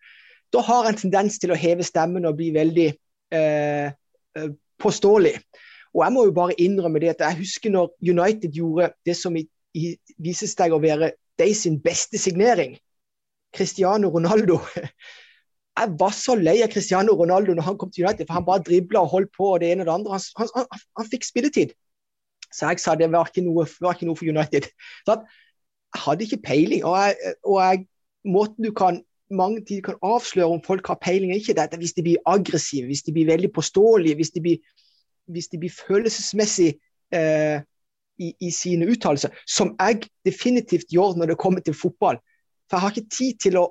Da 0.53 0.62
har 0.62 0.87
en 0.87 0.99
tendens 0.99 1.41
til 1.43 1.51
å 1.51 1.59
heve 1.59 1.85
stemmen 1.87 2.27
og 2.29 2.37
bli 2.39 2.53
veldig 2.55 2.87
eh, 3.35 3.91
eh, 4.39 4.51
påståelig. 4.79 5.35
Og 5.97 6.05
jeg 6.05 6.14
må 6.14 6.24
jo 6.29 6.35
bare 6.37 6.59
innrømme 6.61 7.01
det 7.03 7.14
at 7.14 7.24
jeg 7.24 7.41
husker 7.41 7.72
når 7.72 7.93
United 8.05 8.53
gjorde 8.55 8.93
det 9.07 9.16
som 9.18 9.37
i, 9.37 9.47
i, 9.74 9.95
vises 10.22 10.55
deg 10.59 10.74
å 10.77 10.83
være 10.83 11.14
de 11.41 11.53
sin 11.57 11.81
beste 11.83 12.20
signering. 12.20 12.77
Cristiano 13.57 14.11
Ronaldo. 14.12 14.61
Jeg 15.77 15.93
var 16.01 16.12
så 16.16 16.33
lei 16.41 16.62
av 16.64 16.70
Cristiano 16.72 17.12
Ronaldo 17.12 17.53
når 17.53 17.66
han 17.66 17.74
kom 17.77 17.91
til 17.93 18.07
United, 18.07 18.24
for 18.24 18.39
han 18.39 18.45
bare 18.47 18.64
dribla 18.64 19.03
og 19.05 19.11
holdt 19.12 19.31
på 19.37 19.51
og 19.51 19.59
det 19.61 19.74
ene 19.74 19.85
og 19.85 19.89
det 19.89 19.93
andre. 19.93 20.12
Han, 20.16 20.49
han, 20.55 20.68
han, 20.72 20.85
han 21.01 21.09
fikk 21.11 21.27
spilletid. 21.27 21.74
Så 22.49 22.70
jeg 22.70 22.81
sa 22.81 22.95
det 22.97 23.11
var 23.12 23.29
ikke 23.29 23.45
noe, 23.45 23.66
var 23.85 23.97
ikke 23.97 24.09
noe 24.09 24.16
for 24.16 24.31
United. 24.31 24.70
Så 25.05 25.18
jeg 25.95 26.03
hadde 26.05 26.24
ikke 26.24 26.43
peiling. 26.45 26.84
Og, 26.84 26.97
jeg, 26.99 27.34
og 27.45 27.61
jeg, 27.62 27.87
måten 28.24 28.64
du 28.64 28.72
kan 28.76 29.03
mange 29.30 29.64
tider 29.64 29.82
kan 29.82 30.03
avsløre 30.03 30.47
om 30.47 30.62
folk 30.62 30.87
har 30.87 30.99
peiling 31.03 31.30
eller 31.30 31.43
ikke, 31.43 31.55
det 31.55 31.74
er 31.74 31.80
hvis 31.82 31.97
de 31.97 32.03
blir 32.03 32.26
aggressive, 32.26 32.87
hvis 32.87 33.03
de 33.03 33.12
blir 33.12 33.26
veldig 33.26 33.53
påståelige, 33.53 34.14
hvis 34.14 34.30
de 34.30 34.41
blir, 34.41 34.59
hvis 35.26 35.49
de 35.49 35.59
blir 35.59 35.72
følelsesmessig 35.87 36.68
eh, 37.14 37.62
i, 38.18 38.34
i, 38.41 38.51
sine 38.51 38.87
uttalelser, 38.87 39.34
som 39.47 39.74
jeg 39.80 40.07
definitivt 40.24 40.93
gjør 40.95 41.18
når 41.18 41.32
det 41.32 41.39
kommer 41.43 41.61
til 41.61 41.74
fotball. 41.74 42.20
For 42.70 42.76
jeg 42.76 42.84
har 42.84 42.95
ikke 42.95 43.16
tid 43.16 43.41
til 43.43 43.59
å 43.61 43.66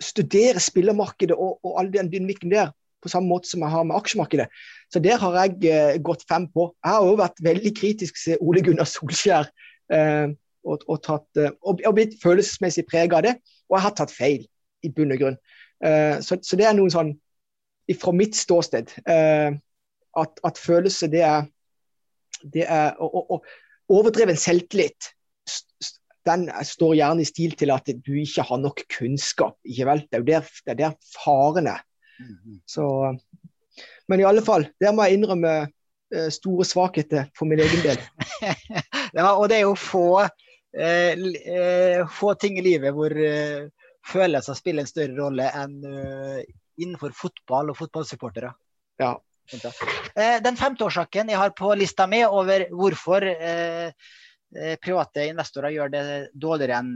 studere 0.00 0.60
spillermarkedet 0.60 1.36
og, 1.36 1.60
og 1.64 1.78
all 1.80 1.92
den 1.92 2.10
dynamikken 2.12 2.52
der 2.52 2.72
på 3.04 3.12
samme 3.12 3.28
måte 3.28 3.50
som 3.50 3.60
jeg 3.60 3.70
har 3.70 3.84
med 3.84 3.96
aksjemarkedet. 3.98 4.46
Så 4.92 5.00
der 5.04 5.20
har 5.20 5.36
jeg 5.42 5.68
eh, 5.68 5.98
gått 6.00 6.24
fem 6.28 6.48
på. 6.48 6.70
Jeg 6.80 6.90
har 6.90 7.04
også 7.04 7.20
vært 7.20 7.44
veldig 7.44 7.72
kritisk 7.76 8.16
til 8.22 8.40
Ole 8.40 8.62
Gunnar 8.64 8.88
Solskjær 8.88 9.50
eh, 9.92 10.32
og, 10.64 10.84
og, 10.88 11.00
tatt, 11.04 11.26
eh, 11.40 11.52
og, 11.62 11.82
og, 11.84 11.94
blitt 11.96 12.16
følelsesmessig 12.22 12.86
preget 12.88 13.16
av 13.16 13.24
det. 13.26 13.34
Og 13.68 13.78
jeg 13.78 13.86
har 13.86 13.96
tatt 13.98 14.14
feil, 14.14 14.46
i 14.84 14.90
bunn 14.92 15.14
og 15.14 15.20
grunn. 15.20 15.38
Uh, 15.84 16.20
så, 16.24 16.38
så, 16.44 16.56
det 16.56 16.66
er 16.68 16.76
noen 16.76 16.92
sånn 16.92 17.10
fra 18.00 18.12
mitt 18.16 18.36
ståsted 18.36 18.92
uh, 19.08 19.50
at, 20.20 20.38
at, 20.46 20.60
følelse, 20.60 21.08
det 21.12 21.20
er, 21.26 21.48
det 22.54 22.64
er 22.70 22.94
og, 23.02 23.44
overdreven 23.92 24.38
selvtillit 24.40 25.10
den 26.24 26.46
står 26.64 26.94
gjerne 26.96 27.20
i 27.20 27.28
stil 27.28 27.52
til 27.58 27.72
at 27.74 27.90
du 28.00 28.12
ikke 28.16 28.46
har 28.48 28.60
nok 28.62 28.78
kunnskap. 28.92 29.58
ikke 29.68 29.88
vel? 29.90 30.04
Det 30.08 30.16
er 30.16 30.22
jo 30.22 30.28
der, 30.30 30.46
det 30.64 30.72
er 30.72 30.78
der 30.78 30.94
faren 31.12 31.68
er. 31.68 31.82
Mhm. 32.22 32.60
Så, 32.64 32.86
men 34.08 34.22
i 34.22 34.28
alle 34.28 34.44
fall, 34.44 34.64
der 34.80 34.94
må 34.96 35.04
jeg 35.04 35.18
innrømme 35.18 35.52
store 36.32 36.64
svakheter 36.64 37.26
for 37.36 37.50
min 37.50 37.60
egen 37.60 37.82
del. 37.84 38.00
ja, 39.18 39.34
og 39.34 39.48
det 39.50 39.58
er 39.58 39.66
jo 39.66 39.74
få, 39.76 40.24
få 42.10 42.32
ting 42.40 42.58
i 42.58 42.64
livet 42.66 42.90
hvor 42.96 43.12
uh, 43.14 43.68
følelser 44.10 44.56
spiller 44.58 44.82
en 44.82 44.90
større 44.90 45.14
rolle 45.16 45.46
enn 45.54 45.76
innenfor 46.74 47.14
fotball 47.14 47.70
og 47.70 47.78
fotballsupportere. 47.78 48.50
Ja. 48.98 49.12
Den 50.42 50.58
femte 50.58 50.88
årsaken 50.88 51.30
jeg 51.30 51.38
har 51.38 51.54
på 51.54 51.70
lista 51.78 52.08
mi 52.10 52.24
over 52.26 52.66
hvorfor 52.74 53.28
Eh, 54.54 54.76
private 54.78 55.26
investorer 55.32 55.74
gjør 55.74 55.90
det 55.90 56.04
dårligere 56.38 56.78
enn 56.78 56.94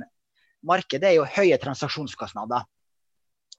markedet, 0.68 1.10
er 1.10 1.16
jo 1.18 1.26
høye 1.26 1.58
transaksjonskostnader. 1.58 2.66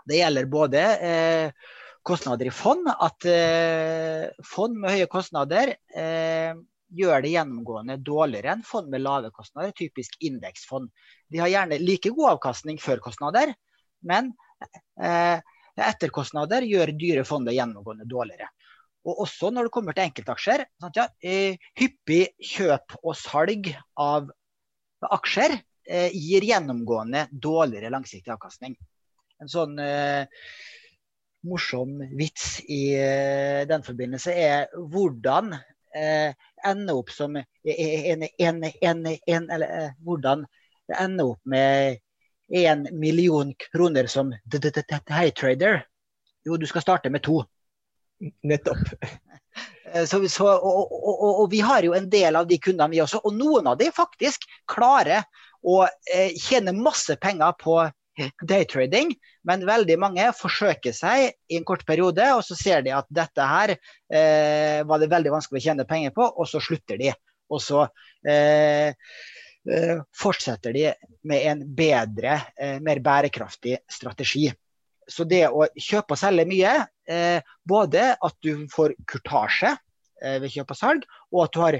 Det 0.08 0.22
gjelder 0.22 0.48
både 0.52 0.84
eh, 1.04 1.72
kostnader 2.08 2.48
i 2.48 2.54
fond, 2.56 2.88
at 2.90 3.28
eh, 3.28 4.30
fond 4.48 4.78
med 4.80 4.96
høye 4.96 5.10
kostnader 5.12 5.74
eh, 5.76 6.56
gjør 6.96 7.24
det 7.24 7.34
gjennomgående 7.36 7.98
dårligere 8.06 8.56
enn 8.56 8.66
fond 8.66 8.90
med 8.92 9.04
lave 9.04 9.32
kostnader, 9.36 9.74
typisk 9.78 10.16
indeksfond. 10.26 10.90
De 11.30 11.42
har 11.42 11.52
gjerne 11.52 11.80
like 11.82 12.12
god 12.16 12.36
avkastning 12.36 12.80
før 12.82 13.02
kostnader, 13.04 13.54
men 14.06 14.32
eh, 15.02 15.38
etterkostnader 15.80 16.66
gjør 16.68 16.94
dyre 17.00 17.26
fonder 17.28 17.56
gjennomgående 17.56 18.08
dårligere. 18.10 18.50
Og 19.08 19.24
også 19.26 19.52
når 19.54 19.68
det 19.68 19.74
kommer 19.74 19.96
til 19.96 20.10
enkeltaksjer. 20.10 20.66
Sant, 20.82 20.98
ja, 21.00 21.08
hyppig 21.80 22.24
kjøp 22.52 22.98
og 23.00 23.16
salg 23.18 23.72
av 24.00 24.28
aksjer 25.16 25.56
eh, 25.56 26.10
gir 26.14 26.46
gjennomgående 26.46 27.28
dårligere 27.32 27.94
langsiktig 27.94 28.34
avkastning. 28.34 28.76
En 29.40 29.52
sånn 29.52 29.78
eh, 29.80 30.28
morsom 31.48 32.00
vits 32.20 32.60
i 32.68 32.82
eh, 33.00 33.64
den 33.70 33.86
forbindelse 33.86 34.36
er 34.36 34.68
hvordan 34.76 35.54
eh, 35.96 36.34
ende 36.66 36.94
opp 36.94 37.10
som 37.12 37.36
en, 37.36 37.46
en, 38.38 38.64
en, 38.82 39.06
en 39.26 39.50
eller 39.50 39.68
eh, 39.80 39.92
hvordan 40.06 40.46
ende 41.00 41.24
opp 41.24 41.42
med 41.46 42.00
én 42.50 42.88
million 42.92 43.54
kroner 43.54 44.08
som 44.08 44.34
high-trader. 45.10 45.86
Jo, 46.46 46.58
du 46.58 46.68
skal 46.68 46.82
starte 46.82 47.10
med 47.10 47.24
to. 47.24 47.44
Nettopp. 48.44 48.78
Eh, 49.94 50.06
så, 50.06 50.20
så, 50.30 50.46
og, 50.46 50.92
og, 50.92 51.24
og, 51.24 51.40
og, 51.42 51.46
vi 51.50 51.60
har 51.66 51.82
jo 51.82 51.96
en 51.98 52.10
del 52.10 52.36
av 52.38 52.46
de 52.48 52.60
kundene, 52.62 52.92
vi 52.94 53.00
også. 53.02 53.24
Og 53.26 53.34
noen 53.34 53.66
av 53.72 53.80
de 53.80 53.88
faktisk 53.90 54.44
klarer 54.70 55.24
å 55.66 55.80
eh, 56.14 56.36
tjene 56.38 56.76
masse 56.78 57.16
penger 57.18 57.56
på 57.58 57.80
daytrading, 58.46 59.14
men 59.48 59.66
veldig 59.68 59.98
mange 60.02 60.28
forsøker 60.38 60.96
seg 60.96 61.32
i 61.50 61.58
en 61.60 61.66
kort 61.68 61.86
periode, 61.88 62.26
og 62.36 62.44
så 62.46 62.58
ser 62.58 62.84
de 62.86 62.94
at 62.96 63.08
dette 63.14 63.50
her 63.52 63.76
eh, 63.76 64.80
var 64.88 65.02
det 65.02 65.12
veldig 65.12 65.34
vanskelig 65.34 65.62
å 65.62 65.68
tjene 65.70 65.88
penger 65.90 66.16
på, 66.16 66.26
og 66.26 66.50
så 66.50 66.62
slutter 66.64 67.00
de. 67.00 67.14
Og 67.50 67.62
så 67.64 67.84
eh, 68.28 68.94
eh 69.70 70.00
fortsetter 70.16 70.74
de 70.74 70.88
med 71.30 71.46
en 71.52 71.62
bedre, 71.76 72.40
eh, 72.58 72.80
mer 72.82 73.02
bærekraftig 73.04 73.78
strategi. 73.92 74.48
Så 75.10 75.26
det 75.26 75.48
å 75.50 75.66
kjøpe 75.74 76.16
og 76.16 76.22
selge 76.22 76.46
mye, 76.50 76.74
eh, 77.10 77.42
både 77.66 78.12
at 78.16 78.36
du 78.46 78.68
får 78.72 78.98
kurtasje 79.10 79.76
ved 80.20 80.52
kjøp 80.52 80.74
og 80.74 80.76
salg, 80.76 81.04
og 81.32 81.46
at 81.46 81.54
du 81.56 81.60
har 81.62 81.76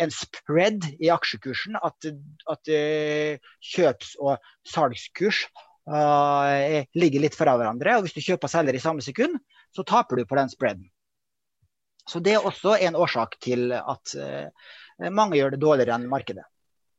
en 0.00 0.12
spread 0.16 0.86
i 0.96 1.10
aksjekursen. 1.12 1.74
At, 1.76 2.06
at 2.48 2.70
kjøps- 3.68 4.14
og 4.16 4.40
salgskurs 4.64 5.42
uh, 5.90 6.84
ligger 6.98 7.24
litt 7.24 7.36
fra 7.38 7.56
hverandre. 7.56 7.96
og 7.96 8.06
Hvis 8.06 8.16
du 8.16 8.22
kjøper 8.22 8.48
og 8.48 8.54
selger 8.54 8.78
i 8.78 8.82
samme 8.82 9.04
sekund, 9.04 9.38
så 9.74 9.84
taper 9.88 10.20
du 10.20 10.28
på 10.28 10.38
den 10.38 10.52
spreaden. 10.52 10.86
Så 12.08 12.20
Det 12.20 12.34
er 12.34 12.46
også 12.46 12.76
en 12.82 12.98
årsak 12.98 13.38
til 13.40 13.72
at 13.72 14.16
uh, 14.18 14.48
mange 15.10 15.38
gjør 15.38 15.54
det 15.54 15.62
dårligere 15.62 15.98
enn 15.98 16.10
markedet. 16.10 16.46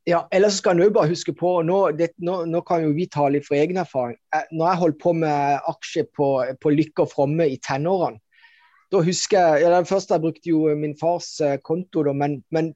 Ja, 0.04 0.26
ellers 0.36 0.58
skal 0.60 0.82
en 0.82 0.92
bare 0.92 1.08
huske 1.08 1.32
på, 1.32 1.62
nå, 1.64 1.78
det, 1.96 2.10
nå, 2.20 2.42
nå, 2.52 2.60
kan 2.68 2.84
jo 2.84 2.92
vi 2.92 3.06
tale 3.08 3.40
fra 3.44 3.56
egen 3.62 3.80
erfaring. 3.80 4.18
Når 4.52 4.66
jeg 4.68 4.80
holdt 4.82 4.98
på 5.00 5.14
med 5.16 5.70
aksjer 5.72 6.10
på, 6.12 6.28
på 6.60 6.74
Lykke 6.74 7.06
og 7.06 7.12
Fromme 7.14 7.48
i 7.48 7.56
tenårene, 7.64 8.20
da 8.94 9.00
husker 9.02 9.40
jeg 9.40 9.64
ja, 9.64 9.80
Først 9.88 10.12
jeg 10.12 10.22
brukte 10.22 10.52
jo 10.52 10.68
min 10.78 10.94
fars 11.00 11.40
eh, 11.42 11.56
konto, 11.66 12.04
da, 12.06 12.12
men, 12.14 12.42
men 12.54 12.74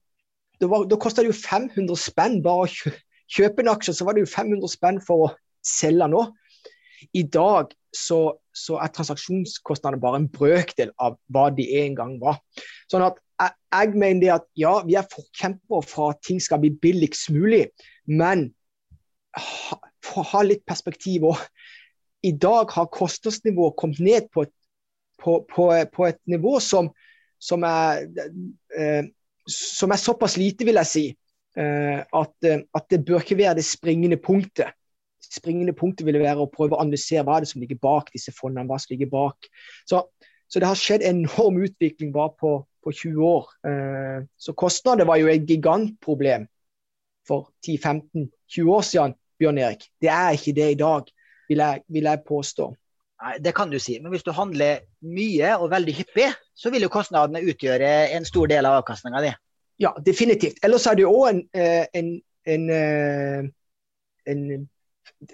var, 0.64 0.88
da 0.89 0.97
kosta 0.97 1.22
det 1.22 1.30
jo 1.30 1.38
500 1.38 1.99
spenn 2.01 2.39
bare 2.45 2.66
å 2.66 2.93
kjøpe 3.36 3.62
en 3.62 3.74
aksje. 3.76 3.93
Så 3.99 4.08
var 4.08 4.18
det 4.18 4.24
jo 4.24 4.32
500 4.32 4.72
spenn 4.72 5.01
for 5.03 5.28
å 5.28 5.34
selge 5.68 6.07
nå. 6.11 6.24
I 7.13 7.24
dag 7.30 7.74
så, 7.95 8.20
så 8.55 8.80
er 8.82 8.91
transaksjonskostnadene 8.93 10.01
bare 10.01 10.22
en 10.22 10.30
brøkdel 10.32 10.91
av 11.03 11.18
hva 11.34 11.47
de 11.55 11.68
en 11.82 11.97
gang 11.97 12.18
var. 12.22 12.41
Sånn 12.91 13.05
at 13.05 13.20
jeg, 13.38 13.53
jeg 13.74 13.93
mener 14.01 14.22
det 14.22 14.32
at 14.34 14.47
ja, 14.57 14.74
vi 14.86 14.97
er 14.97 15.09
forkjempere 15.11 15.86
for 15.86 16.13
at 16.13 16.24
ting 16.26 16.39
skal 16.41 16.61
bli 16.63 16.74
billigst 16.82 17.30
mulig, 17.34 17.68
men 18.09 18.49
ha, 19.38 19.78
for 20.03 20.24
å 20.24 20.30
ha 20.34 20.45
litt 20.47 20.65
perspektiv 20.68 21.28
òg. 21.32 21.43
I 22.26 22.34
dag 22.34 22.72
har 22.74 22.89
kostnadsnivået 22.93 23.78
kommet 23.78 24.01
ned 24.03 24.32
på 24.34 24.47
et, 24.47 24.53
på, 25.22 25.39
på, 25.49 25.70
på 25.93 26.07
et 26.07 26.20
nivå 26.30 26.57
som, 26.63 26.89
som, 27.39 27.63
er, 27.68 28.07
eh, 28.78 29.05
som, 29.45 29.93
er, 29.93 30.01
såpass 30.01 30.38
lite, 30.41 30.65
vil 30.65 30.82
jeg 30.82 30.91
si, 30.91 31.05
eh, 31.61 32.01
at, 32.01 32.49
at, 32.49 32.89
det 32.89 33.03
bør 33.05 33.22
ikke 33.22 33.39
være 33.39 33.59
det 33.59 33.68
springende 33.70 34.20
punktet. 34.22 34.74
Springende 35.28 35.75
punktet 35.75 36.05
ville 36.07 36.21
være 36.23 36.43
å 36.43 36.49
prøve 36.51 36.78
å 36.78 36.82
analysere 36.82 37.25
hva 37.28 37.41
det 37.43 37.49
som 37.51 37.61
ligger 37.61 37.80
bak 37.84 38.11
disse 38.13 38.34
fondene. 38.36 38.67
hva 38.69 38.80
som 38.80 38.93
ligger 38.93 39.11
bak. 39.11 39.49
Så, 39.89 40.03
så 40.47 40.61
det 40.63 40.69
har 40.69 40.80
skjedd 40.80 41.05
enorm 41.05 41.59
utvikling 41.63 42.13
bare 42.15 42.34
på, 42.39 42.53
på 42.84 42.95
20 42.95 43.28
år. 43.28 43.49
Eh, 43.67 44.19
så 44.38 44.55
kostnader 44.55 45.09
var 45.09 45.19
jo 45.21 45.32
et 45.32 45.47
gigantproblem 45.49 46.47
for 47.28 47.51
10-15-20 47.67 48.71
år 48.71 48.84
siden, 48.88 49.15
Bjørn 49.38 49.57
Erik. 49.61 49.89
Det 50.01 50.09
er 50.09 50.36
ikke 50.38 50.55
det 50.55 50.71
i 50.71 50.80
dag, 50.80 51.09
vil 51.49 51.63
jeg, 51.63 51.82
vil 51.93 52.07
jeg 52.09 52.23
påstå. 52.28 52.69
Nei, 53.23 53.34
Det 53.41 53.53
kan 53.57 53.71
du 53.71 53.80
si, 53.82 53.97
men 53.99 54.13
hvis 54.13 54.25
du 54.25 54.32
handler 54.32 54.86
mye 55.01 55.55
og 55.57 55.71
veldig 55.73 55.93
hyppig, 55.99 56.30
så 56.55 56.69
vil 56.73 56.86
jo 56.86 56.93
kostnadene 56.93 57.43
utgjøre 57.49 57.91
en 58.15 58.25
stor 58.25 58.49
del 58.49 58.65
av 58.65 58.80
avkastninga 58.82 59.21
di. 59.25 59.34
Ja, 59.82 59.93
definitivt. 60.05 60.61
Ellers 60.65 60.88
er 60.89 60.97
det 60.97 61.05
jo 61.05 61.13
òg 61.13 61.30
en, 61.30 61.43
eh, 61.53 61.86
en, 61.93 62.11
en, 62.45 62.69
eh, 62.73 63.49
en, 64.25 64.69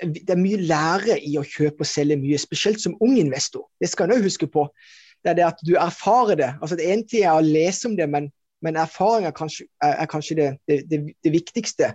Det 0.04 0.30
er 0.30 0.40
mye 0.40 0.60
lære 0.64 1.18
i 1.26 1.36
å 1.40 1.46
kjøpe 1.48 1.84
og 1.84 1.90
selge 1.90 2.18
mye, 2.20 2.40
spesielt 2.42 2.82
som 2.84 2.98
ung 3.04 3.18
investor. 3.20 3.66
Det 3.82 3.90
skal 3.92 4.10
en 4.10 4.18
òg 4.18 4.28
huske 4.28 4.50
på 4.52 4.68
det 5.24 5.32
er 5.32 5.38
det 5.40 5.46
at 5.48 5.62
du 5.64 5.76
erfarer 5.80 6.36
det. 6.36 6.52
Altså 6.62 6.76
Det 6.76 6.88
ene 6.92 7.08
ting 7.08 7.24
er 7.24 7.38
å 7.38 7.44
lese 7.44 7.88
om 7.88 7.96
det, 7.96 8.10
men, 8.12 8.28
men 8.64 8.80
erfaring 8.80 9.28
er 9.28 9.36
kanskje, 9.36 9.68
er, 9.82 9.96
er 10.04 10.10
kanskje 10.12 10.36
det, 10.40 10.50
det, 10.68 11.00
det, 11.24 11.32
viktigste. 11.32 11.94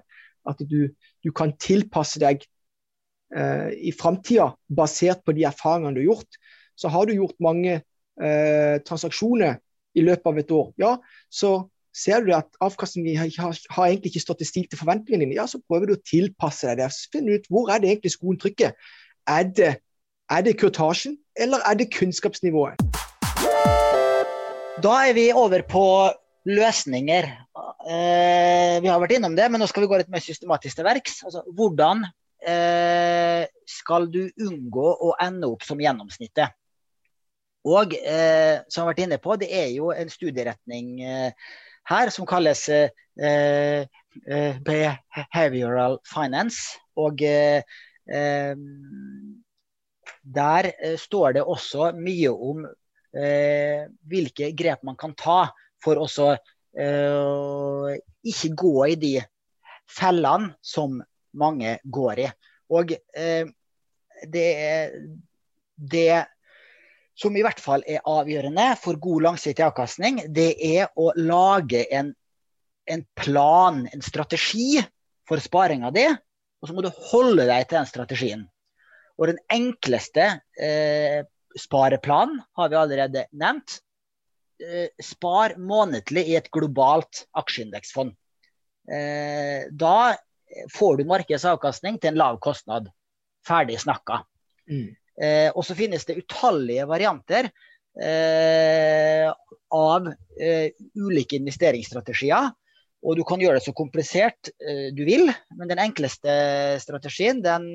At 0.49 0.62
du, 0.64 0.89
du 1.24 1.31
kan 1.37 1.53
tilpasse 1.61 2.20
deg 2.22 2.41
uh, 3.37 3.68
i 3.76 3.93
framtida 3.93 4.49
basert 4.72 5.20
på 5.26 5.37
de 5.37 5.45
erfaringene 5.49 5.99
du 5.99 6.03
har 6.07 6.14
gjort. 6.14 6.41
Så 6.79 6.89
har 6.95 7.05
du 7.05 7.18
gjort 7.18 7.37
mange 7.45 7.83
uh, 7.83 8.76
transaksjoner 8.89 9.59
i 9.99 10.05
løpet 10.07 10.31
av 10.31 10.41
et 10.41 10.55
år, 10.55 10.72
ja, 10.79 10.91
så 11.29 11.51
ser 11.95 12.24
du 12.26 12.32
at 12.36 12.49
avkastningen 12.64 13.18
har, 13.18 13.59
har, 13.70 13.86
egentlig 13.86 14.12
ikke 14.12 14.24
stått 14.24 14.45
i 14.45 14.49
stil 14.49 14.68
til 14.70 14.80
forventningene 14.80 15.26
dine, 15.26 15.39
ja, 15.39 15.47
så 15.51 15.61
prøver 15.61 15.91
du 15.91 15.97
å 15.97 16.03
tilpasse 16.07 16.68
deg 16.70 16.82
det. 16.82 16.91
Finn 17.12 17.30
ut 17.30 17.49
hvor 17.53 17.72
er 17.72 17.82
det 17.82 17.93
egentlig 17.93 18.14
skoen 18.14 18.39
trykker. 18.41 18.74
Er 19.28 19.49
det, 19.49 19.72
er 20.30 20.47
det 20.47 20.57
kurtasjen, 20.61 21.18
eller 21.39 21.64
er 21.66 21.78
det 21.80 21.91
kunnskapsnivået? 21.97 22.80
Da 24.78 24.95
er 25.09 25.16
vi 25.16 25.28
over 25.34 25.64
på 25.66 25.84
løsninger. 26.49 27.26
Eh, 27.89 28.78
vi 28.82 28.89
har 28.89 29.01
vært 29.03 29.16
innom 29.16 29.34
det, 29.36 29.49
men 29.51 29.61
nå 29.61 29.66
skal 29.68 29.84
vi 29.84 29.91
gå 29.91 29.99
litt 30.01 30.12
mer 30.12 30.22
systematisk 30.22 30.78
til 30.78 30.86
verks. 30.86 31.22
Altså, 31.26 31.43
hvordan 31.57 32.05
eh, 32.47 33.49
skal 33.68 34.07
du 34.12 34.22
unngå 34.47 34.89
å 35.09 35.14
ende 35.24 35.51
opp 35.51 35.66
som 35.66 35.82
gjennomsnittet? 35.82 36.55
Og 37.68 37.95
eh, 37.99 38.61
som 38.70 38.82
vi 38.82 38.84
har 38.84 38.91
vært 38.93 39.03
inne 39.05 39.18
på, 39.22 39.34
det 39.41 39.49
er 39.53 39.72
jo 39.74 39.91
en 39.93 40.11
studieretning 40.12 40.93
eh, 41.03 41.49
her 41.89 42.11
som 42.14 42.26
kalles 42.28 42.68
eh, 42.68 42.91
eh, 43.18 44.59
behavioral 44.64 45.99
finance. 46.07 46.78
Og 46.99 47.22
der 50.39 50.68
står 50.99 51.32
det 51.36 51.45
også 51.45 51.93
mye 51.97 52.30
om 52.32 52.64
eh, 53.16 53.86
hvilke 54.09 54.53
grep 54.57 54.84
man 54.86 54.97
kan 54.99 55.14
ta 55.18 55.49
for 55.82 56.01
å 56.03 56.09
eh, 56.78 57.99
ikke 58.28 58.53
gå 58.59 58.74
i 58.89 58.97
de 59.01 59.14
fellene 59.89 60.55
som 60.62 60.99
mange 61.39 61.78
går 61.84 62.24
i. 62.24 62.28
Og 62.74 62.93
eh, 62.93 63.49
det, 64.28 64.49
det 65.76 66.24
som 67.19 67.35
i 67.37 67.43
hvert 67.43 67.61
fall 67.61 67.83
er 67.89 68.05
avgjørende 68.07 68.69
for 68.79 68.99
god 69.03 69.25
langsiktig 69.27 69.64
avkastning, 69.66 70.23
det 70.35 70.53
er 70.62 70.93
å 70.95 71.11
lage 71.19 71.83
en, 71.95 72.12
en 72.87 73.03
plan, 73.19 73.83
en 73.91 74.05
strategi 74.05 74.79
for 75.29 75.43
sparinga 75.43 75.91
di. 75.95 76.07
Og 76.59 76.71
så 76.71 76.75
må 76.75 76.83
du 76.83 76.91
holde 77.11 77.47
deg 77.47 77.66
til 77.66 77.81
den 77.81 77.91
strategien. 77.91 78.47
Og 79.19 79.33
den 79.33 79.41
enkleste 79.51 80.31
eh, 80.62 81.25
spareplanen 81.59 82.41
har 82.59 82.71
vi 82.71 82.79
allerede 82.79 83.27
nevnt. 83.35 83.81
Eh, 84.62 84.91
spar 85.03 85.57
månedlig 85.59 86.25
i 86.31 86.39
et 86.39 86.51
globalt 86.55 87.27
aksjeindeksfond. 87.39 88.14
Eh, 88.91 89.66
da 89.71 90.14
får 90.75 90.99
du 90.99 91.07
markedsavkastning 91.11 91.99
til 91.99 92.14
en 92.14 92.23
lav 92.23 92.39
kostnad. 92.43 92.89
Ferdig 93.47 93.79
snakka. 93.83 94.23
Mm. 94.71 94.95
Eh, 95.19 95.49
og 95.51 95.64
så 95.66 95.77
finnes 95.79 96.07
det 96.07 96.21
utallige 96.23 96.87
varianter 96.89 97.51
av 99.75 100.05
ulike 100.39 101.35
investeringsstrategier. 101.35 102.53
Og 103.03 103.16
du 103.19 103.25
kan 103.27 103.43
gjøre 103.43 103.59
det 103.59 103.64
så 103.64 103.75
komplisert 103.75 104.53
du 104.95 105.03
vil, 105.03 105.27
men 105.59 105.66
den 105.66 105.83
enkleste 105.83 106.31
strategien, 106.79 107.43
den 107.43 107.73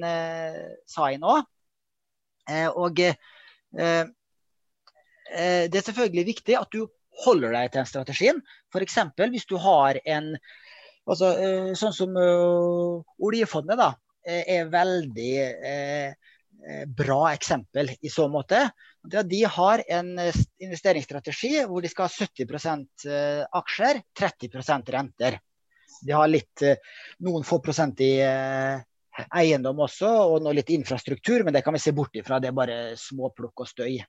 sa 0.87 1.09
jeg 1.11 1.19
nå. 1.19 1.35
og 2.79 3.03
Eh, 3.79 4.05
eh, 5.33 5.63
det 5.69 5.79
er 5.79 5.87
selvfølgelig 5.87 6.25
viktig 6.29 6.57
at 6.59 6.69
du 6.73 6.85
holder 7.25 7.53
deg 7.55 7.71
til 7.71 7.81
den 7.81 7.89
strategien. 7.89 8.41
F.eks. 8.73 8.99
hvis 9.33 9.49
du 9.49 9.57
har 9.61 9.99
en 10.05 10.33
altså, 11.09 11.33
eh, 11.37 11.71
Sånn 11.77 11.95
som 11.95 12.17
oljefondet 12.17 13.79
da, 13.79 13.93
er 14.23 14.69
veldig 14.71 15.33
bra 16.87 17.33
eksempel 17.33 17.89
i 18.01 18.09
så 18.09 18.29
måte. 18.31 18.69
De 19.03 19.41
har 19.43 19.83
en 19.91 20.13
investeringsstrategi 20.15 21.65
hvor 21.67 21.83
de 21.83 21.91
skal 21.91 22.07
ha 22.07 22.27
70% 22.27 23.07
aksjer, 23.59 23.99
30% 24.19 24.91
renter. 24.95 25.37
De 26.03 26.15
har 26.15 26.31
litt, 26.31 26.63
noen 27.23 27.43
få 27.43 27.59
prosent 27.63 27.99
i 28.03 28.13
eiendom 28.23 29.83
også, 29.83 30.07
og 30.07 30.39
noe 30.45 30.55
litt 30.55 30.71
infrastruktur, 30.73 31.43
men 31.43 31.55
det 31.55 31.65
kan 31.65 31.75
vi 31.75 31.83
se 31.83 31.91
bort 31.95 32.15
ifra. 32.15 32.39
Det 32.39 32.53
er 32.53 32.57
bare 32.57 32.79
småplukk 32.99 33.65
og 33.65 33.69
støy. 33.69 33.99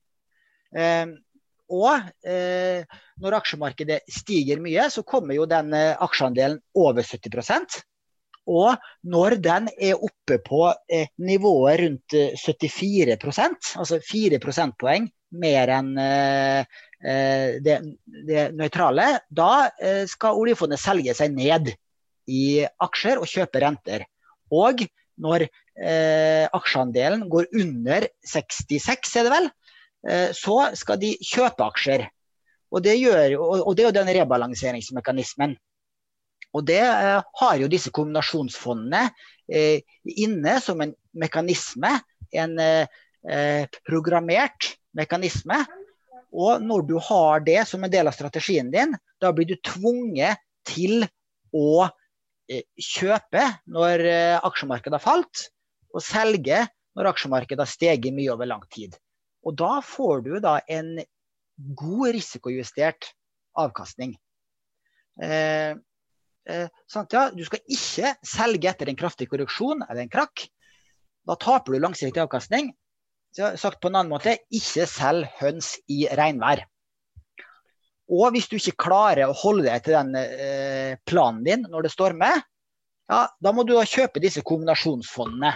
Og 1.72 2.28
eh, 2.28 2.84
når 3.22 3.38
aksjemarkedet 3.38 4.02
stiger 4.10 4.60
mye, 4.60 4.88
så 4.92 5.04
kommer 5.06 5.36
jo 5.36 5.46
den 5.48 5.72
eh, 5.76 5.96
aksjeandelen 6.02 6.60
over 6.76 7.02
70 7.02 7.84
Og 8.50 8.76
når 9.08 9.38
den 9.42 9.68
er 9.72 10.00
oppe 10.00 10.38
på 10.44 10.66
eh, 10.92 11.08
nivået 11.24 11.80
rundt 11.80 12.16
74 12.42 13.14
eh, 13.16 13.54
altså 13.80 14.00
4 14.04 14.40
prosentpoeng 14.42 15.08
mer 15.40 15.72
enn 15.78 15.94
eh, 15.98 16.66
eh, 17.00 17.56
det, 17.64 17.78
det, 18.28 18.50
nøytrale, 18.54 19.08
da 19.28 19.70
skal 20.10 20.40
oljefondet 20.40 20.82
selge 20.82 21.16
seg 21.16 21.32
ned 21.34 21.72
i 22.28 22.44
aksjer 22.64 23.20
og 23.20 23.28
kjøpe 23.28 23.64
renter. 23.64 24.04
Og 24.52 24.84
når 25.20 25.48
aksjeandelen 26.54 27.24
går 27.30 27.48
under 27.58 28.06
66, 28.28 29.10
er 29.18 29.26
det 29.26 29.32
vel, 29.32 29.48
Eh, 30.08 30.30
så 30.36 30.58
skal 30.76 31.00
de 31.00 31.14
kjøpe 31.24 31.64
aksjer. 31.64 32.08
Og 32.74 32.82
det, 32.84 32.96
gjør, 32.98 33.36
og 33.38 33.76
det 33.76 33.84
er 33.84 33.88
jo 33.88 33.96
den 34.00 34.10
rebalanseringsmekanismen. 34.18 35.54
Og 36.54 36.66
det 36.68 36.82
eh, 36.82 37.20
har 37.40 37.56
jo 37.60 37.70
disse 37.70 37.92
kombinasjonsfondene 37.94 39.08
eh, 39.50 39.82
inne 40.24 40.58
som 40.62 40.82
en 40.84 40.94
mekanisme. 41.16 41.98
En 42.34 42.58
programmert 43.86 44.66
mekanisme. 44.92 45.56
Og 46.34 46.60
når 46.60 46.82
du 46.88 46.96
har 47.06 47.44
det 47.46 47.62
som 47.70 47.86
en 47.86 47.92
del 47.92 48.10
av 48.10 48.16
strategien 48.16 48.72
din, 48.74 48.90
da 49.22 49.30
blir 49.32 49.46
du 49.48 49.54
tvunget 49.64 50.42
til 50.66 51.06
å 51.54 51.86
kjøpe 52.74 53.46
når 53.70 54.04
aksjemarkedet 54.44 54.98
har 54.98 55.04
falt, 55.06 55.46
og 55.94 56.04
selge 56.04 56.58
når 56.98 57.12
aksjemarkedet 57.14 57.64
har 57.64 57.70
steget 57.70 58.18
mye 58.18 58.34
over 58.34 58.50
lang 58.50 58.66
tid. 58.74 58.98
Og 59.46 59.56
da 59.62 59.78
får 59.86 60.26
du 60.26 60.34
da 60.42 60.58
en 60.68 60.98
god 61.78 62.12
risikojustert 62.18 63.08
avkastning. 63.56 64.18
Eh, 66.48 66.66
eh, 66.66 67.06
ja, 67.12 67.24
du 67.34 67.42
skal 67.46 67.62
ikke 67.66 68.14
selge 68.26 68.70
etter 68.70 68.90
en 68.90 68.98
kraftig 68.98 69.28
korreksjon 69.30 69.84
eller 69.86 70.04
en 70.04 70.12
krakk. 70.12 70.46
Da 71.24 71.36
taper 71.40 71.74
du 71.74 71.82
langsiktig 71.82 72.22
avkastning. 72.22 72.72
Så 73.34 73.54
sagt 73.58 73.80
på 73.82 73.90
en 73.90 73.98
annen 73.98 74.12
måte, 74.12 74.36
ikke 74.54 74.86
selg 74.86 75.30
høns 75.40 75.74
i 75.90 76.04
regnvær. 76.06 76.62
Og 78.14 78.34
hvis 78.34 78.50
du 78.50 78.58
ikke 78.58 78.76
klarer 78.84 79.26
å 79.26 79.38
holde 79.40 79.64
deg 79.66 79.86
til 79.86 79.96
den 79.96 80.12
eh, 80.20 81.00
planen 81.08 81.42
din 81.46 81.64
når 81.72 81.86
det 81.86 81.94
stormer, 81.94 82.44
ja, 83.10 83.24
da 83.40 83.52
må 83.52 83.64
du 83.64 83.74
da 83.74 83.82
kjøpe 83.88 84.22
disse 84.22 84.44
kombinasjonsfondene. 84.46 85.54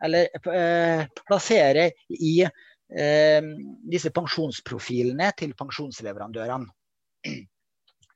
Eller 0.00 0.32
eh, 0.32 1.04
plassere 1.28 1.90
i 2.16 2.34
Eh, 2.90 3.42
disse 3.86 4.10
pensjonsprofilene 4.10 5.30
til 5.38 5.54
pensjonsleverandørene. 5.54 6.66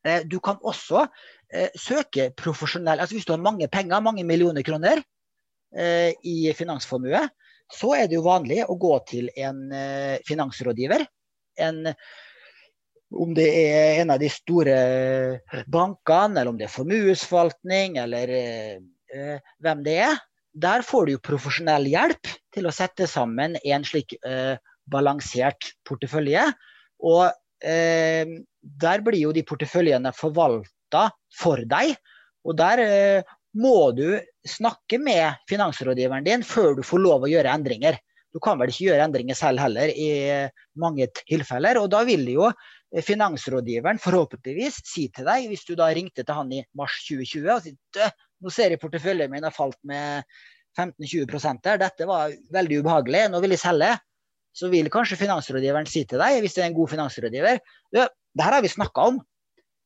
Eh, 0.04 0.26
du 0.28 0.38
kan 0.44 0.60
også 0.62 1.06
eh, 1.52 1.72
søke 1.78 2.30
profesjonell 2.36 3.00
altså 3.00 3.16
Hvis 3.16 3.26
du 3.28 3.34
har 3.34 3.42
mange 3.42 3.68
penger, 3.72 4.04
mange 4.04 4.24
millioner 4.24 4.66
kroner 4.66 5.02
i 5.74 6.52
finansformue, 6.54 7.18
så 7.74 7.88
er 7.96 8.04
det 8.06 8.14
jo 8.14 8.20
vanlig 8.22 8.60
å 8.62 8.76
gå 8.78 8.92
til 9.10 9.26
en 9.34 9.64
finansrådgiver. 10.22 11.02
En, 11.66 11.80
om 13.10 13.32
det 13.34 13.48
er 13.48 14.02
en 14.04 14.12
av 14.14 14.20
de 14.22 14.28
store 14.30 14.76
bankene, 15.66 16.38
eller 16.38 16.52
om 16.52 16.60
det 16.60 16.68
er 16.68 16.76
formuesforvaltning, 16.76 17.98
eller 18.04 18.34
eh, 19.14 19.38
hvem 19.62 19.82
det 19.86 19.98
er. 20.08 20.22
Der 20.54 20.84
får 20.86 21.06
du 21.06 21.16
jo 21.16 21.24
profesjonell 21.26 21.88
hjelp 21.90 22.30
til 22.54 22.68
å 22.68 22.74
sette 22.74 23.08
sammen 23.10 23.58
en 23.64 23.86
slik 23.86 24.14
eh, 24.22 24.54
balansert 24.90 25.72
portefølje. 25.88 26.46
Og 27.02 27.24
eh, 27.26 27.40
der 27.64 29.04
blir 29.04 29.20
jo 29.22 29.32
de 29.32 29.44
porteføljene 29.46 30.12
forvalta 30.16 31.08
for 31.34 31.62
deg. 31.68 31.94
Og 32.44 32.56
der 32.58 32.82
eh, 32.84 33.34
må 33.56 33.92
du 33.96 34.18
snakke 34.46 34.98
med 35.00 35.40
finansrådgiveren 35.48 36.26
din 36.26 36.44
før 36.44 36.74
du 36.76 36.82
får 36.84 37.02
lov 37.02 37.24
å 37.24 37.30
gjøre 37.30 37.52
endringer. 37.54 37.98
Du 38.34 38.40
kan 38.42 38.58
vel 38.58 38.72
ikke 38.72 38.88
gjøre 38.88 39.04
endringer 39.06 39.38
selv 39.38 39.62
heller 39.62 39.92
i 39.94 40.08
mange 40.80 41.06
tilfeller. 41.20 41.78
Og 41.78 41.86
da 41.92 42.02
vil 42.06 42.26
jo 42.32 42.50
finansrådgiveren 43.04 44.00
forhåpentligvis 44.02 44.80
si 44.86 45.06
til 45.14 45.26
deg, 45.28 45.46
hvis 45.50 45.64
du 45.68 45.76
da 45.78 45.88
ringte 45.94 46.24
til 46.26 46.36
han 46.36 46.50
i 46.54 46.64
mars 46.78 46.98
2020 47.06 47.52
og 47.54 47.62
sier 47.64 48.10
nå 48.44 48.52
ser 48.52 48.74
jeg 48.74 48.82
porteføljen 48.82 49.30
min 49.32 49.46
har 49.46 49.54
falt 49.54 49.78
med 49.86 50.26
15-20 50.76 51.62
der. 51.62 51.78
Dette 51.80 52.08
var 52.10 52.34
veldig 52.52 52.82
ubehagelig. 52.82 53.28
Nå 53.30 53.40
vil 53.44 53.54
jeg 53.54 53.62
selge. 53.62 53.94
Så 54.54 54.70
vil 54.70 54.90
kanskje 54.92 55.18
finansrådgiveren 55.18 55.88
si 55.90 56.04
til 56.06 56.20
deg, 56.22 56.38
hvis 56.44 56.54
det 56.54 56.62
er 56.62 56.68
en 56.70 56.76
god 56.76 56.92
finansrådgiver, 56.92 57.58
det 57.94 58.44
her 58.44 58.56
har 58.56 58.62
vi 58.62 58.70
snakka 58.70 59.08
om. 59.10 59.18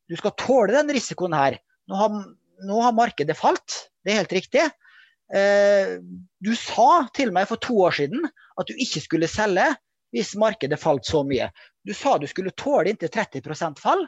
Du 0.09 0.17
skal 0.17 0.35
tåle 0.37 0.73
den 0.73 0.93
risikoen 0.93 1.33
her. 1.37 1.57
Nå 1.89 1.97
har, 1.97 2.19
nå 2.65 2.81
har, 2.83 2.93
markedet 2.97 3.37
falt. 3.37 3.89
Det 4.05 4.13
er 4.13 4.21
helt 4.21 4.35
riktig. 4.37 4.65
Eh, 5.33 5.97
du 6.41 6.53
sa 6.57 7.05
til 7.13 7.33
meg 7.33 7.49
for 7.49 7.61
to 7.61 7.75
år 7.85 7.97
siden 7.97 8.25
at 8.25 8.69
du 8.69 8.73
ikke 8.77 9.03
skulle 9.03 9.29
selge 9.29 9.67
hvis 10.13 10.33
markedet 10.41 10.79
falt 10.81 11.05
så 11.05 11.21
mye. 11.25 11.51
Du 11.85 11.93
sa 11.93 12.17
du 12.17 12.25
skulle 12.29 12.53
tåle 12.57 12.93
inntil 12.93 13.11
30% 13.13 13.81
fall. 13.81 14.07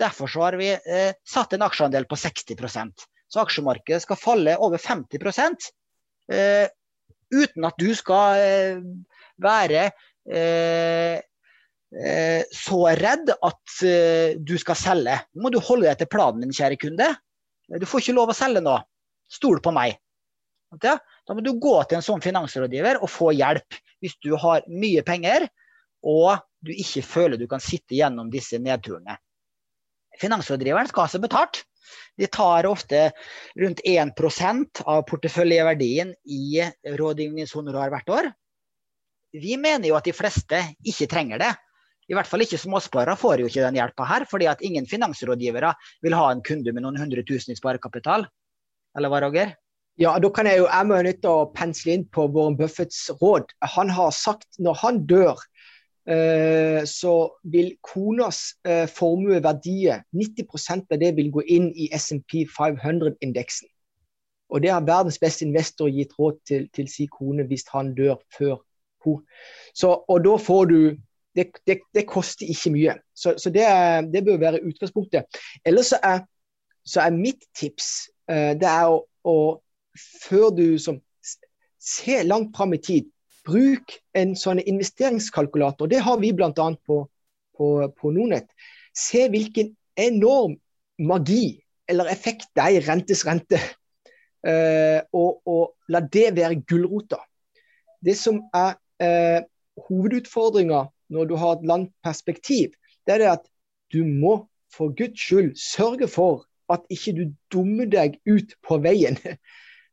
Derfor 0.00 0.32
har 0.40 0.56
vi 0.60 0.72
eh, 0.72 1.12
satt 1.28 1.52
en 1.52 1.64
aksjeandel 1.64 2.06
på 2.08 2.16
60% 2.16 3.06
Så 3.28 3.40
aksjemarkedet 3.40 4.02
skal 4.04 4.20
falle 4.20 4.56
over 4.56 4.80
50 4.80 5.20
eh, 6.32 6.68
uten 7.30 7.66
at 7.68 7.76
du 7.78 7.90
skal 7.94 8.40
eh, 8.40 8.80
være 9.42 9.86
eh, 10.30 11.16
eh, 11.16 12.42
så 12.54 12.80
redd 12.98 13.32
at 13.34 13.80
eh, 13.86 14.36
du 14.36 14.56
skal 14.60 14.78
selge. 14.78 15.16
Nå 15.34 15.46
må 15.46 15.52
du 15.54 15.60
holde 15.62 15.88
deg 15.88 16.00
til 16.00 16.10
planen 16.12 16.44
din, 16.44 16.54
kjære 16.54 16.80
kunde. 16.80 17.08
Du 17.70 17.86
får 17.86 18.04
ikke 18.04 18.18
lov 18.18 18.32
å 18.32 18.36
selge 18.36 18.62
nå. 18.64 18.76
Stol 19.30 19.62
på 19.62 19.72
meg. 19.74 19.98
Da 20.80 20.98
må 21.34 21.42
du 21.42 21.52
gå 21.58 21.74
til 21.88 21.98
en 21.98 22.04
sånn 22.06 22.22
finansrådgiver 22.22 23.00
og 23.02 23.10
få 23.10 23.32
hjelp 23.34 23.78
hvis 24.02 24.14
du 24.22 24.36
har 24.38 24.62
mye 24.70 25.02
penger 25.06 25.48
og 26.06 26.38
du 26.64 26.72
ikke 26.72 27.02
føler 27.04 27.40
du 27.40 27.48
kan 27.50 27.62
sitte 27.62 27.96
gjennom 27.96 28.30
disse 28.32 28.58
nedturene. 28.62 29.16
Finansrådgiveren 30.20 30.88
skal 30.90 31.06
ha 31.06 31.12
seg 31.12 31.24
betalt. 31.24 31.62
De 32.20 32.28
tar 32.30 32.68
ofte 32.68 33.08
rundt 33.58 33.80
1% 33.86 34.82
av 34.90 35.02
porteføljeverdien 35.08 36.12
i 36.28 36.60
rådgivningshonorar 37.00 37.92
hvert 37.94 38.12
år. 38.14 38.30
Vi 39.32 39.56
mener 39.60 39.88
jo 39.88 39.96
at 39.98 40.06
de 40.08 40.14
fleste 40.16 40.62
ikke 40.86 41.08
trenger 41.10 41.42
det. 41.42 41.50
I 42.10 42.16
hvert 42.18 42.26
fall 42.26 42.42
ikke 42.42 42.58
småsparere 42.58 43.14
får 43.18 43.42
jo 43.42 43.50
ikke 43.50 43.62
den 43.62 43.78
hjelpa 43.78 44.06
her, 44.08 44.26
fordi 44.26 44.48
at 44.50 44.62
ingen 44.66 44.88
finansrådgivere 44.90 45.74
vil 46.02 46.16
ha 46.18 46.30
en 46.32 46.42
kunde 46.42 46.72
med 46.74 46.82
noen 46.82 46.98
hundre 46.98 47.22
tusen 47.26 47.54
i 47.54 47.58
sparekapital. 47.58 48.26
Eller 48.98 49.12
hva, 49.12 49.20
Roger? 49.22 49.54
Ja, 50.00 50.16
da 50.18 50.30
kan 50.34 50.48
jeg 50.48 50.62
jo 50.62 50.66
jeg 50.66 50.88
må 50.88 50.98
nytte 51.04 51.30
å 51.30 51.46
pensle 51.54 51.94
inn 51.94 52.06
på 52.10 52.24
Warren 52.34 52.56
Buffetts 52.58 53.04
råd. 53.20 53.52
Han 53.76 53.92
har 53.94 54.10
sagt 54.16 54.58
når 54.58 54.80
han 54.82 55.04
dør, 55.06 55.38
Eh, 56.08 56.84
så 56.84 57.12
vil 57.42 57.74
konas 57.84 58.54
eh, 58.64 58.86
formueverdier 58.88 60.00
90% 60.16 60.94
av 60.94 60.98
det 60.98 61.10
vil 61.18 61.28
gå 61.30 61.44
inn 61.44 61.68
i 61.76 61.90
SMP 61.92 62.46
500-indeksen. 62.48 63.68
Og 64.50 64.64
det 64.64 64.72
har 64.72 64.86
verdens 64.88 65.20
beste 65.22 65.44
investor 65.46 65.92
gitt 65.92 66.16
råd 66.18 66.40
til, 66.48 66.66
til 66.74 66.88
sin 66.90 67.10
kone 67.12 67.44
hvis 67.46 67.68
han 67.70 67.92
dør 67.94 68.16
før 68.34 68.56
hun. 69.06 69.22
Så, 69.74 69.92
og 70.08 70.24
da 70.24 70.36
får 70.40 70.64
du 70.72 70.80
Det, 71.30 71.44
det, 71.62 71.76
det 71.94 72.02
koster 72.10 72.48
ikke 72.50 72.72
mye. 72.74 72.92
Så, 73.14 73.36
så 73.38 73.52
det, 73.54 73.62
det, 74.10 74.24
bør 74.26 74.40
være 74.40 74.64
utgangspunktet. 74.66 75.38
Ellers 75.64 75.92
så 75.92 76.00
er, 76.02 76.24
så 76.82 77.04
er 77.04 77.14
mitt 77.14 77.44
tips 77.54 78.10
uh, 78.26 78.50
det 78.58 78.66
er 78.66 78.90
å, 78.90 79.04
å 79.22 79.36
før 80.24 80.50
du 80.50 80.66
som 80.82 80.98
Se 81.80 82.18
langt 82.26 82.50
fram 82.56 82.74
i 82.76 82.80
tid, 82.82 83.06
Bruk 83.46 83.94
en 84.18 84.34
sånn 84.36 84.58
investeringskalkulator. 84.60 85.88
Det 85.88 86.02
har 86.04 86.18
vi 86.20 86.34
bl.a. 86.36 86.50
På, 86.52 86.98
på, 87.56 87.68
på 87.96 88.12
Nonet. 88.12 88.50
Se 88.92 89.24
hvilken 89.32 89.70
enorm 89.96 90.58
magi 91.00 91.62
eller 91.90 92.10
effekt 92.12 92.50
det 92.54 92.66
er 92.66 92.76
i 92.76 92.82
rentes 92.84 93.24
rente. 93.26 93.60
Uh, 94.46 95.00
og, 95.12 95.40
og, 95.44 95.64
la 95.92 96.00
det 96.00 96.30
være 96.36 96.62
gulrota. 96.68 97.18
Det 98.00 98.14
som 98.16 98.38
er 98.56 98.76
uh, 99.02 99.40
hovedutfordringa 99.88 100.84
når 101.10 101.24
du 101.30 101.34
har 101.40 101.56
et 101.56 101.66
langt 101.66 101.92
perspektiv, 102.04 102.74
det 103.06 103.16
er 103.16 103.22
det 103.22 103.32
at 103.32 103.46
du 103.92 104.04
må 104.04 104.46
for 104.74 104.94
Guds 104.96 105.20
skyld 105.20 105.56
sørge 105.58 106.08
for 106.08 106.44
at 106.70 106.84
ikke 106.90 107.14
du 107.16 107.24
dummer 107.52 107.88
deg 107.90 108.20
ut 108.30 108.56
på 108.66 108.80
veien. 108.84 109.18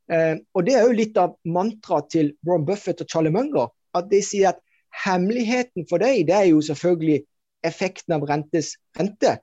Eh, 0.07 0.37
og 0.55 0.63
Det 0.63 0.71
er 0.71 0.85
jo 0.87 0.93
litt 0.95 1.17
av 1.19 1.33
mantraet 1.43 2.05
til 2.13 2.29
Ron 2.47 2.63
Buffett 2.63 3.01
og 3.03 3.09
Charlie 3.11 3.33
Munger. 3.35 3.67
at 3.91 4.05
de 4.07 4.21
sier 4.23 4.53
at 4.53 4.61
hemmeligheten 5.03 5.83
for 5.89 5.99
deg, 5.99 6.29
det 6.29 6.35
er 6.35 6.45
jo 6.47 6.61
selvfølgelig 6.63 7.25
effekten 7.67 8.15
av 8.15 8.23
rentes 8.29 8.77
rente. 8.95 9.33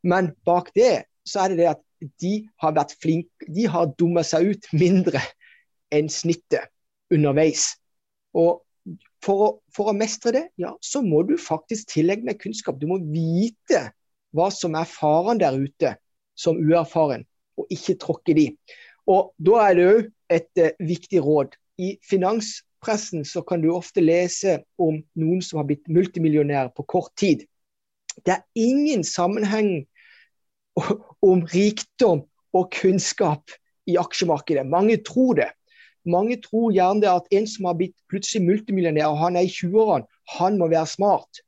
Men 0.00 0.32
bak 0.48 0.70
det 0.72 1.04
så 1.28 1.44
er 1.44 1.52
det 1.52 1.58
det 1.58 1.68
at 1.74 1.82
de 2.24 2.32
har 2.56 2.72
vært 2.72 2.96
flinke, 3.04 3.48
de 3.52 3.68
har 3.68 3.92
dumma 4.00 4.24
seg 4.24 4.54
ut 4.54 4.70
mindre 4.72 5.20
enn 5.92 6.08
snittet 6.08 6.72
underveis. 7.12 7.74
Og 8.32 8.63
for 9.24 9.44
å, 9.44 9.48
for 9.72 9.90
å, 9.90 9.96
mestre 9.96 10.32
det, 10.34 10.44
ja, 10.60 10.74
så 10.84 11.02
må 11.04 11.22
du 11.26 11.36
faktisk 11.40 11.94
tillegge 11.94 12.28
deg 12.28 12.40
kunnskap. 12.42 12.78
Du 12.80 12.88
må 12.90 13.00
vite 13.00 13.86
hva 14.34 14.50
som 14.52 14.76
er 14.76 14.88
faren 14.90 15.40
der 15.40 15.56
ute 15.56 15.94
som 16.38 16.58
uerfaren, 16.58 17.24
og 17.60 17.70
ikke 17.72 17.96
tråkke 18.02 18.36
de. 18.36 18.48
Og 19.10 19.32
Da 19.36 19.64
er 19.68 19.78
det 19.78 19.88
òg 19.88 20.06
et 20.34 20.62
uh, 20.62 20.70
viktig 20.82 21.22
råd. 21.24 21.54
I 21.78 21.94
finanspressen 22.06 23.24
så 23.28 23.42
kan 23.46 23.62
du 23.62 23.70
ofte 23.74 24.02
lese 24.02 24.60
om 24.80 25.00
noen 25.20 25.42
som 25.44 25.60
har 25.60 25.68
blitt 25.68 25.88
multimillionær 25.90 26.72
på 26.74 26.86
kort 26.90 27.12
tid. 27.20 27.44
Det 28.24 28.36
er 28.36 28.46
ingen 28.58 29.04
sammenheng 29.06 29.84
om 31.30 31.44
rikdom 31.54 32.24
og 32.54 32.70
kunnskap 32.74 33.54
i 33.90 33.98
aksjemarkedet. 34.00 34.66
Mange 34.66 34.98
tror 35.06 35.38
det. 35.38 35.50
Mange 36.04 36.36
tror 36.42 36.72
gjerne 36.74 37.00
det 37.00 37.10
at 37.10 37.28
en 37.32 37.46
som 37.48 37.68
har 37.68 37.76
blitt 37.78 37.94
plutselig 38.12 38.44
multimillionær, 38.44 39.12
og 39.12 39.20
han 39.22 39.36
er 39.36 39.46
i 39.46 39.52
20-årene, 39.52 40.08
han 40.38 40.58
må 40.60 40.68
være 40.68 40.86
smart. 40.90 41.40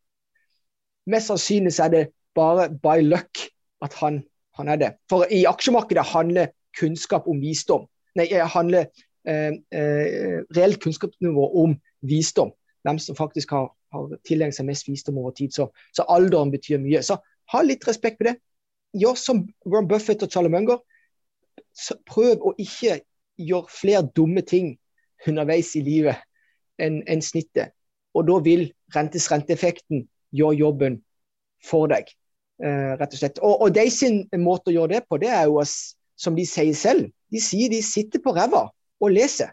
Mest 1.07 1.31
sannsynlig 1.31 1.75
er 1.83 1.93
det 1.93 2.05
bare 2.35 2.71
by 2.71 3.03
luck 3.05 3.47
at 3.85 3.95
han, 4.01 4.23
han 4.57 4.69
er 4.69 4.81
det. 4.81 4.93
For 5.11 5.29
i 5.31 5.45
aksjemarkedet 5.49 6.05
handler 6.13 6.53
kunnskap 6.81 7.29
om 7.29 7.41
visdom. 7.41 7.87
Nei, 8.17 8.29
handler 8.33 8.89
eh, 9.29 9.53
eh, 9.73 10.41
reelt 10.57 10.81
kunnskapsnivå 10.83 11.49
om 11.63 11.77
visdom. 12.01 12.53
Hvem 12.87 12.99
som 13.03 13.17
faktisk 13.17 13.51
har, 13.51 13.71
har 13.93 14.17
tilegnet 14.29 14.57
seg 14.57 14.69
mest 14.69 14.89
visdom 14.89 15.19
over 15.19 15.35
tid. 15.37 15.53
Så, 15.53 15.69
så, 15.93 16.07
alderen 16.09 16.53
betyr 16.55 16.81
mye. 16.83 17.03
Så 17.03 17.19
ha 17.53 17.63
litt 17.63 17.87
respekt 17.89 18.21
for 18.21 18.31
det. 18.31 18.39
Gjør 18.97 19.19
som 19.21 19.45
Ron 19.69 19.89
Buffett 19.89 20.23
og 20.25 20.33
Charlie 20.33 20.53
Munger. 20.53 20.81
Prøv 22.09 22.41
å 22.41 22.55
ikke 22.63 23.01
gjør 23.37 23.67
flere 23.71 24.05
dumme 24.17 24.43
ting 24.47 24.75
underveis 25.27 25.75
i 25.77 25.83
livet 25.85 26.21
enn 26.83 27.01
en 27.09 27.23
snittet. 27.25 27.73
Og 28.17 28.29
da 28.29 28.39
vil 28.45 28.69
rentes 28.95 29.29
renteeffekten 29.33 30.07
gjøre 30.37 30.61
jobben 30.61 31.01
for 31.65 31.91
deg, 31.91 32.09
eh, 32.63 32.95
rett 32.97 33.13
og 33.13 33.21
slett. 33.21 33.41
Og, 33.43 33.61
og 33.67 33.75
de 33.77 33.87
sin 33.93 34.25
måte 34.41 34.73
å 34.73 34.77
gjøre 34.77 34.97
det 34.97 35.05
på, 35.09 35.21
det 35.21 35.33
er 35.33 35.47
jo 35.51 35.63
som 36.17 36.37
de 36.37 36.47
sier 36.49 36.77
selv. 36.77 37.11
De 37.33 37.43
sier 37.43 37.73
de 37.73 37.83
sitter 37.85 38.23
på 38.23 38.35
ræva 38.37 38.67
og 39.01 39.13
leser. 39.13 39.53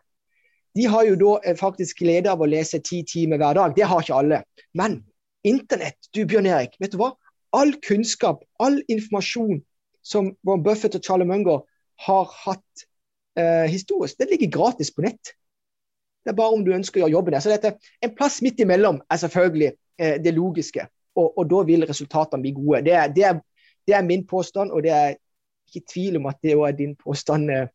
De 0.77 0.85
har 0.89 1.05
jo 1.05 1.17
da 1.19 1.33
eh, 1.43 1.57
faktisk 1.57 2.01
glede 2.03 2.31
av 2.31 2.41
å 2.41 2.49
lese 2.49 2.79
ti 2.81 3.03
timer 3.07 3.41
hver 3.41 3.59
dag. 3.59 3.75
Det 3.75 3.87
har 3.89 4.01
ikke 4.03 4.21
alle. 4.21 4.41
Men 4.73 5.01
internett, 5.47 5.99
du 6.15 6.23
Bjørn 6.25 6.49
Erik, 6.49 6.77
vet 6.81 6.95
du 6.95 6.99
hva? 7.01 7.13
All 7.53 7.75
kunnskap, 7.85 8.41
all 8.63 8.79
informasjon 8.89 9.61
som 10.03 10.31
Warren 10.43 10.63
Buffett 10.65 10.95
og 10.97 11.05
Charlie 11.05 11.29
Munger 11.29 11.61
har 12.07 12.31
hatt 12.45 12.85
eh, 13.39 13.65
historisk, 13.71 14.17
det 14.19 14.29
ligger 14.31 14.51
gratis 14.57 14.93
på 14.93 15.05
nett. 15.05 15.33
Det 16.23 16.31
er 16.31 16.37
bare 16.37 16.55
om 16.55 16.63
du 16.63 16.71
ønsker 16.75 17.01
å 17.01 17.03
gjøre 17.03 17.17
jobben 17.17 17.35
der. 17.35 17.43
Så 17.43 17.51
dette, 17.51 17.75
En 18.01 18.15
plass 18.15 18.39
midt 18.45 18.61
imellom 18.63 19.01
er 19.11 19.21
selvfølgelig 19.21 19.71
eh, 19.73 20.15
det 20.23 20.35
logiske, 20.35 20.87
og, 21.15 21.27
og, 21.37 21.43
da 21.51 21.61
vil 21.67 21.85
resultatene 21.89 22.45
bli 22.45 22.55
gode. 22.55 22.83
Det 22.87 22.95
er, 22.95 23.11
det, 23.13 23.27
er, 23.27 23.41
det 23.87 23.97
er, 23.97 24.07
min 24.07 24.25
påstand, 24.27 24.71
og 24.71 24.85
det 24.85 24.93
er 24.95 25.15
ikke 25.69 25.85
tvil 25.91 26.17
om 26.21 26.31
at 26.31 26.39
det 26.43 26.55
òg 26.55 26.69
er 26.69 26.79
din 26.79 26.95
påstand, 26.99 27.51
eh, 27.51 27.69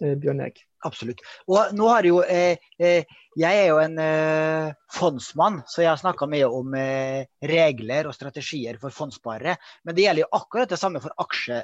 eh, 0.00 0.16
Bjørn 0.16 0.42
Erik. 0.46 0.64
Absolutt. 0.88 1.20
Og 1.50 1.74
nå 1.76 1.88
har 1.90 2.06
jo, 2.08 2.22
eh, 2.24 2.56
eh, 2.80 3.04
Jeg 3.36 3.56
er 3.56 3.66
jo 3.68 3.76
en 3.78 3.98
eh, 3.98 4.72
fondsmann, 4.90 5.60
så 5.68 5.84
jeg 5.84 5.90
har 5.92 6.00
snakka 6.00 6.26
mye 6.26 6.48
om 6.50 6.72
eh, 6.74 7.28
regler 7.46 8.08
og 8.08 8.14
strategier 8.16 8.80
for 8.80 8.90
fondssparere. 8.90 9.54
Men 9.84 9.94
det 9.94 10.02
gjelder 10.02 10.24
jo 10.24 10.32
akkurat 10.40 10.72
det 10.72 10.80
samme 10.80 11.00
for 11.04 11.14
aksje 11.20 11.60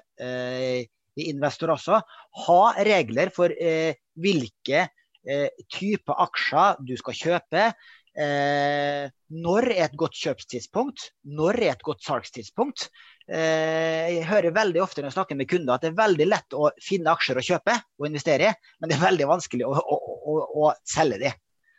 investor 1.17 1.73
også, 1.77 2.01
ha 2.47 2.63
regler 2.87 3.33
for 3.35 3.53
eh, 3.53 3.97
hvilke 4.21 4.87
eh, 5.27 5.63
type 5.73 6.17
aksjer 6.27 6.83
du 6.87 6.97
skal 7.01 7.17
kjøpe. 7.21 7.71
Eh, 8.17 9.05
når 9.37 9.69
er 9.75 9.85
et 9.89 9.97
godt 9.99 10.17
kjøpstidspunkt? 10.17 11.11
Når 11.37 11.61
er 11.61 11.75
et 11.75 11.85
godt 11.85 12.05
salgstidspunkt? 12.07 12.89
Eh, 13.27 14.17
jeg 14.17 14.29
hører 14.29 14.55
veldig 14.57 14.81
ofte 14.85 15.03
når 15.03 15.11
jeg 15.11 15.19
snakker 15.19 15.39
med 15.41 15.51
kunder 15.51 15.75
at 15.75 15.85
det 15.85 15.91
er 15.91 15.99
veldig 15.99 16.29
lett 16.29 16.57
å 16.57 16.71
finne 16.83 17.13
aksjer 17.13 17.41
å 17.41 17.45
kjøpe 17.45 17.75
og 17.99 18.07
investere 18.09 18.53
i, 18.53 18.71
men 18.81 18.93
det 18.93 18.97
er 18.97 19.09
veldig 19.09 19.29
vanskelig 19.33 19.67
å, 19.67 19.75
å, 19.75 19.99
å, 20.33 20.37
å 20.63 20.71
selge 20.87 21.21
de. 21.25 21.33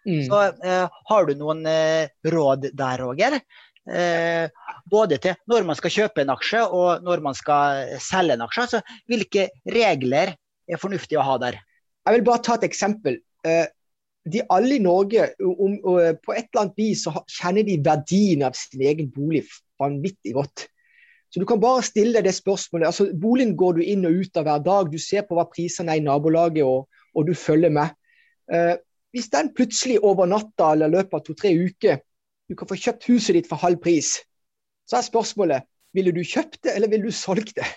Mm. 0.08 0.22
Så 0.24 0.42
eh, 0.64 1.00
Har 1.10 1.28
du 1.28 1.34
noen 1.36 1.66
eh, 1.68 2.08
råd 2.32 2.70
der, 2.78 3.02
Roger? 3.04 3.40
Eh, 3.88 4.50
både 4.92 5.18
til 5.24 5.38
når 5.48 5.64
man 5.68 5.78
skal 5.80 5.94
kjøpe 5.94 6.24
en 6.24 6.34
aksje 6.34 6.60
og 6.76 7.06
når 7.06 7.22
man 7.24 7.38
skal 7.38 7.96
selge 8.04 8.36
en 8.36 8.44
aksje. 8.44 8.66
Altså, 8.66 8.82
hvilke 9.08 9.48
regler 9.78 10.36
er 10.68 10.82
fornuftig 10.82 11.20
å 11.20 11.26
ha 11.26 11.38
der? 11.44 11.60
Jeg 12.08 12.18
vil 12.18 12.26
bare 12.28 12.44
ta 12.44 12.58
et 12.58 12.68
eksempel. 12.68 13.20
Eh, 13.48 13.66
de 14.28 14.44
alle 14.52 14.76
i 14.76 14.84
Norge, 14.84 15.30
om, 15.40 15.78
om, 15.88 16.00
på 16.20 16.34
et 16.36 16.50
eller 16.50 16.66
annet 16.66 16.82
vis, 16.82 17.06
så 17.06 17.14
kjenner 17.32 17.64
de 17.64 17.78
verdien 17.84 18.44
av 18.44 18.58
sin 18.60 18.84
egen 18.84 19.08
bolig 19.14 19.46
vanvittig 19.80 20.34
godt. 20.36 20.68
Så 21.32 21.40
Du 21.40 21.46
kan 21.48 21.60
bare 21.60 21.84
stille 21.84 22.16
deg 22.16 22.28
det 22.28 22.36
spørsmålet. 22.36 22.88
altså 22.88 23.08
Boligen 23.22 23.56
går 23.60 23.80
du 23.80 23.82
inn 23.84 24.06
og 24.08 24.20
ut 24.24 24.40
av 24.40 24.48
hver 24.48 24.64
dag. 24.64 24.92
Du 24.92 25.00
ser 25.00 25.24
på 25.28 25.36
hva 25.36 25.48
prisene 25.52 25.94
er 25.94 26.02
i 26.02 26.04
nabolaget, 26.04 26.64
og, 26.64 26.88
og 27.16 27.28
du 27.28 27.34
følger 27.36 27.72
med. 27.72 27.96
Eh, 28.52 28.76
hvis 29.16 29.32
den 29.32 29.52
plutselig 29.56 30.00
over 30.04 30.28
natta 30.28 30.74
eller 30.74 30.92
løpet 30.92 31.18
av 31.18 31.24
to-tre 31.26 31.54
uker 31.56 32.00
du 32.50 32.56
kan 32.56 32.70
få 32.70 32.78
kjøpt 32.80 33.10
huset 33.12 33.36
ditt 33.38 33.50
for 33.50 33.60
halv 33.62 33.82
pris. 33.84 34.16
Så 34.88 35.00
er 35.00 35.06
spørsmålet 35.08 35.68
ville 35.96 36.14
du 36.14 36.24
kjøpt 36.24 36.62
det, 36.64 36.76
eller 36.76 36.92
ville 36.92 37.10
du 37.10 37.16
solgt 37.16 37.56
det? 37.58 37.68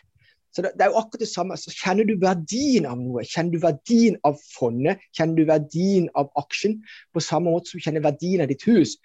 Så 0.52 0.62
det, 0.62 0.72
det, 0.74 0.84
er 0.84 0.90
jo 0.90 0.98
akkurat 0.98 1.22
det 1.22 1.30
samme. 1.30 1.56
Så 1.56 1.70
Kjenner 1.74 2.06
du 2.06 2.16
verdien 2.20 2.86
av 2.90 2.98
noe? 2.98 3.22
Kjenner 3.26 3.54
du 3.54 3.62
verdien 3.62 4.16
av 4.26 4.38
fondet? 4.56 5.02
Kjenner 5.16 5.38
du 5.38 5.44
verdien 5.48 6.08
av 6.18 6.30
aksjen? 6.40 6.80
På 7.14 7.22
samme 7.22 7.52
måte 7.54 7.70
som 7.70 7.78
du 7.78 7.86
kjenner 7.86 8.04
verdien 8.04 8.42
av 8.42 8.50
ditt 8.50 8.66
hus, 8.66 8.96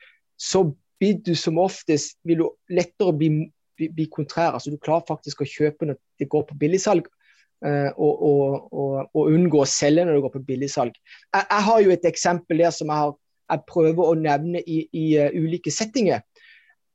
så 0.41 0.65
vil 1.01 1.19
du 1.25 1.35
som 1.37 1.59
oftest 1.61 2.17
vil 2.25 2.41
du 2.41 2.47
lettere 2.73 3.13
bli, 3.13 3.29
bli, 3.77 3.91
bli 3.93 4.07
kontrær. 4.11 4.55
Altså 4.55 4.73
Du 4.73 4.81
klarer 4.81 5.05
faktisk 5.07 5.43
å 5.43 5.49
kjøpe 5.49 5.91
når 5.91 5.99
det 6.21 6.29
går 6.33 6.47
på 6.49 6.57
billigsalg, 6.61 7.05
uh, 7.65 7.91
og, 7.93 8.13
og, 8.15 8.73
og, 8.73 8.97
og, 9.13 9.29
unngå 9.29 9.61
å 9.61 9.69
selge 9.69 10.07
når 10.07 10.17
det 10.17 10.25
går 10.25 10.35
på 10.39 10.45
billigsalg. 10.49 10.97
Jeg, 10.97 11.45
jeg 11.45 11.67
har 11.69 11.85
jo 11.85 11.93
et 11.93 12.09
eksempel 12.09 12.65
der 12.65 12.73
som 12.73 12.89
jeg 12.89 13.03
har 13.03 13.15
jeg 13.51 13.63
prøver 13.69 14.03
å 14.03 14.17
nevne 14.17 14.61
i, 14.61 14.83
i 14.93 15.05
uh, 15.19 15.29
ulike 15.35 15.73
settinger. 15.73 16.23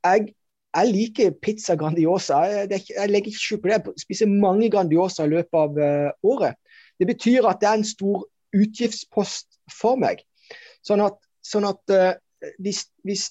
Jeg, 0.05 0.31
jeg, 0.77 0.93
liker 0.95 1.37
pizza 1.43 1.77
Grandiosa. 1.79 2.43
Jeg, 2.71 2.83
jeg 2.91 3.11
legger 3.13 3.33
ikke 3.33 3.45
skjul 3.45 3.63
på 3.63 3.71
det. 3.71 3.81
Jeg 3.93 4.05
spiser 4.07 4.33
mange 4.33 4.71
Grandiosa 4.73 5.27
i 5.27 5.35
løpet 5.35 5.61
av 5.61 5.79
uh, 5.79 6.11
året. 6.27 6.59
Det 7.01 7.09
betyr 7.09 7.49
at 7.49 7.63
det 7.63 7.71
er 7.71 7.81
en 7.81 7.87
stor 7.87 8.25
utgiftspost 8.57 9.61
for 9.73 10.01
meg. 10.01 10.25
Sånn 10.87 11.03
at, 11.05 11.21
sånn 11.47 11.69
at 11.69 11.95
uh, 11.95 12.13
hvis, 12.65 12.87
hvis 13.05 13.29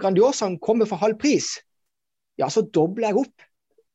Grandiosaen 0.00 0.56
kommer 0.64 0.88
for 0.88 1.00
halv 1.02 1.18
pris, 1.20 1.58
ja, 2.40 2.48
så 2.52 2.64
dobler 2.64 3.10
jeg 3.10 3.20
opp. 3.26 3.44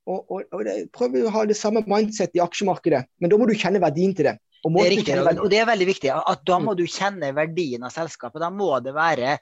Og, 0.09 0.21
og, 0.33 0.45
og 0.53 0.63
det, 0.65 0.75
prøver 0.95 1.27
å 1.27 1.33
ha 1.33 1.43
det 1.49 1.57
samme 1.57 1.83
mindset 1.89 2.33
i 2.37 2.41
aksjemarkedet, 2.41 3.03
men 3.21 3.31
da 3.31 3.37
må 3.37 3.45
du 3.49 3.53
kjenne 3.57 3.81
verdien 3.81 4.15
til 4.17 4.31
det. 4.31 4.37
Og 4.61 4.75
det 4.75 4.83
er 4.83 4.91
riktig, 4.93 5.17
og 5.41 5.47
det 5.49 5.57
er 5.57 5.69
veldig 5.69 5.87
viktig. 5.89 6.09
at 6.13 6.41
Da 6.45 6.59
må 6.61 6.75
mm. 6.75 6.77
du 6.77 6.85
kjenne 6.85 7.31
verdien 7.33 7.83
av 7.83 7.93
selskapet. 7.93 8.41
Da 8.43 8.51
må 8.53 8.75
det 8.85 8.93
være 8.93 9.37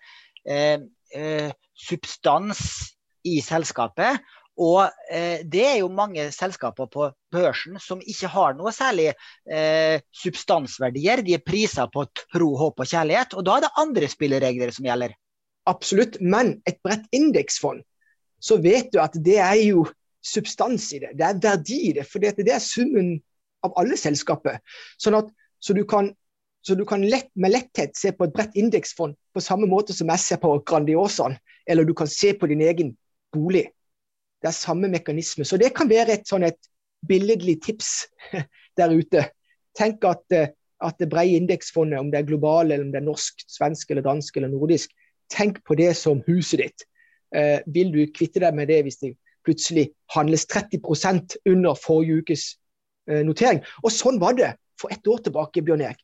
eh, 0.48 0.80
eh, 1.16 1.50
substans 1.76 2.62
i 3.28 3.40
selskapet. 3.44 4.22
Og 4.60 4.82
eh, 5.12 5.46
det 5.48 5.64
er 5.64 5.78
jo 5.80 5.92
mange 5.92 6.26
selskaper 6.36 6.90
på 6.92 7.08
børsen 7.32 7.80
som 7.80 8.02
ikke 8.04 8.32
har 8.34 8.58
noe 8.58 8.74
særlig 8.76 9.12
eh, 9.12 10.02
substansverdier. 10.24 11.24
De 11.24 11.38
er 11.38 11.46
priser 11.46 11.88
på 11.92 12.04
tro, 12.26 12.50
håp 12.60 12.84
og 12.84 12.90
kjærlighet. 12.90 13.38
Og 13.40 13.48
da 13.48 13.56
er 13.56 13.68
det 13.68 13.76
andre 13.84 14.12
spilleregler 14.12 14.74
som 14.76 14.90
gjelder. 14.90 15.16
Absolutt. 15.70 16.20
Men 16.20 16.58
et 16.68 16.82
bredt 16.84 17.08
indeksfond, 17.16 17.86
så 18.44 18.60
vet 18.60 18.92
du 18.92 19.00
at 19.04 19.16
det 19.24 19.40
er 19.44 19.60
jo 19.64 19.86
substans 20.26 20.90
i 20.96 21.00
det. 21.06 21.14
Det 21.16 21.28
er 21.28 21.42
verdi 21.44 21.80
i 21.90 21.96
det. 21.96 22.08
For 22.08 22.24
det 22.24 22.48
er 22.52 22.64
summen 22.64 23.18
av 23.66 23.76
alle 23.80 23.97
selskaper. 23.99 24.60
Sånn 25.01 25.18
at, 25.20 25.30
så 25.60 25.76
du 25.76 25.84
kan, 25.88 26.12
så 26.66 26.76
du 26.76 26.86
kan 26.88 27.03
lett, 27.07 27.30
med 27.36 27.53
letthet 27.53 27.97
se 27.97 28.12
på 28.16 28.28
et 28.28 28.36
bredt 28.36 28.57
indeksfond 28.60 29.18
på 29.36 29.43
samme 29.43 29.70
måte 29.70 29.95
som 29.95 30.12
jeg 30.12 30.24
ser 30.24 30.41
på 30.43 30.53
Grandiosaen, 30.68 31.38
eller 31.70 31.88
du 31.88 31.93
kan 31.97 32.10
se 32.10 32.34
på 32.34 32.49
din 32.51 32.64
egen 32.66 32.93
bolig. 33.34 33.68
Det 34.39 34.51
er 34.51 34.55
samme 34.55 34.89
mekanisme. 34.91 35.45
Så 35.45 35.60
det 35.60 35.74
kan 35.76 35.89
være 35.91 36.16
et, 36.16 36.28
sånn 36.28 36.47
et 36.47 36.60
billedlig 37.07 37.60
tips 37.66 38.07
der 38.80 38.95
ute. 38.95 39.28
Tenk 39.78 40.05
at, 40.07 40.24
eh, 40.36 40.51
at 40.84 40.99
det 40.99 41.10
brede 41.12 41.39
indeksfondet, 41.39 41.99
om 41.99 42.12
det 42.12 42.22
er 42.22 42.30
global, 42.30 42.72
eller 42.72 42.86
om 42.88 42.93
det 42.93 43.01
er 43.01 43.07
norsk, 43.07 43.43
svensk, 43.47 43.91
eller 43.91 44.05
dansk 44.05 44.38
eller 44.38 44.51
nordisk, 44.51 44.93
tenk 45.30 45.60
på 45.68 45.76
det 45.80 45.91
som 45.99 46.24
huset 46.28 46.64
ditt. 46.64 46.86
Eh, 47.36 47.60
vil 47.68 47.91
du 47.93 48.01
kvitte 48.16 48.41
deg 48.41 48.55
med 48.57 48.72
det 48.72 48.82
hvis 48.88 49.01
det 49.03 49.14
plutselig 49.45 49.89
handles 50.16 50.47
30% 50.49 51.38
under 51.49 51.78
forrige 51.78 52.24
ukes 52.24 52.45
notering. 53.26 53.64
Og 53.84 53.93
sånn 53.93 54.20
var 54.22 54.36
det 54.38 54.53
for 54.80 54.93
ett 54.93 55.07
år 55.07 55.24
tilbake, 55.26 55.64
Bjørn 55.66 55.82
Erik. 55.88 56.03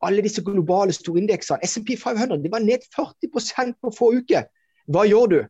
alle 0.00 0.22
disse 0.24 0.40
globale 0.40 0.94
storindeksene. 0.96 1.60
SMP 1.66 1.96
500 2.00 2.40
det 2.40 2.52
var 2.52 2.62
ned 2.64 2.84
40% 2.96 3.76
på 3.82 3.92
få 3.92 4.14
uker. 4.16 4.46
Hva 4.88 5.04
gjør 5.04 5.32
du? 5.32 5.40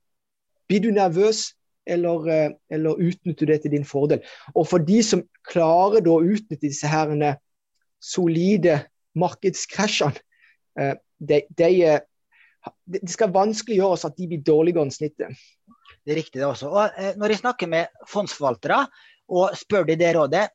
Blir 0.71 0.83
du 0.83 0.91
nervøs, 0.95 1.53
eller, 1.87 2.27
eh, 2.29 2.51
eller, 2.71 2.99
utnytter 2.99 3.47
du 3.47 3.53
det 3.53 3.63
til 3.63 3.75
din 3.77 3.87
fordel? 3.87 4.25
Og 4.55 4.67
for 4.69 4.83
de 4.83 5.01
som 5.07 5.23
klarer 5.47 6.07
å 6.07 6.21
utnytte 6.23 6.67
disse 6.67 6.91
herrene 6.91 7.37
solide 8.03 8.81
markedskrasjene, 9.19 10.19
eh, 10.79 10.95
det 11.21 11.45
de, 11.57 11.99
de 12.87 13.11
skal 13.13 13.33
vanskeliggjøres 13.35 14.07
at 14.09 14.17
de 14.17 14.29
blir 14.31 14.45
dårligere 14.45 14.87
enn 14.87 14.95
snittet. 14.95 15.37
Det 16.05 16.15
er 16.15 16.21
riktig, 16.23 16.41
det 16.41 16.49
også. 16.49 16.71
Og 16.71 16.99
eh, 16.99 17.15
Når 17.17 17.35
jeg 17.35 17.43
snakker 17.45 17.71
med 17.71 18.03
fondsforvaltere 18.09 18.87
og 19.31 19.57
spør 19.59 19.87
de 19.87 19.99
det 20.01 20.15
rådet, 20.17 20.49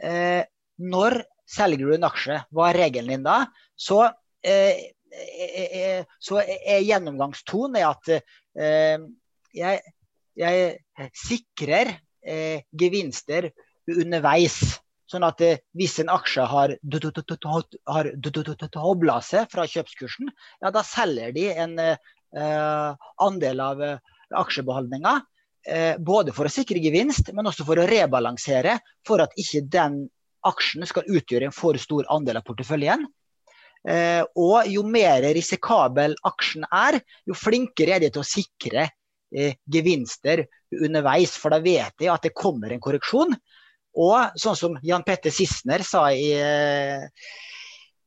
eh, 0.00 0.44
når 0.82 1.22
selger 1.52 1.86
du 1.86 1.94
en 1.96 2.08
aksje, 2.08 2.38
hva 2.54 2.70
er 2.70 2.80
regelen 2.86 3.12
din 3.12 3.26
da? 3.26 3.38
Så, 3.76 4.02
eh, 4.44 4.92
eh, 5.12 5.66
eh 5.80 6.04
så 6.20 6.40
er 6.42 6.86
gjennomgangstonen 6.86 7.82
at 7.86 8.08
eh, 8.14 8.98
jeg, 9.52 9.82
jeg, 10.38 10.78
sikrer 11.18 11.98
gevinster 12.78 13.48
underveis. 13.90 14.78
Sånn 15.10 15.26
at 15.26 15.42
hvis 15.74 15.98
en 15.98 16.12
aksje 16.14 16.44
har 16.46 16.76
dobla 18.14 19.16
seg 19.26 19.50
fra 19.50 19.66
kjøpskursen, 19.66 20.30
ja, 20.62 20.70
da 20.70 20.84
selger 20.86 21.34
de 21.34 21.48
en 21.50 21.74
andel 23.26 23.64
av 23.66 23.82
aksjebeholdninga. 24.38 25.18
Både 26.02 26.32
for 26.34 26.48
å 26.48 26.50
sikre 26.50 26.80
gevinst, 26.82 27.28
men 27.36 27.46
også 27.46 27.62
for 27.66 27.78
å 27.78 27.86
rebalansere, 27.86 28.80
for 29.06 29.22
at 29.22 29.34
ikke 29.38 29.60
den 29.70 30.00
aksjen 30.46 30.86
skal 30.88 31.06
utgjøre 31.06 31.48
en 31.48 31.54
for 31.54 31.78
stor 31.78 32.08
andel 32.10 32.40
av 32.40 32.46
porteføljen. 32.46 33.04
Eh, 33.88 34.22
og 34.38 34.68
jo 34.70 34.84
mer 34.86 35.24
risikabel 35.34 36.14
aksjen 36.28 36.66
er, 36.70 37.00
jo 37.26 37.34
flinkere 37.34 37.96
er 37.96 38.04
de 38.04 38.10
til 38.14 38.22
å 38.22 38.26
sikre 38.26 38.88
eh, 39.34 39.56
gevinster 39.66 40.44
underveis. 40.78 41.34
For 41.38 41.54
da 41.54 41.62
vet 41.62 41.96
de 41.98 42.10
at 42.12 42.26
det 42.26 42.34
kommer 42.36 42.74
en 42.74 42.82
korreksjon. 42.82 43.34
Og 44.02 44.38
sånn 44.40 44.58
som 44.58 44.76
Jan 44.86 45.04
Petter 45.06 45.34
Sissener 45.34 45.82
sa 45.86 46.06
i 46.14 46.30
eh, 46.38 47.02
Eh, 47.02 47.51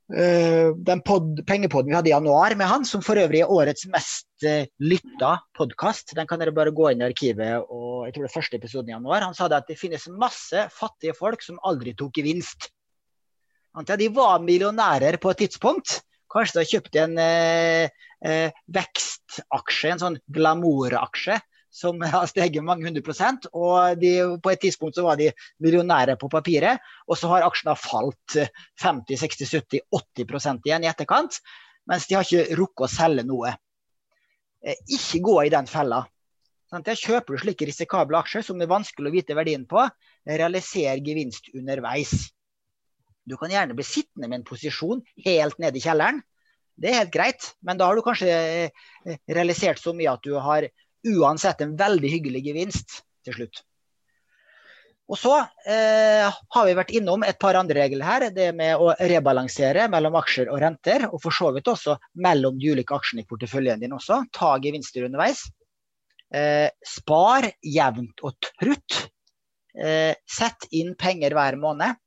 den 0.08 1.02
pod, 1.02 1.40
pengepodden 1.50 1.90
vi 1.90 1.96
hadde 1.98 2.10
i 2.12 2.14
januar 2.14 2.54
med 2.56 2.70
han, 2.70 2.86
som 2.86 3.02
for 3.02 3.18
øvrig 3.18 3.42
er 3.42 3.50
årets 3.52 3.88
mest 3.90 4.28
uh, 4.46 4.68
lytta 4.78 5.32
podkast. 5.58 6.14
Den 6.18 6.30
kan 6.30 6.42
dere 6.42 6.54
bare 6.54 6.74
gå 6.76 6.92
inn 6.92 7.02
i 7.02 7.08
arkivet 7.08 7.66
og 7.66 8.06
jeg 8.06 8.14
tror 8.14 8.28
det 8.28 8.30
er 8.30 8.36
første 8.36 8.60
episoden 8.60 8.92
i 8.92 8.96
januar. 8.96 9.26
Han 9.26 9.38
sa 9.38 9.50
det 9.50 9.64
at 9.64 9.72
det 9.72 9.80
finnes 9.80 10.06
masse 10.14 10.68
fattige 10.76 11.18
folk 11.18 11.42
som 11.42 11.58
aldri 11.66 11.96
tok 11.98 12.22
gevinst. 12.22 12.70
De 13.76 14.12
var 14.14 14.46
millionærer 14.46 15.18
på 15.18 15.34
et 15.34 15.42
tidspunkt. 15.46 16.00
Kanskje 16.32 16.54
de 16.56 16.62
har 16.62 16.72
kjøpt 16.76 17.02
en 17.02 17.18
uh, 17.20 18.06
uh, 18.30 18.64
vekstaksje, 18.78 19.92
en 19.96 20.06
sånn 20.06 20.22
glamouraksje 20.38 21.42
som 21.76 22.00
har 22.16 22.30
steget 22.32 22.64
mange 22.64 22.88
hundre 22.88 23.04
prosent. 23.06 23.50
Og 23.52 24.00
de, 24.02 24.16
på 24.40 24.54
et 24.54 24.64
tidspunkt 24.64 24.98
så 24.98 25.06
var 25.06 25.20
de 25.20 25.32
millionærer 25.64 26.20
på 26.22 26.32
papiret. 26.32 26.82
Og 27.10 27.20
så 27.20 27.32
har 27.34 27.48
aksjene 27.48 27.76
falt 27.80 28.40
50-60-70-80% 28.84 30.68
igjen 30.70 30.88
i 30.88 30.92
etterkant. 30.92 31.40
Mens 31.90 32.08
de 32.10 32.18
har 32.18 32.26
ikke 32.26 32.58
rukket 32.58 32.88
å 32.88 32.92
selge 32.96 33.26
noe. 33.28 33.54
Eh, 34.66 34.78
ikke 34.98 35.24
gå 35.26 35.40
i 35.46 35.54
den 35.54 35.70
fella. 35.70 36.06
Jeg 36.76 37.00
kjøper 37.00 37.36
du 37.36 37.40
slike 37.40 37.68
risikable 37.70 38.18
aksjer 38.20 38.44
som 38.44 38.58
det 38.60 38.66
er 38.66 38.74
vanskelig 38.74 39.08
å 39.08 39.14
vite 39.14 39.36
verdien 39.38 39.64
på, 39.70 39.86
realiser 40.28 41.00
gevinst 41.06 41.48
underveis. 41.56 42.34
Du 43.26 43.38
kan 43.40 43.54
gjerne 43.54 43.78
bli 43.78 43.86
sittende 43.86 44.28
med 44.28 44.42
en 44.42 44.48
posisjon 44.50 45.04
helt 45.24 45.62
nede 45.62 45.80
i 45.80 45.84
kjelleren. 45.86 46.20
Det 46.76 46.90
er 46.90 47.00
helt 47.00 47.14
greit, 47.14 47.48
men 47.64 47.80
da 47.80 47.88
har 47.88 47.96
du 47.96 48.04
kanskje 48.04 48.28
eh, 48.28 49.20
realisert 49.32 49.80
så 49.80 49.94
mye 49.96 50.18
at 50.18 50.26
du 50.26 50.36
har 50.42 50.68
uansett 51.06 51.62
en 51.62 51.78
veldig 51.80 52.12
hyggelig 52.18 52.44
gevinst 52.50 53.02
til 53.26 53.40
slutt. 53.40 53.64
Og 55.06 55.20
så 55.22 55.36
eh, 55.70 56.26
har 56.26 56.64
vi 56.66 56.78
vært 56.78 56.94
innom 56.98 57.22
et 57.28 57.38
par 57.42 57.58
andre 57.60 57.84
regler 57.84 58.08
her. 58.08 58.24
Det 58.34 58.48
med 58.58 58.82
å 58.82 58.90
rebalansere 58.98 59.86
mellom 59.94 60.18
aksjer 60.18 60.50
og 60.50 60.62
renter. 60.64 61.06
Og 61.12 61.22
for 61.22 61.36
så 61.36 61.52
vidt 61.54 61.70
også 61.70 61.98
mellom 62.26 62.58
de 62.62 62.72
ulike 62.74 62.96
aksjene 62.98 63.22
i 63.22 63.28
porteføljen 63.30 63.84
din 63.84 63.94
også. 63.94 64.24
Ta 64.34 64.56
gevinster 64.64 65.06
underveis. 65.06 65.44
Eh, 66.34 66.72
spar 66.82 67.52
jevnt 67.62 68.26
og 68.26 68.34
trutt. 68.48 69.04
Eh, 69.78 70.18
sett 70.26 70.66
inn 70.74 70.96
penger 70.98 71.38
hver 71.38 71.60
måned. 71.62 72.02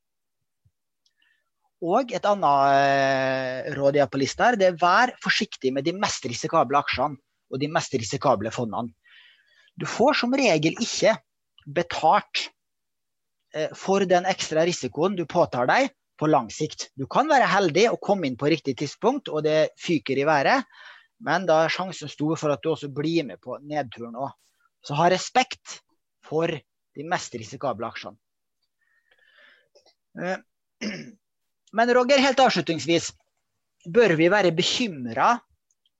Og 1.86 2.10
et 2.10 2.26
annet 2.26 2.74
eh, 2.74 3.70
råd 3.78 3.94
jeg 3.94 4.02
har 4.02 4.10
på 4.10 4.18
lista 4.18 4.48
her, 4.48 4.58
det 4.58 4.72
er 4.72 4.80
vær 4.80 5.14
forsiktig 5.22 5.70
med 5.70 5.86
de 5.86 5.94
mest 5.94 6.26
risikable 6.26 6.80
aksjene 6.80 7.14
og 7.50 7.60
de 7.62 7.70
mest 7.72 7.94
risikable 7.94 8.52
fondene. 8.54 8.92
Du 9.78 9.86
får 9.86 10.20
som 10.22 10.34
regel 10.34 10.74
ikke 10.82 11.14
betalt 11.68 12.48
eh, 13.54 13.70
for 13.76 14.04
den 14.08 14.26
ekstra 14.28 14.64
risikoen 14.66 15.16
du 15.18 15.24
påtar 15.28 15.68
deg 15.70 15.92
på 16.18 16.26
lang 16.26 16.48
sikt. 16.50 16.88
Du 16.98 17.06
kan 17.06 17.28
være 17.30 17.46
heldig 17.46 17.86
og 17.92 18.00
komme 18.02 18.26
inn 18.26 18.38
på 18.38 18.50
riktig 18.50 18.74
tidspunkt, 18.80 19.30
og 19.30 19.44
det 19.46 19.70
fyker 19.78 20.18
i 20.18 20.26
været. 20.26 20.66
Men 21.22 21.46
da 21.46 21.64
er 21.64 21.72
sjansen 21.72 22.10
stor 22.10 22.38
for 22.38 22.54
at 22.54 22.62
du 22.62 22.72
også 22.72 22.90
blir 22.94 23.26
med 23.26 23.40
på 23.42 23.58
nedturen 23.62 24.18
òg. 24.18 24.34
Så 24.82 24.98
ha 24.98 25.08
respekt 25.10 25.80
for 26.26 26.50
de 26.50 27.06
mest 27.06 27.34
risikable 27.38 27.86
aksjene. 27.86 28.18
Eh, 30.18 30.38
men 31.78 31.94
Roger, 31.94 32.22
helt 32.22 32.42
avslutningsvis. 32.42 33.12
Bør 33.86 34.16
vi 34.18 34.30
være 34.30 34.54
bekymra 34.54 35.36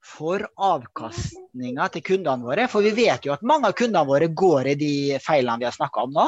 for 0.05 0.43
avkastninga 0.55 1.87
til 1.93 2.05
kundene 2.11 2.47
våre? 2.47 2.67
For 2.71 2.85
vi 2.85 2.93
vet 2.97 3.25
jo 3.27 3.33
at 3.35 3.45
mange 3.45 3.69
av 3.69 3.77
kundene 3.77 4.07
våre 4.07 4.29
går 4.31 4.73
i 4.73 4.77
de 4.79 4.93
feilene 5.23 5.61
vi 5.61 5.67
har 5.67 5.75
snakka 5.75 6.05
om 6.07 6.15
nå. 6.15 6.27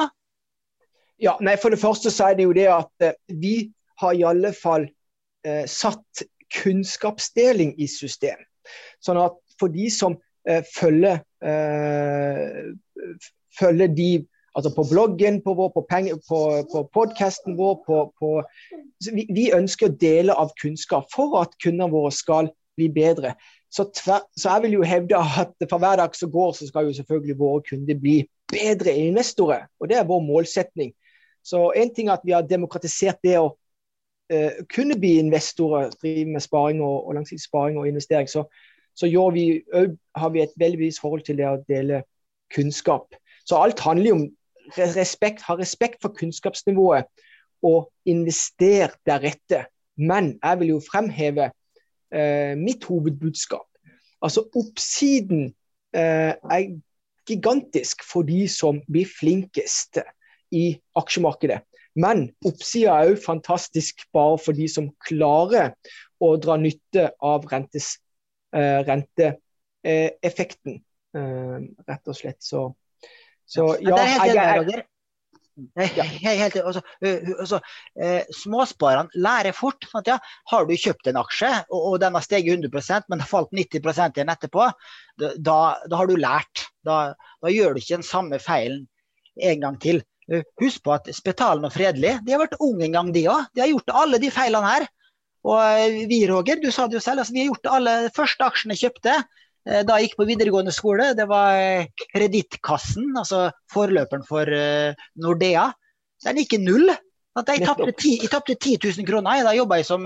Ja, 1.22 1.36
nei, 1.40 1.56
For 1.60 1.70
det 1.70 1.80
første 1.82 2.10
så 2.10 2.30
er 2.30 2.38
det 2.38 2.48
jo 2.48 2.56
det 2.56 2.66
at 2.72 3.06
eh, 3.06 3.18
vi 3.30 3.70
har 4.02 4.16
i 4.18 4.24
alle 4.26 4.50
fall 4.56 4.88
eh, 5.46 5.64
satt 5.70 6.24
kunnskapsdeling 6.52 7.76
i 7.80 7.86
system. 7.88 8.40
Sånn 9.02 9.20
at 9.22 9.38
for 9.60 9.72
de 9.72 9.88
som 9.92 10.16
eh, 10.48 10.64
følger, 10.74 11.22
eh, 11.44 12.72
følger 13.58 13.96
de 13.96 14.12
Altså 14.52 14.68
på 14.76 14.84
bloggen 14.84 15.38
på 15.40 15.54
vår, 15.56 15.70
på, 15.72 15.80
penge, 15.88 16.18
på, 16.28 16.38
på 16.68 16.82
podkasten 16.92 17.54
vår 17.56 17.78
på, 17.88 18.32
vi, 19.08 19.24
vi, 19.32 19.46
ønsker 19.56 19.88
å 19.88 19.96
dele 19.96 20.36
av 20.36 20.52
kunnskap 20.60 21.08
for 21.08 21.38
at 21.40 21.54
kundene 21.64 21.88
våre 21.88 22.10
skal 22.12 22.50
bli 22.76 22.90
bedre. 22.92 23.32
Så, 23.72 23.86
tver, 23.96 24.20
så, 24.36 24.50
jeg 24.50 24.62
vil 24.62 24.72
jo 24.72 24.82
hevde 24.82 25.16
at 25.16 25.68
for 25.70 25.80
hver 25.80 25.96
dag 25.96 26.16
som 26.16 26.30
går, 26.30 26.52
så 26.52 26.66
skal 26.68 26.86
jo 26.86 26.92
selvfølgelig 26.92 27.38
våre 27.38 27.62
kunder 27.70 27.98
bli 28.00 28.18
bedre 28.52 28.92
investorer. 28.96 29.64
Og 29.80 29.88
det 29.88 29.96
er 29.96 30.08
vår 30.08 30.20
målsetning. 30.20 30.92
Så 31.44 31.70
en 31.76 31.94
ting 31.94 32.08
er 32.08 32.12
at 32.12 32.24
vi 32.24 32.34
har 32.36 32.44
demokratisert 32.46 33.18
det 33.24 33.38
å 33.40 33.48
uh, 33.48 34.52
kunne 34.74 34.98
bli 35.00 35.16
investorer, 35.22 35.90
drive 36.02 36.28
med 36.34 36.44
sparing 36.44 36.82
og, 36.84 37.08
og 37.08 37.16
langsiktig 37.16 37.46
sparing 37.46 37.80
og 37.80 37.88
investering. 37.88 38.28
Så, 38.28 38.44
så 38.94 39.08
vi, 39.32 39.62
har 40.16 40.30
vi 40.30 40.42
et 40.42 40.54
veldig 40.56 40.78
bevisst 40.78 41.00
forhold 41.00 41.24
til 41.26 41.40
det 41.40 41.48
å 41.48 41.62
dele 41.68 42.04
kunnskap. 42.54 43.16
Så 43.48 43.56
alt 43.56 43.80
handler 43.80 44.08
jo 44.08 44.18
om 44.20 44.28
respekt, 44.76 45.42
ha 45.48 45.56
respekt 45.58 46.02
for 46.02 46.14
kunnskapsnivået 46.18 47.08
og 47.62 47.88
investere 48.06 48.92
deretter. 49.06 49.64
Men 49.96 50.36
jeg 50.42 50.60
vil 50.60 50.74
jo 50.74 50.80
fremheve 50.84 51.50
mitt 52.58 52.84
hovedbudskap. 52.84 53.64
Altså 54.22 54.44
oppsiden 54.54 55.54
eh, 55.96 56.34
er 56.36 56.66
gigantisk 57.26 58.04
for 58.06 58.26
de 58.26 58.46
som 58.50 58.80
blir 58.90 59.08
flinkest 59.08 59.98
i 60.52 60.66
aksjemarkedet. 60.98 61.62
Men 61.98 62.30
oppsida 62.46 62.94
er 63.02 63.12
òg 63.12 63.20
fantastisk 63.20 64.04
bare 64.16 64.38
for 64.40 64.56
de 64.56 64.68
som 64.70 64.90
klarer 65.04 65.74
å 66.22 66.34
dra 66.40 66.56
nytte 66.60 67.10
av 67.20 67.44
rentes, 67.50 67.96
eh, 68.54 68.80
renteeffekten, 68.86 70.78
eh, 71.16 71.58
rett 71.88 72.08
og 72.08 72.16
slett. 72.16 72.40
Så, 72.40 72.70
så 73.44 73.74
ja, 73.82 73.98
jeg, 73.98 74.36
jeg, 74.38 74.86
ja. 75.96 76.04
Helt, 76.04 76.56
altså, 76.56 76.82
altså, 77.38 77.60
eh, 78.00 78.28
småsparerne 78.36 79.12
lærer 79.14 79.56
fort. 79.56 79.84
Sånn 79.90 80.06
ja, 80.08 80.18
har 80.52 80.68
du 80.68 80.72
kjøpt 80.76 81.10
en 81.10 81.20
aksje, 81.20 81.50
og, 81.70 81.80
og 81.92 81.98
den 82.02 82.16
har 82.16 82.24
steget 82.24 82.56
100% 82.56 83.10
men 83.12 83.22
har 83.24 83.30
falt 83.30 83.52
90% 83.56 84.16
igjen 84.18 84.32
etterpå, 84.32 84.70
da, 85.20 85.34
da, 85.36 85.58
har 85.98 86.08
du 86.08 86.16
lært. 86.16 86.66
Da, 86.86 87.02
da, 87.42 87.52
gjør 87.52 87.74
du 87.74 87.82
ikke 87.82 88.00
den 88.00 88.06
samme 88.06 88.40
feilen 88.42 88.86
en 89.40 89.62
gang 89.62 89.78
til. 89.82 90.02
Husk 90.62 90.84
på 90.86 90.94
at 90.94 91.08
Spetalen 91.12 91.66
og 91.66 91.74
Fredelig 91.74 92.14
de 92.24 92.34
har 92.34 92.40
vært 92.44 92.60
unge 92.62 92.86
en 92.86 92.96
gang, 92.96 93.12
de 93.14 93.26
òg. 93.28 93.48
De 93.52 93.64
har 93.64 93.72
gjort 93.72 93.96
alle 94.02 94.20
de 94.22 94.30
feilene 94.32 94.74
her. 94.74 94.88
Og 95.42 95.96
vi, 96.06 96.20
Roger, 96.30 96.60
du 96.62 96.70
sa 96.70 96.86
det 96.86 97.00
jo 97.00 97.02
selv, 97.02 97.24
altså, 97.24 97.34
vi 97.34 97.42
har 97.42 97.50
gjort 97.50 97.72
alle 97.76 97.94
første 98.14 98.46
aksjene 98.46 98.78
kjøpte. 98.78 99.16
Eh, 99.62 99.84
da 99.86 99.98
jeg 99.98 100.08
gikk 100.08 100.18
på 100.18 100.26
videregående 100.26 100.74
skole, 100.74 101.12
det 101.18 101.28
var 101.30 101.54
eh, 101.60 101.86
Kredittkassen, 102.10 103.12
altså 103.18 103.46
forløperen 103.72 104.26
for 104.26 104.48
eh, 104.50 104.98
Nordea. 105.22 105.68
Den 106.26 106.40
gikk 106.42 106.58
i 106.58 106.62
null. 106.62 106.90
Jeg 107.32 107.64
tapte 107.64 107.94
10, 107.96 108.26
10 108.28 108.76
000 108.98 109.06
kroner. 109.08 109.40
Da 109.46 109.54
jobba 109.56 109.78
jeg 109.80 109.86
som 109.88 110.04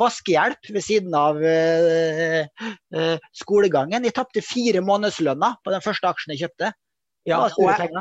vaskehjelp 0.00 0.70
ved 0.72 0.80
siden 0.80 1.12
av 1.12 1.36
skolegangen. 3.36 4.06
Jeg 4.08 4.14
tapte 4.16 4.40
fire 4.40 4.80
månedslønner 4.80 5.58
på 5.60 5.74
den 5.74 5.84
første 5.84 6.08
aksjen 6.08 6.32
jeg 6.32 6.46
kjøpte. 6.46 6.70
Ja, 7.28 7.42
og 7.44 7.60
jeg, 7.60 7.92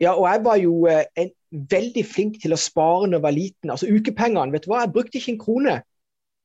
ja, 0.00 0.14
og 0.14 0.24
jeg 0.24 0.42
var 0.46 0.56
jo 0.62 0.72
en, 0.88 1.34
veldig 1.68 2.06
flink 2.08 2.40
til 2.40 2.56
å 2.56 2.60
spare 2.60 3.10
når 3.10 3.18
jeg 3.18 3.26
var 3.28 3.36
liten. 3.36 3.74
Altså 3.76 3.92
ukepengene, 3.92 4.56
vet 4.56 4.64
du 4.64 4.72
hva, 4.72 4.86
jeg 4.86 4.94
brukte 4.96 5.20
ikke 5.20 5.34
en 5.34 5.40
krone. 5.44 5.76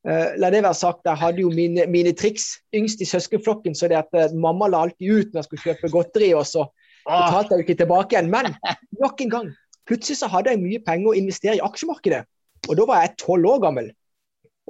La 0.04 0.50
det 0.52 0.60
være 0.66 0.76
sagt, 0.76 1.06
jeg 1.08 1.16
hadde 1.16 1.46
jo 1.46 1.50
mine, 1.54 1.86
mine 1.88 2.12
triks 2.20 2.58
yngst 2.76 3.00
i 3.00 3.08
søskenflokken, 3.08 3.76
så 3.76 3.88
det 3.88 4.02
at 4.02 4.34
mamma 4.36 4.68
la 4.68 4.82
alltid 4.84 5.08
ut 5.08 5.30
når 5.32 5.40
jeg 5.40 5.48
skulle 5.48 5.64
kjøpe 5.64 5.92
godteri, 5.94 6.32
og 6.36 6.44
så 6.50 6.66
betalte 7.08 7.54
jeg 7.54 7.62
jo 7.62 7.66
ikke 7.68 7.78
tilbake 7.86 8.18
igjen. 8.18 8.32
Men 8.34 8.52
nok 9.00 9.24
en 9.24 9.32
gang, 9.32 9.48
Plutselig 9.90 10.22
så 10.22 10.30
hadde 10.32 10.54
jeg 10.54 10.62
mye 10.64 10.82
penger 10.84 11.12
å 11.12 11.18
investere 11.18 11.58
i 11.58 11.64
aksjemarkedet. 11.64 12.24
Og 12.70 12.78
da 12.80 12.88
var 12.88 13.04
jeg 13.04 13.18
tolv 13.20 13.50
år 13.52 13.64
gammel. 13.66 13.90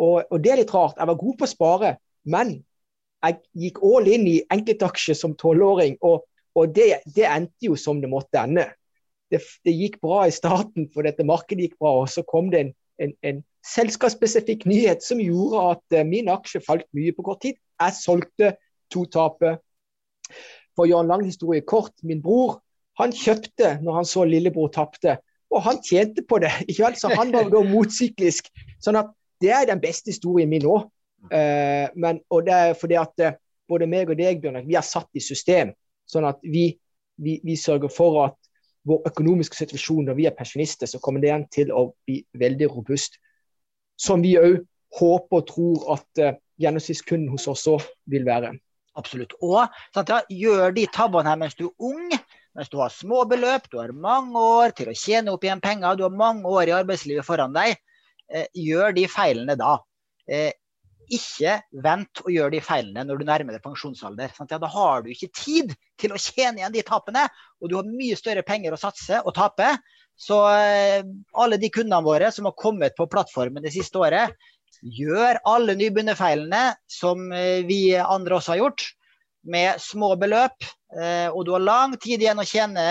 Og, 0.02 0.24
og, 0.24 0.38
det 0.42 0.54
er 0.54 0.62
litt 0.64 0.74
rart. 0.74 0.98
Jeg 0.98 1.10
var 1.10 1.20
god 1.20 1.36
på 1.38 1.46
å 1.46 1.52
spare, 1.52 1.92
men 2.26 2.56
jeg 3.24 3.40
gikk 3.66 3.82
all 3.86 4.10
in 4.10 4.26
i 4.28 4.40
enkeltaksjer 4.54 5.18
som 5.18 5.36
tolvåring. 5.40 6.00
Og, 6.02 6.24
og 6.58 6.74
det, 6.74 7.04
det, 7.14 7.28
endte 7.30 7.70
jo 7.70 7.78
som 7.80 8.02
det 8.02 8.10
måtte 8.10 8.42
ende. 8.42 8.66
Det, 9.30 9.42
det, 9.66 9.76
gikk 9.78 10.00
bra 10.02 10.26
i 10.26 10.34
starten, 10.34 10.90
for 10.94 11.06
dette 11.06 11.26
markedet 11.28 11.70
gikk 11.70 11.78
bra. 11.78 11.94
Og 12.02 12.10
så 12.10 12.26
kom 12.26 12.50
det 12.54 12.64
en, 12.64 12.74
en, 13.04 13.14
en 13.24 13.42
selskapsspesifikk 13.68 14.66
nyhet 14.70 15.04
som 15.06 15.22
gjorde 15.22 15.64
at 15.74 16.00
uh, 16.00 16.08
min 16.08 16.32
aksje 16.32 16.64
falt 16.66 16.88
mye 16.96 17.14
på 17.16 17.26
kort 17.26 17.44
tid. 17.46 17.60
Jeg 17.82 17.98
solgte 18.00 18.54
to 18.94 19.06
tape. 19.12 19.58
For 20.74 20.86
å 20.86 20.90
gjøre 20.90 21.06
en 21.06 21.14
lang 21.14 21.26
historie 21.28 21.66
kort, 21.68 21.94
min 22.04 22.22
bror 22.24 22.60
han 23.02 23.14
kjøpte 23.14 23.78
når 23.82 24.00
han 24.00 24.08
så 24.08 24.26
lillebror 24.30 24.70
tapte, 24.74 25.18
og 25.54 25.64
han 25.66 25.80
tjente 25.86 26.24
på 26.30 26.40
det. 26.42 26.52
ikke 26.70 26.88
vel? 26.88 26.98
Så 27.00 27.14
han 27.14 27.34
var 27.34 27.50
da 27.54 27.62
motsyklisk. 27.68 28.50
Sånn 28.84 29.00
at 29.00 29.14
det 29.44 29.54
er 29.54 29.70
den 29.70 29.82
beste 29.84 30.14
historien 30.14 30.52
min 30.52 30.66
nå. 30.66 30.82
Uh, 31.32 31.88
og 32.34 32.46
det 32.48 32.54
er 32.54 32.74
fordi 32.76 32.98
at 33.00 33.24
uh, 33.24 33.36
både 33.70 33.88
meg 33.90 34.12
og 34.12 34.20
deg, 34.20 34.42
Bjørn, 34.44 34.64
vi 34.68 34.78
er 34.78 34.86
satt 34.86 35.10
i 35.16 35.24
system. 35.24 35.72
Sånn 36.10 36.28
at 36.28 36.42
vi, 36.44 36.72
vi, 37.22 37.40
vi 37.46 37.56
sørger 37.60 37.92
for 37.94 38.26
at 38.26 38.38
vår 38.88 39.08
økonomiske 39.10 39.58
situasjon 39.58 40.10
når 40.10 40.18
vi 40.18 40.28
er 40.28 40.36
pensjonister, 40.36 40.90
så 40.90 41.00
kommer 41.04 41.24
det 41.24 41.30
igjen 41.30 41.48
til 41.54 41.72
å 41.72 41.88
bli 42.08 42.20
veldig 42.40 42.70
robust. 42.74 43.20
Som 44.00 44.24
vi 44.26 44.36
òg 44.40 44.60
håper 44.98 45.40
og 45.40 45.48
tror 45.50 45.86
at 45.96 46.22
uh, 46.22 46.36
gjennomsnittskunden 46.62 47.32
hos 47.34 47.48
oss 47.52 47.66
òg 47.72 47.86
vil 48.12 48.28
være. 48.28 48.54
Absolutt. 49.00 49.34
Og 49.42 49.64
sant, 49.96 50.12
ja, 50.12 50.20
gjør 50.30 50.76
de 50.76 50.86
tabbene 50.94 51.32
her 51.32 51.40
mens 51.42 51.56
du 51.58 51.66
er 51.68 51.88
ung, 51.88 52.12
mens 52.54 52.70
du 52.70 52.78
har 52.82 52.94
små 52.94 53.24
beløp, 53.30 53.66
du 53.72 53.80
har 53.82 53.94
mange 53.96 54.38
år 54.38 54.76
til 54.78 54.92
å 54.92 54.98
tjene 54.98 55.34
opp 55.34 55.46
igjen 55.46 55.64
penger, 55.64 55.98
du 55.98 56.06
har 56.06 56.14
mange 56.14 56.46
år 56.50 56.70
i 56.70 56.76
arbeidslivet 56.78 57.26
foran 57.26 57.56
deg. 57.56 57.80
Eh, 58.30 58.46
gjør 58.54 58.94
de 58.94 59.08
feilene 59.10 59.56
da. 59.58 59.80
Eh, 60.30 60.52
ikke 61.16 61.58
vent 61.84 62.22
og 62.24 62.30
gjør 62.34 62.54
de 62.54 62.62
feilene 62.64 63.06
når 63.08 63.20
du 63.20 63.26
nærmer 63.28 63.56
deg 63.56 63.64
pensjonsalder. 63.64 64.34
Ja, 64.40 64.60
da 64.62 64.70
har 64.72 65.04
du 65.04 65.12
ikke 65.14 65.32
tid 65.36 65.74
til 66.02 66.16
å 66.16 66.22
tjene 66.22 66.62
igjen 66.62 66.76
de 66.76 66.86
tapene, 66.88 67.28
og 67.62 67.72
du 67.72 67.78
har 67.80 67.90
mye 67.90 68.18
større 68.20 68.46
penger 68.48 68.76
å 68.76 68.82
satse 68.82 69.22
og 69.24 69.36
tape. 69.38 69.70
Så 70.20 70.40
eh, 70.54 71.06
alle 71.42 71.60
de 71.62 71.72
kundene 71.74 72.04
våre 72.06 72.30
som 72.34 72.50
har 72.50 72.58
kommet 72.60 72.98
på 72.98 73.10
plattformen 73.10 73.64
det 73.64 73.74
siste 73.76 74.02
året, 74.02 74.36
gjør 74.84 75.40
alle 75.48 75.78
nybegynnerfeilene 75.80 76.64
som 76.92 77.32
eh, 77.34 77.64
vi 77.68 77.96
andre 77.98 78.38
også 78.38 78.54
har 78.54 78.64
gjort 78.66 78.88
med 79.54 79.82
små 79.82 80.14
beløp, 80.20 80.66
eh, 80.96 81.28
og 81.32 81.44
du 81.46 81.54
har 81.56 81.64
lang 81.64 81.98
tid 82.00 82.22
igjen 82.22 82.40
å 82.40 82.48
tjene 82.48 82.86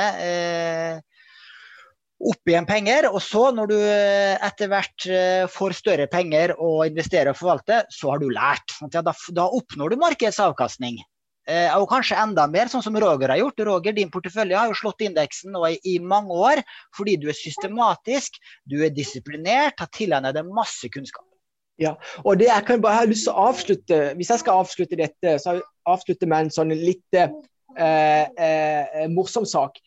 opp 2.30 2.50
igjen 2.50 2.68
penger. 2.68 3.08
Og 3.10 3.20
så, 3.24 3.48
når 3.54 3.70
du 3.70 3.78
eh, 3.78 4.34
etter 4.46 4.70
hvert 4.72 5.08
får 5.52 5.78
større 5.78 6.08
penger 6.12 6.54
å 6.58 6.82
investere 6.88 7.32
og 7.32 7.40
forvalte, 7.40 7.82
så 7.92 8.12
har 8.12 8.22
du 8.22 8.28
lært. 8.32 8.76
Ja, 8.92 9.02
da, 9.02 9.14
da, 9.14 9.48
oppnår 9.48 9.94
du 9.94 10.02
markedsavkastning. 10.02 11.02
Og 11.74 11.88
kanskje 11.90 12.14
enda 12.22 12.44
mer, 12.46 12.68
sånn 12.70 12.84
som 12.84 12.94
Roger 13.02 13.32
har 13.32 13.40
gjort. 13.40 13.64
Roger, 13.66 13.96
din 13.96 14.12
portefølje 14.14 14.54
har 14.54 14.70
jo 14.70 14.76
slått 14.78 15.02
indeksen 15.02 15.50
nå 15.50 15.64
i 15.74 15.96
mange 15.98 16.36
år 16.38 16.62
fordi 16.94 17.16
du 17.18 17.26
er 17.32 17.34
systematisk, 17.34 18.38
du 18.70 18.78
er 18.86 18.94
disiplinert, 18.94 19.82
har 19.82 19.90
tilegnet 19.90 20.38
deg 20.38 20.54
masse 20.54 20.86
kunnskap. 20.94 21.26
Ja, 21.80 21.94
og 22.22 22.38
det 22.40 22.50
jeg 22.50 22.66
kan 22.68 22.82
bare 22.84 23.00
ha 23.00 23.08
lyst 23.08 23.26
til 23.26 23.34
å 23.34 23.48
avslutte, 23.50 24.00
Hvis 24.18 24.30
jeg 24.30 24.42
skal 24.42 24.62
avslutte 24.62 24.98
dette, 24.98 25.36
så 25.40 25.58
avslutte 25.88 26.28
med 26.28 26.46
en 26.46 26.54
sånn 26.54 26.74
litt 26.76 27.16
eh, 27.16 27.30
eh, 27.76 29.06
morsom 29.10 29.46
sak. 29.48 29.80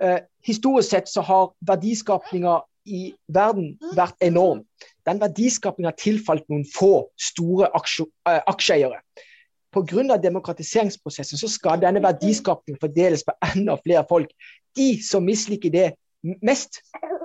Eh, 0.00 0.20
historisk 0.46 0.90
sett 0.90 1.08
så 1.08 1.22
har 1.26 1.50
verdiskapinga 1.66 2.60
i 2.88 3.12
verden 3.30 3.76
vært 3.96 4.16
enorm. 4.24 4.64
Den 5.06 5.20
verdiskapinga 5.22 5.92
tilfalt 5.98 6.46
noen 6.50 6.64
få 6.66 7.08
store 7.20 7.68
eh, 7.70 8.40
aksjeeiere. 8.40 9.02
Pga. 9.72 10.18
demokratiseringsprosessen 10.20 11.38
så 11.40 11.48
skal 11.48 11.80
denne 11.80 12.02
verdiskapningen 12.04 12.80
fordeles 12.80 13.24
på 13.24 13.32
enda 13.54 13.78
flere 13.80 14.04
folk. 14.08 14.32
De 14.76 14.98
som 15.02 15.24
misliker 15.24 15.72
det 15.72 15.92
mest, 16.44 16.82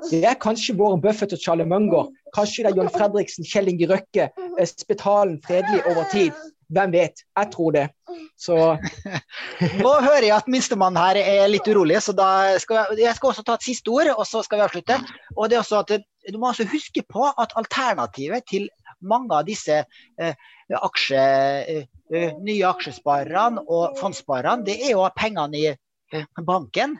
det 0.09 0.24
er 0.26 0.39
kanskje 0.39 0.76
Warren 0.78 1.01
Buffett 1.01 1.34
og 1.34 1.41
Charlie 1.43 1.68
Munger. 1.68 2.07
Kanskje 2.36 2.63
det 2.63 2.72
er 2.72 2.78
John 2.80 2.93
Fredriksen, 2.93 3.45
Kjell 3.45 3.68
Inge 3.74 3.89
Røkke, 3.91 4.30
eh, 4.32 4.70
Spetalen 4.70 5.41
fredelig 5.43 5.84
over 5.86 6.07
tid. 6.13 6.32
Hvem 6.74 6.91
vet? 6.91 7.24
Jeg 7.38 7.49
tror 7.53 7.76
det. 7.76 7.86
Så 8.39 8.55
Nå 9.84 9.91
hører 10.03 10.26
jeg 10.26 10.36
at 10.36 10.49
minstemann 10.51 10.99
her 10.99 11.20
er 11.22 11.47
litt 11.51 11.68
urolig, 11.72 11.99
så 12.03 12.15
skal 12.59 12.82
jeg, 12.82 12.97
jeg, 13.03 13.15
skal 13.15 13.32
også 13.32 13.45
ta 13.47 13.55
et 13.55 13.68
siste 13.70 13.93
ord, 13.93 14.11
og 14.15 14.26
så 14.28 14.43
skal 14.43 14.59
vi 14.59 14.65
avslutte. 14.68 14.99
Og 15.38 15.47
det 15.47 15.57
er 15.57 15.63
også 15.63 15.84
at 15.86 15.97
Du 16.28 16.36
må 16.41 16.49
altså 16.49 16.65
huske 16.68 17.05
på 17.07 17.24
at 17.39 17.53
alternativet 17.55 18.43
til 18.49 18.68
mange 18.99 19.32
av 19.32 19.45
disse 19.47 19.78
eh, 20.20 20.47
aksje, 20.76 21.22
eh, 21.72 22.34
nye 22.43 22.65
aksjesparerne 22.68 23.63
og 23.63 23.95
fondssparerne, 23.99 24.65
det 24.68 24.76
er 24.82 24.97
jo 24.97 25.05
pengene 25.15 25.55
i 25.55 25.70
eh, 25.72 26.26
banken. 26.43 26.97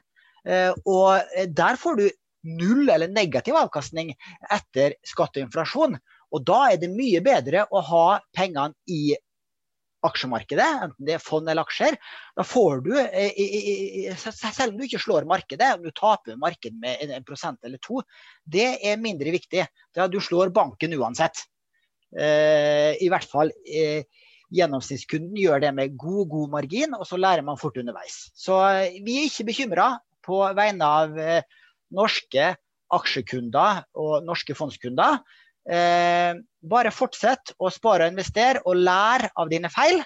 Eh, 0.48 0.72
og 0.88 1.28
der 1.60 1.76
får 1.82 2.00
du 2.00 2.08
null 2.48 2.88
eller 2.88 3.12
negativ 3.12 3.58
avkastning 3.60 4.14
etter 4.54 4.96
skatteinflasjon. 5.06 5.98
og. 6.32 6.44
Da 6.48 6.60
er 6.72 6.80
det 6.80 6.94
mye 6.94 7.22
bedre 7.24 7.66
å 7.72 7.82
ha 7.84 8.20
pengene 8.36 8.76
i 8.88 9.16
aksjemarkedet, 10.06 10.68
enten 10.86 11.08
det 11.08 11.16
er 11.16 11.24
fond 11.24 11.48
eller 11.50 11.66
aksjer, 11.66 11.98
da 12.38 12.46
får 12.46 12.84
du, 12.86 12.94
eh, 13.00 14.14
selv 14.18 14.72
om 14.72 14.78
du 14.78 14.86
ikke 14.86 15.02
slår 15.02 15.28
markedet, 15.30 15.74
om 15.76 15.86
du 15.86 15.92
taper 15.96 16.38
markedet 16.40 16.78
med 16.80 17.02
en 17.10 17.26
prosent 17.26 17.58
eller 17.66 17.82
to, 17.84 18.02
det 18.46 18.78
er 18.86 19.02
mindre 19.02 19.34
viktig. 19.34 19.66
Da 19.96 20.08
du 20.08 20.20
slår 20.22 20.54
banken 20.56 20.94
uansett. 20.98 21.46
Eh, 22.18 22.94
I 23.04 23.10
hvert 23.12 23.28
fall 23.28 23.52
eh, 23.66 24.06
gjennomsnittskunden 24.54 25.36
gjør 25.42 25.66
det 25.66 25.74
med 25.76 25.98
god, 26.00 26.28
god 26.32 26.54
margin, 26.60 26.94
og 26.96 27.08
så 27.10 27.20
lærer 27.20 27.44
man 27.44 27.60
fort 27.60 27.78
underveis. 27.82 28.30
Så 28.38 28.62
vi 29.04 29.18
er 29.20 29.28
ikke 29.28 29.50
bekymra 29.50 29.90
på 30.24 30.40
vegne 30.56 30.88
av 30.88 31.20
norske 31.96 32.54
aksjekunder 32.96 33.84
og 34.00 34.24
norske 34.28 34.56
fondskunder. 34.56 35.20
Eh, 35.68 36.34
bare 36.64 36.92
fortsett 36.96 37.52
å 37.60 37.70
spare 37.74 38.08
og 38.08 38.14
investere, 38.14 38.62
og 38.66 38.76
lær 38.80 39.28
av 39.36 39.50
dine 39.52 39.70
feil. 39.72 40.04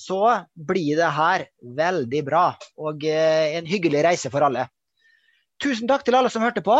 Så 0.00 0.22
blir 0.54 0.96
det 0.96 1.10
her 1.12 1.44
veldig 1.76 2.22
bra 2.24 2.56
og 2.80 3.04
eh, 3.04 3.58
en 3.58 3.66
hyggelig 3.68 4.04
reise 4.06 4.30
for 4.32 4.46
alle. 4.46 4.68
Tusen 5.60 5.90
takk 5.90 6.06
til 6.06 6.16
alle 6.16 6.30
som 6.32 6.42
hørte 6.46 6.64
på. 6.64 6.76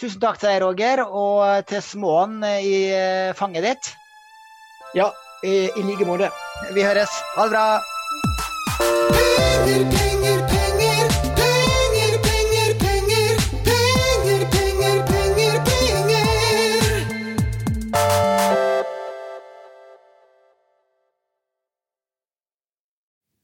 Tusen 0.00 0.20
takk 0.20 0.40
til 0.40 0.50
deg, 0.50 0.62
Roger, 0.64 1.04
og 1.06 1.66
til 1.70 1.80
småen 1.84 2.42
i 2.44 2.90
eh, 2.90 3.36
fanget 3.38 3.64
ditt. 3.68 3.92
Ja, 4.96 5.12
i, 5.44 5.68
i 5.70 5.86
like 5.86 6.04
måte. 6.08 6.32
Vi 6.74 6.82
høres. 6.84 7.12
Ha 7.36 7.46
det 7.46 7.52
bra. 7.54 7.66